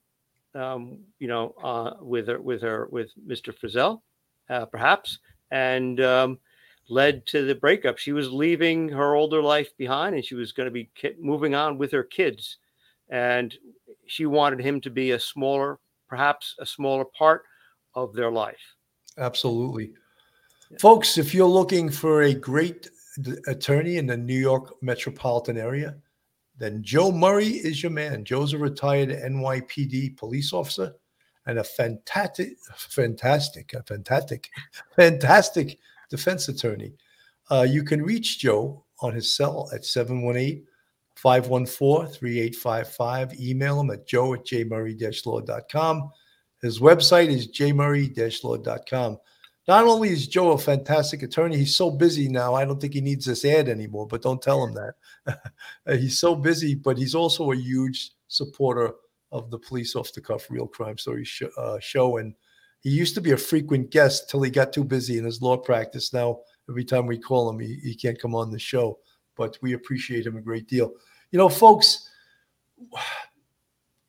um, 0.54 0.98
you 1.20 1.28
know, 1.28 1.54
uh, 1.62 1.92
with 2.00 2.26
her, 2.28 2.40
with 2.40 2.60
her, 2.60 2.88
with 2.90 3.10
Mr. 3.26 3.54
Frizzell, 3.56 4.02
uh, 4.50 4.66
perhaps, 4.66 5.20
and 5.52 6.00
um, 6.00 6.38
led 6.88 7.24
to 7.26 7.46
the 7.46 7.54
breakup. 7.54 7.98
She 7.98 8.12
was 8.12 8.30
leaving 8.30 8.88
her 8.88 9.14
older 9.14 9.40
life 9.40 9.74
behind, 9.78 10.16
and 10.16 10.24
she 10.24 10.34
was 10.34 10.52
going 10.52 10.66
to 10.66 10.72
be 10.72 10.90
ki- 10.94 11.14
moving 11.18 11.54
on 11.54 11.78
with 11.78 11.92
her 11.92 12.02
kids, 12.02 12.58
and 13.08 13.54
she 14.06 14.26
wanted 14.26 14.60
him 14.60 14.80
to 14.80 14.90
be 14.90 15.12
a 15.12 15.20
smaller, 15.20 15.78
perhaps 16.08 16.56
a 16.58 16.66
smaller 16.66 17.04
part 17.04 17.44
of 17.94 18.12
their 18.12 18.30
life. 18.30 18.74
Absolutely. 19.16 19.92
Folks, 20.78 21.18
if 21.18 21.34
you're 21.34 21.46
looking 21.46 21.90
for 21.90 22.22
a 22.22 22.34
great 22.34 22.88
attorney 23.46 23.96
in 23.96 24.06
the 24.06 24.16
New 24.16 24.38
York 24.38 24.74
metropolitan 24.82 25.58
area, 25.58 25.96
then 26.58 26.82
Joe 26.82 27.12
Murray 27.12 27.48
is 27.48 27.82
your 27.82 27.92
man. 27.92 28.24
Joe's 28.24 28.52
a 28.52 28.58
retired 28.58 29.10
NYPD 29.10 30.16
police 30.16 30.52
officer 30.52 30.94
and 31.46 31.58
a 31.58 31.64
fantastic, 31.64 32.56
fantastic, 32.76 33.74
a 33.74 33.82
fantastic, 33.82 34.48
fantastic 34.96 35.78
defense 36.08 36.48
attorney. 36.48 36.92
Uh, 37.50 37.66
you 37.68 37.82
can 37.82 38.02
reach 38.02 38.38
Joe 38.38 38.84
on 39.00 39.12
his 39.12 39.34
cell 39.34 39.68
at 39.74 39.84
718 39.84 40.64
514 41.16 42.12
3855. 42.12 43.40
Email 43.40 43.80
him 43.80 43.90
at 43.90 44.06
joe 44.06 44.34
at 44.34 44.44
jmurray-law.com. 44.44 46.10
His 46.60 46.78
website 46.78 47.28
is 47.28 47.48
jmurray-law.com. 47.48 49.18
Not 49.68 49.84
only 49.84 50.10
is 50.10 50.26
Joe 50.26 50.52
a 50.52 50.58
fantastic 50.58 51.22
attorney, 51.22 51.56
he's 51.56 51.76
so 51.76 51.90
busy 51.90 52.28
now. 52.28 52.54
I 52.54 52.64
don't 52.64 52.80
think 52.80 52.94
he 52.94 53.00
needs 53.00 53.26
this 53.26 53.44
ad 53.44 53.68
anymore, 53.68 54.06
but 54.06 54.22
don't 54.22 54.42
tell 54.42 54.64
him 54.64 54.74
that. 54.74 55.40
he's 56.00 56.18
so 56.18 56.34
busy, 56.34 56.74
but 56.74 56.98
he's 56.98 57.14
also 57.14 57.52
a 57.52 57.56
huge 57.56 58.10
supporter 58.26 58.92
of 59.30 59.50
the 59.50 59.58
Police 59.58 59.94
Off 59.94 60.12
the 60.12 60.20
Cuff 60.20 60.50
Real 60.50 60.66
Crime 60.66 60.98
Story 60.98 61.24
sh- 61.24 61.42
uh, 61.56 61.78
show. 61.80 62.16
And 62.16 62.34
he 62.80 62.90
used 62.90 63.14
to 63.14 63.20
be 63.20 63.30
a 63.30 63.36
frequent 63.36 63.90
guest 63.90 64.28
till 64.28 64.42
he 64.42 64.50
got 64.50 64.72
too 64.72 64.84
busy 64.84 65.16
in 65.16 65.24
his 65.24 65.40
law 65.40 65.56
practice. 65.56 66.12
Now, 66.12 66.40
every 66.68 66.84
time 66.84 67.06
we 67.06 67.18
call 67.18 67.48
him, 67.48 67.60
he, 67.60 67.78
he 67.82 67.94
can't 67.94 68.20
come 68.20 68.34
on 68.34 68.50
the 68.50 68.58
show, 68.58 68.98
but 69.36 69.56
we 69.62 69.74
appreciate 69.74 70.26
him 70.26 70.36
a 70.36 70.42
great 70.42 70.66
deal. 70.66 70.92
You 71.30 71.38
know, 71.38 71.48
folks, 71.48 72.08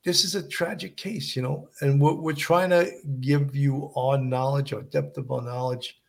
this 0.04 0.26
is 0.26 0.36
a 0.36 0.48
tragic 0.48 0.98
case, 0.98 1.36
you 1.36 1.42
know, 1.42 1.70
and 1.82 2.00
we're, 2.00 2.14
we're 2.14 2.34
trying 2.34 2.70
to 2.72 2.92
give 3.22 3.56
you 3.56 3.92
our 3.96 4.18
knowledge, 4.18 4.74
our 4.74 4.82
depth 4.82 5.18
of 5.18 5.32
our 5.32 5.42
knowledge 5.42 6.00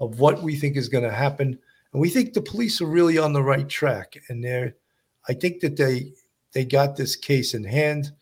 of 0.00 0.18
what 0.18 0.42
we 0.42 0.56
think 0.56 0.76
is 0.76 0.88
going 0.88 1.04
to 1.04 1.12
happen. 1.12 1.58
And 1.92 2.00
we 2.00 2.08
think 2.08 2.32
the 2.32 2.40
police 2.40 2.80
are 2.80 2.86
really 2.86 3.18
on 3.18 3.32
the 3.32 3.42
right 3.42 3.68
track. 3.68 4.16
And 4.28 4.42
they're, 4.42 4.74
I 5.28 5.34
think 5.34 5.60
that 5.60 5.76
they, 5.76 6.12
they 6.52 6.64
got 6.64 6.96
this 6.96 7.14
case 7.14 7.52
in 7.52 7.62
hand. 7.62 8.12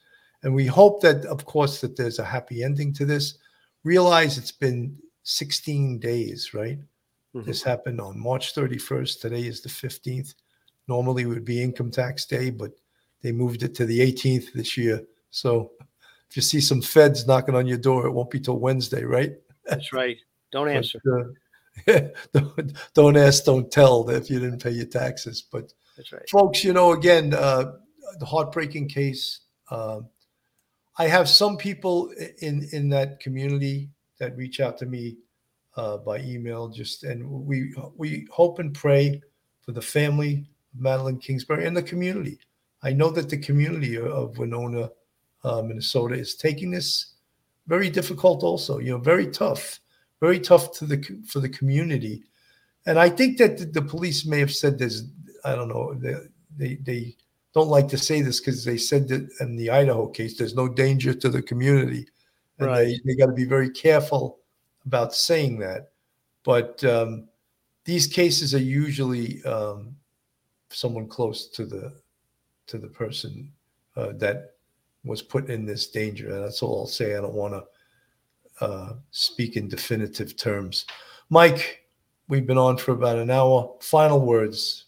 And 0.43 0.55
we 0.55 0.67
hope 0.67 1.01
that, 1.03 1.25
of 1.27 1.45
course, 1.45 1.81
that 1.81 1.97
there's 1.97 2.19
a 2.19 2.25
happy 2.25 2.65
ending 2.65 2.93
to 2.95 3.05
this. 3.05 3.39
Realize 3.85 4.37
it's 4.37 4.53
been 4.53 4.97
16 5.23 6.01
days, 6.01 6.53
right? 6.55 6.79
Mm-hmm. 7.35 7.47
This 7.47 7.63
happened 7.63 8.01
on 8.01 8.19
March 8.19 8.55
31st. 8.55 9.21
Today 9.21 9.47
is 9.47 9.61
the 9.61 9.69
15th. 9.69 10.35
Normally 10.89 11.23
it 11.23 11.27
would 11.27 11.45
be 11.45 11.63
income 11.63 11.91
tax 11.91 12.27
day, 12.27 12.51
but 12.51 12.73
they 13.23 13.31
moved 13.31 13.63
it 13.63 13.75
to 13.77 13.87
the 13.87 14.01
18th 14.01 14.53
this 14.55 14.77
year. 14.77 15.01
So 15.31 15.73
if 16.29 16.37
you 16.37 16.43
see 16.43 16.61
some 16.61 16.83
feds 16.83 17.27
knocking 17.27 17.55
on 17.55 17.67
your 17.67 17.79
door, 17.79 18.07
it 18.07 18.13
won't 18.13 18.31
be 18.31 18.41
till 18.41 18.59
Wednesday, 18.59 19.05
right? 19.05 19.33
That's 19.67 19.93
right. 19.93 20.17
Don't 20.53 20.67
But, 20.67 20.77
answer. 20.77 21.01
uh, 21.89 22.01
don't, 22.33 22.73
don't 22.95 23.17
ask, 23.17 23.45
don't 23.45 23.71
tell 23.71 24.09
if 24.11 24.31
you 24.31 24.41
didn't 24.41 24.63
pay 24.63 24.71
your 24.71 24.87
taxes. 24.87 25.43
But 25.43 25.73
That's 25.97 26.13
right. 26.13 26.29
folks, 26.29 26.65
you 26.65 26.73
know, 26.73 26.93
again, 26.93 27.35
uh, 27.35 27.73
the 28.19 28.27
heartbreaking 28.27 28.89
case. 28.89 29.41
Uh, 29.71 30.01
I 30.99 31.07
have 31.07 31.29
some 31.29 31.57
people 31.57 32.13
in 32.43 32.69
in 32.73 32.89
that 32.91 33.21
community 33.21 33.89
that 34.19 34.37
reach 34.37 34.61
out 34.61 34.77
to 34.79 34.87
me 34.87 35.17
uh, 35.77 35.99
by 35.99 36.19
email. 36.19 36.69
Just 36.69 37.05
and 37.05 37.29
we 37.29 37.75
we 37.97 38.27
hope 38.31 38.59
and 38.59 38.75
pray 38.75 39.23
for 39.63 39.73
the 39.73 39.81
family 39.83 40.47
of 40.75 40.81
Madeline 40.81 41.19
Kingsbury 41.19 41.67
and 41.67 41.77
the 41.77 41.83
community. 41.83 42.39
I 42.83 42.93
know 42.93 43.11
that 43.11 43.29
the 43.29 43.39
community 43.39 43.97
of 43.99 44.39
Winona, 44.39 44.91
uh, 45.45 45.63
Minnesota, 45.63 46.15
is 46.15 46.35
taking 46.35 46.71
this 46.71 47.15
very 47.67 47.91
difficult. 47.91 48.43
Also, 48.43 48.79
you 48.79 48.91
know, 48.91 48.99
very 48.99 49.27
tough, 49.27 49.81
very 50.21 50.41
tough 50.41 50.73
to 50.79 50.87
the 50.87 51.03
for 51.27 51.41
the 51.41 51.49
community. 51.49 52.23
And 52.87 52.99
I 52.99 53.09
think 53.09 53.39
that 53.39 53.59
the, 53.59 53.67
the 53.67 53.83
police 53.83 54.25
may 54.27 54.41
have 54.41 54.55
said 54.55 54.79
this. 54.79 55.03
I 55.45 55.55
don't 55.55 55.69
know. 55.69 55.95
They 55.95 56.15
they, 56.57 56.75
they 56.77 57.17
don't 57.55 57.69
like 57.69 57.89
to 57.89 57.99
say 57.99 58.23
this 58.23 58.41
because 58.41 58.65
they 58.65 58.77
said 58.77 59.09
that 59.09 59.29
in 59.41 59.57
the 59.57 59.71
Idaho 59.71 60.07
case, 60.09 60.37
there's 60.37 60.55
no 60.55 60.69
danger 60.69 61.15
to 61.15 61.29
the 61.29 61.43
community. 61.43 62.07
And 62.59 62.69
Right. 62.69 62.85
they, 62.85 63.01
they 63.05 63.17
got 63.17 63.27
to 63.27 63.33
be 63.33 63.45
very 63.45 63.71
careful 63.71 64.39
about 64.85 65.15
saying 65.15 65.59
that. 65.61 65.93
But 66.45 66.83
um, 66.85 67.29
these 67.85 68.07
cases 68.07 68.55
are 68.55 68.59
usually 68.59 69.43
um, 69.45 69.97
someone 70.71 71.09
close 71.09 71.49
to 71.49 71.67
the 71.67 71.93
to 72.67 72.79
the 72.79 72.89
person 72.89 73.53
uh, 73.97 74.13
that 74.19 74.55
was 75.05 75.23
put 75.23 75.49
in 75.49 75.65
this 75.65 75.89
danger. 75.89 76.35
And 76.35 76.45
that's 76.45 76.63
all 76.63 76.81
I'll 76.81 76.87
say. 76.87 77.17
I 77.17 77.21
don't 77.21 77.35
want 77.35 77.55
to 77.55 78.65
uh, 78.65 78.93
speak 79.11 79.57
in 79.57 79.69
definitive 79.69 80.37
terms. 80.37 80.87
Mike, 81.31 81.87
we've 82.29 82.47
been 82.47 82.59
on 82.59 82.77
for 82.77 82.93
about 82.93 83.19
an 83.19 83.31
hour. 83.31 83.75
Final 83.81 84.21
words. 84.21 84.87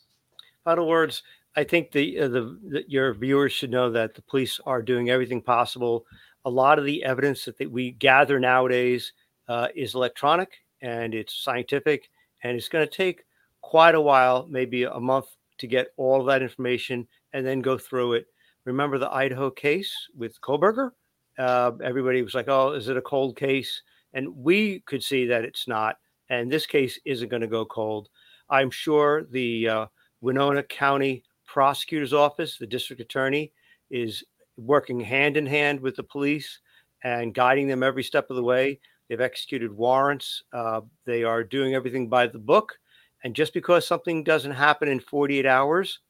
Final 0.65 0.87
words. 0.89 1.23
I 1.57 1.65
think 1.65 1.93
the, 1.93 2.19
uh, 2.21 2.29
the 2.29 2.59
the 2.69 2.85
your 2.89 3.13
viewers 3.15 3.53
should 3.53 3.71
know 3.71 3.91
that 3.91 4.15
the 4.15 4.23
police 4.23 4.59
are 4.65 4.81
doing 4.81 5.11
everything 5.11 5.43
possible. 5.43 6.07
A 6.45 6.51
lot 6.51 6.79
of 6.79 6.85
the 6.85 7.05
evidence 7.05 7.45
that 7.45 7.71
we 7.71 7.93
gather 7.93 8.41
nowadays 8.41 9.13
uh, 9.49 9.69
is 9.75 9.95
electronic 9.95 10.53
and 10.81 11.15
it's 11.15 11.35
scientific, 11.35 12.09
and 12.43 12.57
it's 12.57 12.69
going 12.69 12.87
to 12.87 12.93
take 12.93 13.25
quite 13.61 13.95
a 13.95 14.01
while, 14.01 14.47
maybe 14.51 14.85
a 14.85 14.99
month, 14.99 15.27
to 15.59 15.67
get 15.67 15.93
all 15.97 16.25
that 16.25 16.43
information 16.43 17.07
and 17.33 17.47
then 17.47 17.61
go 17.61 17.79
through 17.79 18.15
it. 18.15 18.27
Remember 18.65 18.99
the 18.99 19.13
Idaho 19.13 19.51
case 19.51 19.93
with 20.17 20.41
Kohberger? 20.41 20.91
Uh, 21.39 21.73
everybody 21.83 22.23
was 22.23 22.35
like, 22.35 22.49
"Oh, 22.49 22.73
is 22.73 22.89
it 22.89 22.97
a 22.97 23.03
cold 23.03 23.37
case?" 23.37 23.83
And 24.13 24.37
we 24.37 24.81
could 24.81 25.03
see 25.03 25.27
that 25.27 25.45
it's 25.45 25.67
not. 25.67 25.97
And 26.29 26.51
this 26.51 26.67
case 26.67 26.99
isn't 27.05 27.29
going 27.29 27.43
to 27.43 27.47
go 27.47 27.65
cold. 27.65 28.09
I'm 28.51 28.71
sure 28.71 29.25
the 29.25 29.69
uh, 29.69 29.87
Winona 30.21 30.63
County 30.63 31.25
Prosecutor's 31.47 32.13
Office, 32.13 32.57
the 32.57 32.67
district 32.67 33.03
attorney, 33.03 33.53
is 33.91 34.25
working 34.57 35.01
hand 35.01 35.37
in 35.37 35.47
hand 35.47 35.81
with 35.81 35.97
the 35.97 36.03
police 36.03 36.61
and 37.05 37.35
guiding 37.35 37.69
them 37.69 37.83
every 37.83 38.03
step 38.03 38.31
of 38.31 38.37
the 38.37 38.43
way. 38.43 38.79
They've 39.09 39.21
executed 39.21 39.73
warrants. 39.73 40.45
Uh, 40.53 40.83
they 41.05 41.25
are 41.25 41.43
doing 41.43 41.75
everything 41.75 42.09
by 42.09 42.27
the 42.27 42.39
book. 42.39 42.79
And 43.25 43.35
just 43.35 43.53
because 43.53 43.87
something 43.87 44.25
doesn't 44.25 44.53
happen 44.53 44.89
in 44.89 45.01
48 45.01 45.47
hours, 45.47 46.01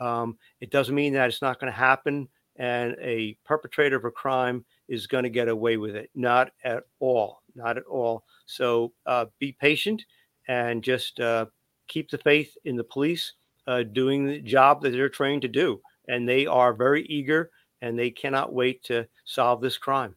um, 0.00 0.38
it 0.60 0.70
doesn't 0.70 0.94
mean 0.94 1.12
that 1.14 1.28
it's 1.28 1.42
not 1.42 1.60
going 1.60 1.72
to 1.72 1.78
happen 1.78 2.28
and 2.58 2.96
a 3.00 3.36
perpetrator 3.44 3.96
of 3.96 4.04
a 4.04 4.10
crime 4.10 4.64
is 4.88 5.06
going 5.06 5.22
to 5.22 5.30
get 5.30 5.48
away 5.48 5.76
with 5.76 5.94
it. 5.94 6.10
Not 6.14 6.50
at 6.64 6.82
all. 6.98 7.42
Not 7.54 7.78
at 7.78 7.84
all. 7.84 8.24
So 8.46 8.92
uh, 9.06 9.26
be 9.38 9.52
patient 9.52 10.04
and 10.48 10.82
just 10.82 11.20
uh, 11.20 11.46
keep 11.86 12.10
the 12.10 12.18
faith 12.18 12.52
in 12.64 12.76
the 12.76 12.84
police 12.84 13.32
uh, 13.66 13.84
doing 13.84 14.26
the 14.26 14.40
job 14.40 14.82
that 14.82 14.90
they're 14.90 15.08
trained 15.08 15.42
to 15.42 15.48
do. 15.48 15.80
And 16.08 16.28
they 16.28 16.46
are 16.46 16.72
very 16.72 17.04
eager 17.04 17.50
and 17.80 17.96
they 17.96 18.10
cannot 18.10 18.52
wait 18.52 18.82
to 18.84 19.06
solve 19.24 19.60
this 19.60 19.78
crime. 19.78 20.16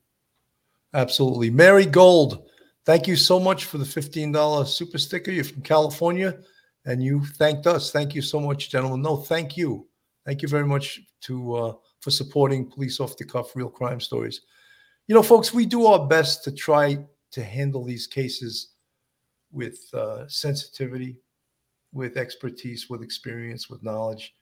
Absolutely. 0.93 1.51
Mary 1.51 1.85
Gold, 1.85 2.49
thank 2.85 3.07
you 3.07 3.15
so 3.15 3.39
much 3.39 3.65
for 3.65 3.77
the 3.77 3.85
$15 3.85 4.67
super 4.67 4.97
sticker. 4.97 5.31
You're 5.31 5.43
from 5.43 5.61
California 5.61 6.39
and 6.85 7.03
you 7.03 7.23
thanked 7.25 7.67
us. 7.67 7.91
Thank 7.91 8.15
you 8.15 8.21
so 8.21 8.39
much, 8.39 8.69
gentlemen. 8.69 9.01
No, 9.01 9.17
thank 9.17 9.57
you. 9.57 9.87
Thank 10.25 10.41
you 10.41 10.47
very 10.47 10.65
much 10.65 11.01
to 11.21 11.55
uh, 11.55 11.73
for 11.99 12.11
supporting 12.11 12.69
police 12.69 12.99
off 12.99 13.17
the 13.17 13.25
cuff 13.25 13.55
real 13.55 13.69
crime 13.69 13.99
stories. 13.99 14.41
You 15.07 15.15
know, 15.15 15.23
folks, 15.23 15.53
we 15.53 15.65
do 15.65 15.85
our 15.85 16.07
best 16.07 16.43
to 16.45 16.51
try 16.51 17.05
to 17.31 17.43
handle 17.43 17.83
these 17.83 18.07
cases 18.07 18.71
with 19.51 19.79
uh, 19.93 20.27
sensitivity, 20.27 21.17
with 21.91 22.17
expertise, 22.17 22.89
with 22.89 23.01
experience, 23.01 23.69
with 23.69 23.83
knowledge, 23.83 24.33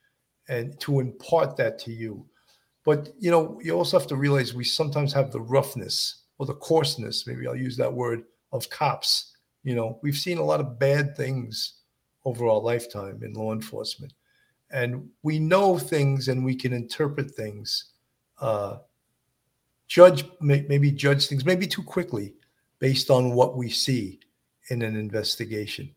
and 0.47 0.79
to 0.81 0.99
impart 0.99 1.57
that 1.57 1.79
to 1.79 1.91
you. 1.91 2.25
But 2.85 3.09
you 3.19 3.31
know, 3.31 3.59
you 3.61 3.73
also 3.73 3.97
have 3.97 4.07
to 4.07 4.15
realize 4.15 4.53
we 4.53 4.63
sometimes 4.63 5.13
have 5.13 5.31
the 5.31 5.41
roughness 5.41 6.23
or 6.37 6.45
the 6.45 6.55
coarseness, 6.55 7.27
maybe 7.27 7.47
I'll 7.47 7.55
use 7.55 7.75
that 7.77 7.93
word, 7.93 8.23
of 8.51 8.69
cops. 8.69 9.35
You 9.63 9.75
know, 9.75 9.99
we've 10.01 10.15
seen 10.15 10.37
a 10.37 10.43
lot 10.43 10.61
of 10.61 10.79
bad 10.79 11.15
things 11.15 11.78
over 12.29 12.47
our 12.47 12.59
lifetime 12.59 13.21
in 13.23 13.33
law 13.33 13.53
enforcement. 13.53 14.13
And 14.71 15.09
we 15.23 15.39
know 15.39 15.79
things 15.79 16.27
and 16.27 16.45
we 16.45 16.55
can 16.55 16.73
interpret 16.73 17.31
things, 17.31 17.85
uh, 18.39 18.77
judge, 19.87 20.23
may, 20.39 20.63
maybe 20.69 20.91
judge 20.91 21.27
things, 21.27 21.43
maybe 21.43 21.65
too 21.65 21.81
quickly 21.81 22.35
based 22.77 23.09
on 23.09 23.31
what 23.31 23.57
we 23.57 23.69
see 23.69 24.19
in 24.69 24.83
an 24.83 24.95
investigation. 24.95 25.89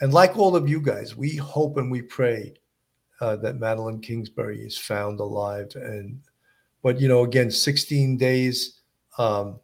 And 0.00 0.14
like 0.14 0.38
all 0.38 0.56
of 0.56 0.68
you 0.68 0.80
guys, 0.80 1.14
we 1.14 1.36
hope 1.36 1.76
and 1.76 1.90
we 1.90 2.00
pray 2.00 2.54
uh, 3.20 3.36
that 3.36 3.60
Madeline 3.60 4.00
Kingsbury 4.00 4.60
is 4.62 4.78
found 4.78 5.20
alive. 5.20 5.70
And, 5.74 6.20
but 6.82 6.98
you 6.98 7.08
know, 7.08 7.24
again, 7.24 7.50
16 7.50 8.16
days. 8.16 8.80
Um, 9.18 9.60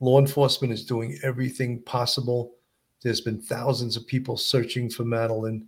law 0.00 0.18
enforcement 0.18 0.72
is 0.72 0.84
doing 0.84 1.18
everything 1.22 1.82
possible. 1.82 2.54
There's 3.02 3.20
been 3.20 3.40
thousands 3.40 3.96
of 3.96 4.06
people 4.06 4.36
searching 4.36 4.90
for 4.90 5.04
Madeline. 5.04 5.66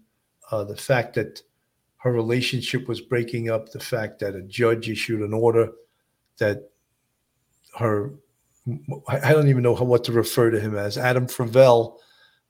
Uh, 0.51 0.65
the 0.65 0.77
fact 0.77 1.15
that 1.15 1.43
her 1.99 2.13
relationship 2.13 2.89
was 2.89 3.01
breaking 3.01 3.51
up, 3.51 3.71
the 3.71 3.79
fact 3.79 4.19
that 4.21 4.35
a 4.35 4.43
judge 4.43 4.89
issued 4.89 5.21
an 5.21 5.35
order 5.35 5.71
that 6.39 6.71
her, 7.79 8.15
I 9.09 9.33
don't 9.33 9.49
even 9.49 9.63
know 9.63 9.75
how, 9.75 9.85
what 9.85 10.05
to 10.05 10.13
refer 10.13 10.51
to 10.51 10.59
him 10.59 10.77
as, 10.77 10.99
Adam 10.99 11.27
Fravel 11.27 11.99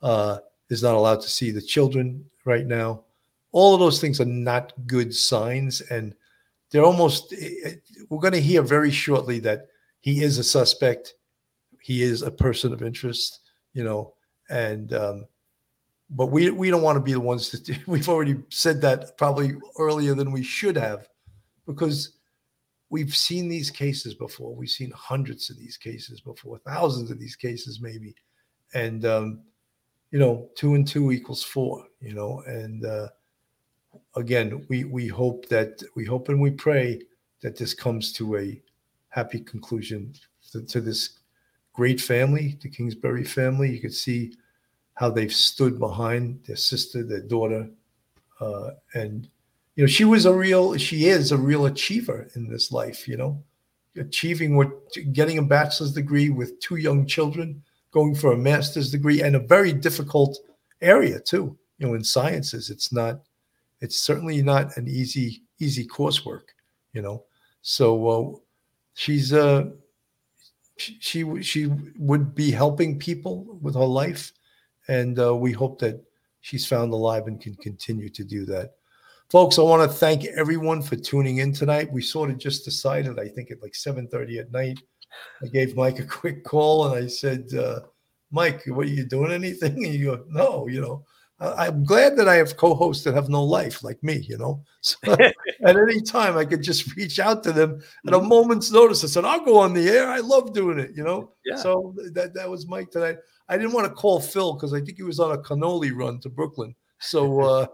uh, 0.03 0.39
is 0.71 0.83
not 0.83 0.95
allowed 0.95 1.21
to 1.23 1.29
see 1.29 1.51
the 1.51 1.61
children 1.61 2.25
right 2.45 2.65
now. 2.65 3.05
All 3.53 3.75
of 3.75 3.81
those 3.81 4.01
things 4.01 4.21
are 4.21 4.25
not 4.25 4.73
good 4.87 5.15
signs. 5.15 5.81
And 5.83 6.15
they're 6.71 6.85
almost, 6.85 7.35
we're 8.09 8.21
going 8.21 8.33
to 8.33 8.41
hear 8.41 8.63
very 8.63 8.93
shortly 8.93 9.41
that 9.41 9.67
he 10.01 10.23
is 10.23 10.39
a 10.39 10.45
suspect. 10.45 11.15
He 11.81 12.03
is 12.03 12.23
a 12.23 12.31
person 12.31 12.73
of 12.73 12.83
interest, 12.83 13.41
you 13.75 13.83
know, 13.83 14.15
and, 14.51 14.93
um, 14.93 15.27
but 16.11 16.27
we, 16.27 16.51
we 16.51 16.71
don't 16.71 16.83
want 16.83 16.97
to 16.97 17.03
be 17.03 17.13
the 17.13 17.21
ones 17.21 17.51
that 17.51 17.79
we've 17.87 18.09
already 18.09 18.37
said 18.51 18.81
that 18.83 19.17
probably 19.17 19.53
earlier 19.79 20.15
than 20.15 20.33
we 20.33 20.43
should 20.43 20.77
have 20.77 21.09
because 21.67 22.17
we've 22.91 23.15
seen 23.15 23.49
these 23.49 23.71
cases 23.71 24.15
before. 24.15 24.55
We've 24.55 24.69
seen 24.69 24.91
hundreds 24.91 25.49
of 25.49 25.57
these 25.57 25.77
cases 25.77 26.21
before, 26.21 26.59
thousands 26.59 27.11
of 27.11 27.19
these 27.21 27.37
cases, 27.37 27.81
maybe. 27.81 28.15
And, 28.75 29.05
um, 29.05 29.41
you 30.11 30.19
know, 30.19 30.49
two 30.57 30.75
and 30.75 30.87
two 30.87 31.13
equals 31.13 31.45
four, 31.45 31.87
you 32.01 32.15
know, 32.15 32.43
and, 32.47 32.85
uh, 32.85 33.09
again, 34.17 34.67
we, 34.69 34.85
we 34.85 35.07
hope 35.07 35.49
that, 35.49 35.83
we 35.95 36.05
hope 36.05 36.29
and 36.29 36.41
we 36.41 36.51
pray 36.51 37.01
that 37.43 37.57
this 37.57 37.75
comes 37.75 38.13
to 38.15 38.37
a 38.37 38.61
happy 39.09 39.41
conclusion 39.41 40.13
to, 40.51 40.63
to 40.63 40.81
this 40.81 41.20
great 41.73 42.01
family, 42.01 42.59
the 42.63 42.69
Kingsbury 42.69 43.25
family. 43.25 43.71
You 43.71 43.81
could 43.81 43.95
see 43.95 44.35
how 44.95 45.11
they've 45.11 45.33
stood 45.33 45.79
behind 45.79 46.43
their 46.47 46.57
sister, 46.57 47.03
their 47.03 47.23
daughter, 47.23 47.69
uh, 48.41 48.71
and 48.95 49.29
you 49.77 49.85
know 49.85 49.87
she 49.87 50.05
was 50.05 50.27
a 50.27 50.35
real, 50.35 50.77
she 50.77 51.07
is 51.07 51.33
a 51.33 51.37
real 51.37 51.67
achiever 51.67 52.29
in 52.35 52.49
this 52.49 52.73
life. 52.73 53.09
You 53.09 53.17
know, 53.17 53.43
achieving 53.97 54.57
what, 54.57 54.71
getting 55.13 55.39
a 55.39 55.43
bachelor's 55.43 55.93
degree 55.93 56.31
with 56.31 56.61
two 56.61 56.77
young 56.77 57.07
children, 57.07 57.63
going 57.93 58.15
for 58.15 58.33
a 58.33 58.37
master's 58.37 58.91
degree, 58.91 59.23
and 59.23 59.37
a 59.37 59.41
very 59.41 59.73
difficult 59.73 60.39
area 60.81 61.21
too. 61.21 61.57
You 61.79 61.87
know, 61.87 61.95
in 61.95 62.05
sciences, 62.05 62.69
it's 62.69 62.93
not, 62.93 63.23
it's 63.81 63.99
certainly 63.99 64.43
not 64.43 64.77
an 64.77 64.87
easy 64.89 65.43
easy 65.59 65.87
coursework. 65.87 66.53
You 66.93 67.03
know, 67.03 67.25
so 67.63 68.09
uh, 68.09 68.39
she's 68.95 69.33
uh 69.33 69.71
she 70.81 71.43
she 71.43 71.67
would 71.99 72.35
be 72.35 72.51
helping 72.51 72.99
people 72.99 73.59
with 73.61 73.75
her 73.75 73.85
life. 73.85 74.33
And 74.89 75.19
uh, 75.19 75.37
we 75.37 75.53
hope 75.53 75.79
that 75.81 76.03
she's 76.41 76.67
found 76.67 76.93
alive 76.93 77.27
and 77.27 77.41
can 77.41 77.55
continue 77.57 78.09
to 78.09 78.25
do 78.25 78.45
that. 78.47 78.75
Folks 79.31 79.61
i 79.61 79.63
want 79.63 79.89
to 79.89 79.97
thank 79.97 80.25
everyone 80.25 80.83
for 80.83 80.97
tuning 80.97 81.39
in 81.39 81.53
tonight. 81.53 81.93
We 81.93 82.03
sort 82.03 82.31
of 82.31 82.39
just 82.39 82.65
decided 82.65 83.21
i 83.21 83.29
think 83.29 83.51
at 83.51 83.63
like 83.63 83.75
7.30 83.75 84.41
at 84.41 84.53
night 84.53 84.79
i 85.43 85.47
gave 85.47 85.77
mike 85.77 86.01
a 86.01 86.05
quick 86.05 86.45
call 86.45 86.87
and 86.87 87.05
i 87.05 87.07
said 87.07 87.47
uh, 87.55 87.81
mike 88.33 88.63
what 88.67 88.87
are 88.87 88.91
you 88.91 89.05
doing 89.05 89.33
anything? 89.33 89.85
And 89.85 89.95
you 89.95 90.17
go 90.17 90.25
no 90.29 90.67
you 90.67 90.81
know 90.81 91.05
I'm 91.41 91.85
glad 91.85 92.17
that 92.17 92.29
I 92.29 92.35
have 92.37 92.59
co-hosts 92.59 93.03
that 93.05 93.15
have 93.15 93.31
no 93.31 93.43
life 93.43 93.83
like 93.83 94.03
me, 94.03 94.19
you 94.29 94.37
know. 94.37 94.63
So 94.83 94.97
at 95.13 95.77
any 95.77 96.01
time 96.01 96.39
I 96.39 96.45
could 96.47 96.63
just 96.63 96.97
reach 96.97 97.19
out 97.19 97.43
to 97.45 97.53
them 97.53 97.81
at 98.07 98.15
a 98.15 98.21
moment's 98.21 98.71
notice. 98.71 99.05
I 99.05 99.09
said, 99.09 99.27
I'll 99.27 99.45
go 99.45 99.59
on 99.59 99.75
the 99.75 99.89
air. 99.89 100.09
I 100.09 100.21
love 100.21 100.55
doing 100.55 100.79
it, 100.79 100.93
you 100.95 101.05
know. 101.05 101.33
Yeah. 101.45 101.57
So 101.57 101.95
that 102.13 102.33
that 102.35 102.49
was 102.49 102.67
Mike 102.67 102.91
tonight. 102.91 103.19
I 103.49 103.57
didn't 103.57 103.73
want 103.73 103.87
to 103.87 103.93
call 103.93 104.21
Phil 104.21 104.55
because 104.55 104.73
I 104.73 104.81
think 104.81 104.97
he 104.97 105.03
was 105.03 105.21
on 105.21 105.33
a 105.33 105.39
cannoli 105.39 105.95
run 105.95 106.19
to 106.21 106.31
Brooklyn. 106.31 106.75
So 106.99 107.41
uh 107.51 107.67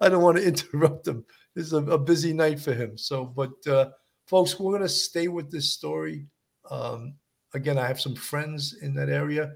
I 0.00 0.08
don't 0.08 0.22
want 0.22 0.38
to 0.38 0.46
interrupt 0.52 1.06
him. 1.06 1.24
This 1.54 1.66
is 1.66 1.72
a, 1.72 1.84
a 1.84 1.98
busy 1.98 2.32
night 2.32 2.58
for 2.58 2.74
him. 2.74 2.98
So, 2.98 3.24
but 3.24 3.54
uh 3.66 3.90
folks, 4.26 4.58
we're 4.58 4.72
gonna 4.72 4.88
stay 4.88 5.28
with 5.28 5.50
this 5.50 5.72
story. 5.72 6.26
Um 6.70 7.14
again, 7.54 7.78
I 7.78 7.86
have 7.86 8.00
some 8.00 8.16
friends 8.16 8.78
in 8.82 8.94
that 8.94 9.08
area. 9.08 9.52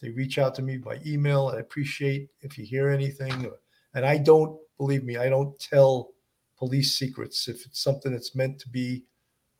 They 0.00 0.10
reach 0.10 0.38
out 0.38 0.54
to 0.56 0.62
me 0.62 0.78
by 0.78 0.98
email. 1.06 1.52
I 1.54 1.60
appreciate 1.60 2.30
if 2.40 2.58
you 2.58 2.64
hear 2.64 2.88
anything. 2.88 3.50
And 3.94 4.06
I 4.06 4.18
don't 4.18 4.58
believe 4.78 5.04
me, 5.04 5.16
I 5.16 5.28
don't 5.28 5.58
tell 5.58 6.10
police 6.56 6.94
secrets. 6.94 7.48
If 7.48 7.66
it's 7.66 7.82
something 7.82 8.12
that's 8.12 8.34
meant 8.34 8.58
to 8.60 8.68
be 8.68 9.04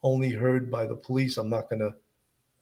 only 0.02 0.30
heard 0.30 0.70
by 0.70 0.86
the 0.86 0.96
police, 0.96 1.36
I'm 1.36 1.50
not 1.50 1.68
gonna 1.68 1.90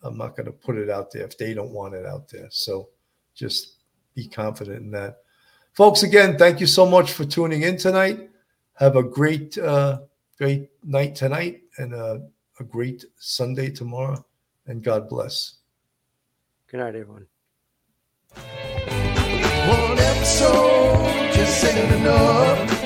I'm 0.03 0.17
not 0.17 0.37
gonna 0.37 0.53
put 0.53 0.77
it 0.77 0.91
out 0.91 1.13
there 1.13 1.25
if 1.25 1.37
they 1.39 1.55
don't 1.55 1.73
want 1.73 1.95
it 1.95 2.07
out 2.07 2.29
there. 2.29 2.49
So 2.51 2.89
just 3.35 3.77
be 4.15 4.27
confident 4.29 4.79
in 4.79 4.91
that. 4.93 5.19
Folks, 5.73 6.03
again, 6.03 6.37
thank 6.37 6.61
you 6.61 6.67
so 6.67 6.85
much 6.85 7.13
for 7.13 7.25
tuning 7.25 7.63
in 7.63 7.77
tonight. 7.77 8.31
Have 8.75 8.97
a 8.97 9.03
great 9.03 9.57
uh 9.59 10.01
great 10.37 10.71
night 10.85 11.15
tonight 11.15 11.63
and 11.79 11.93
a 11.95 12.23
great 12.69 13.05
Sunday 13.19 13.71
tomorrow. 13.71 14.25
And 14.67 14.83
God 14.83 15.09
bless. 15.09 15.57
Good 16.69 16.79
night, 16.79 16.95
everyone. 16.95 17.27
One 19.69 19.99
episode 19.99 21.33
just 21.33 21.65
ain't 21.65 21.93
enough. 21.95 22.78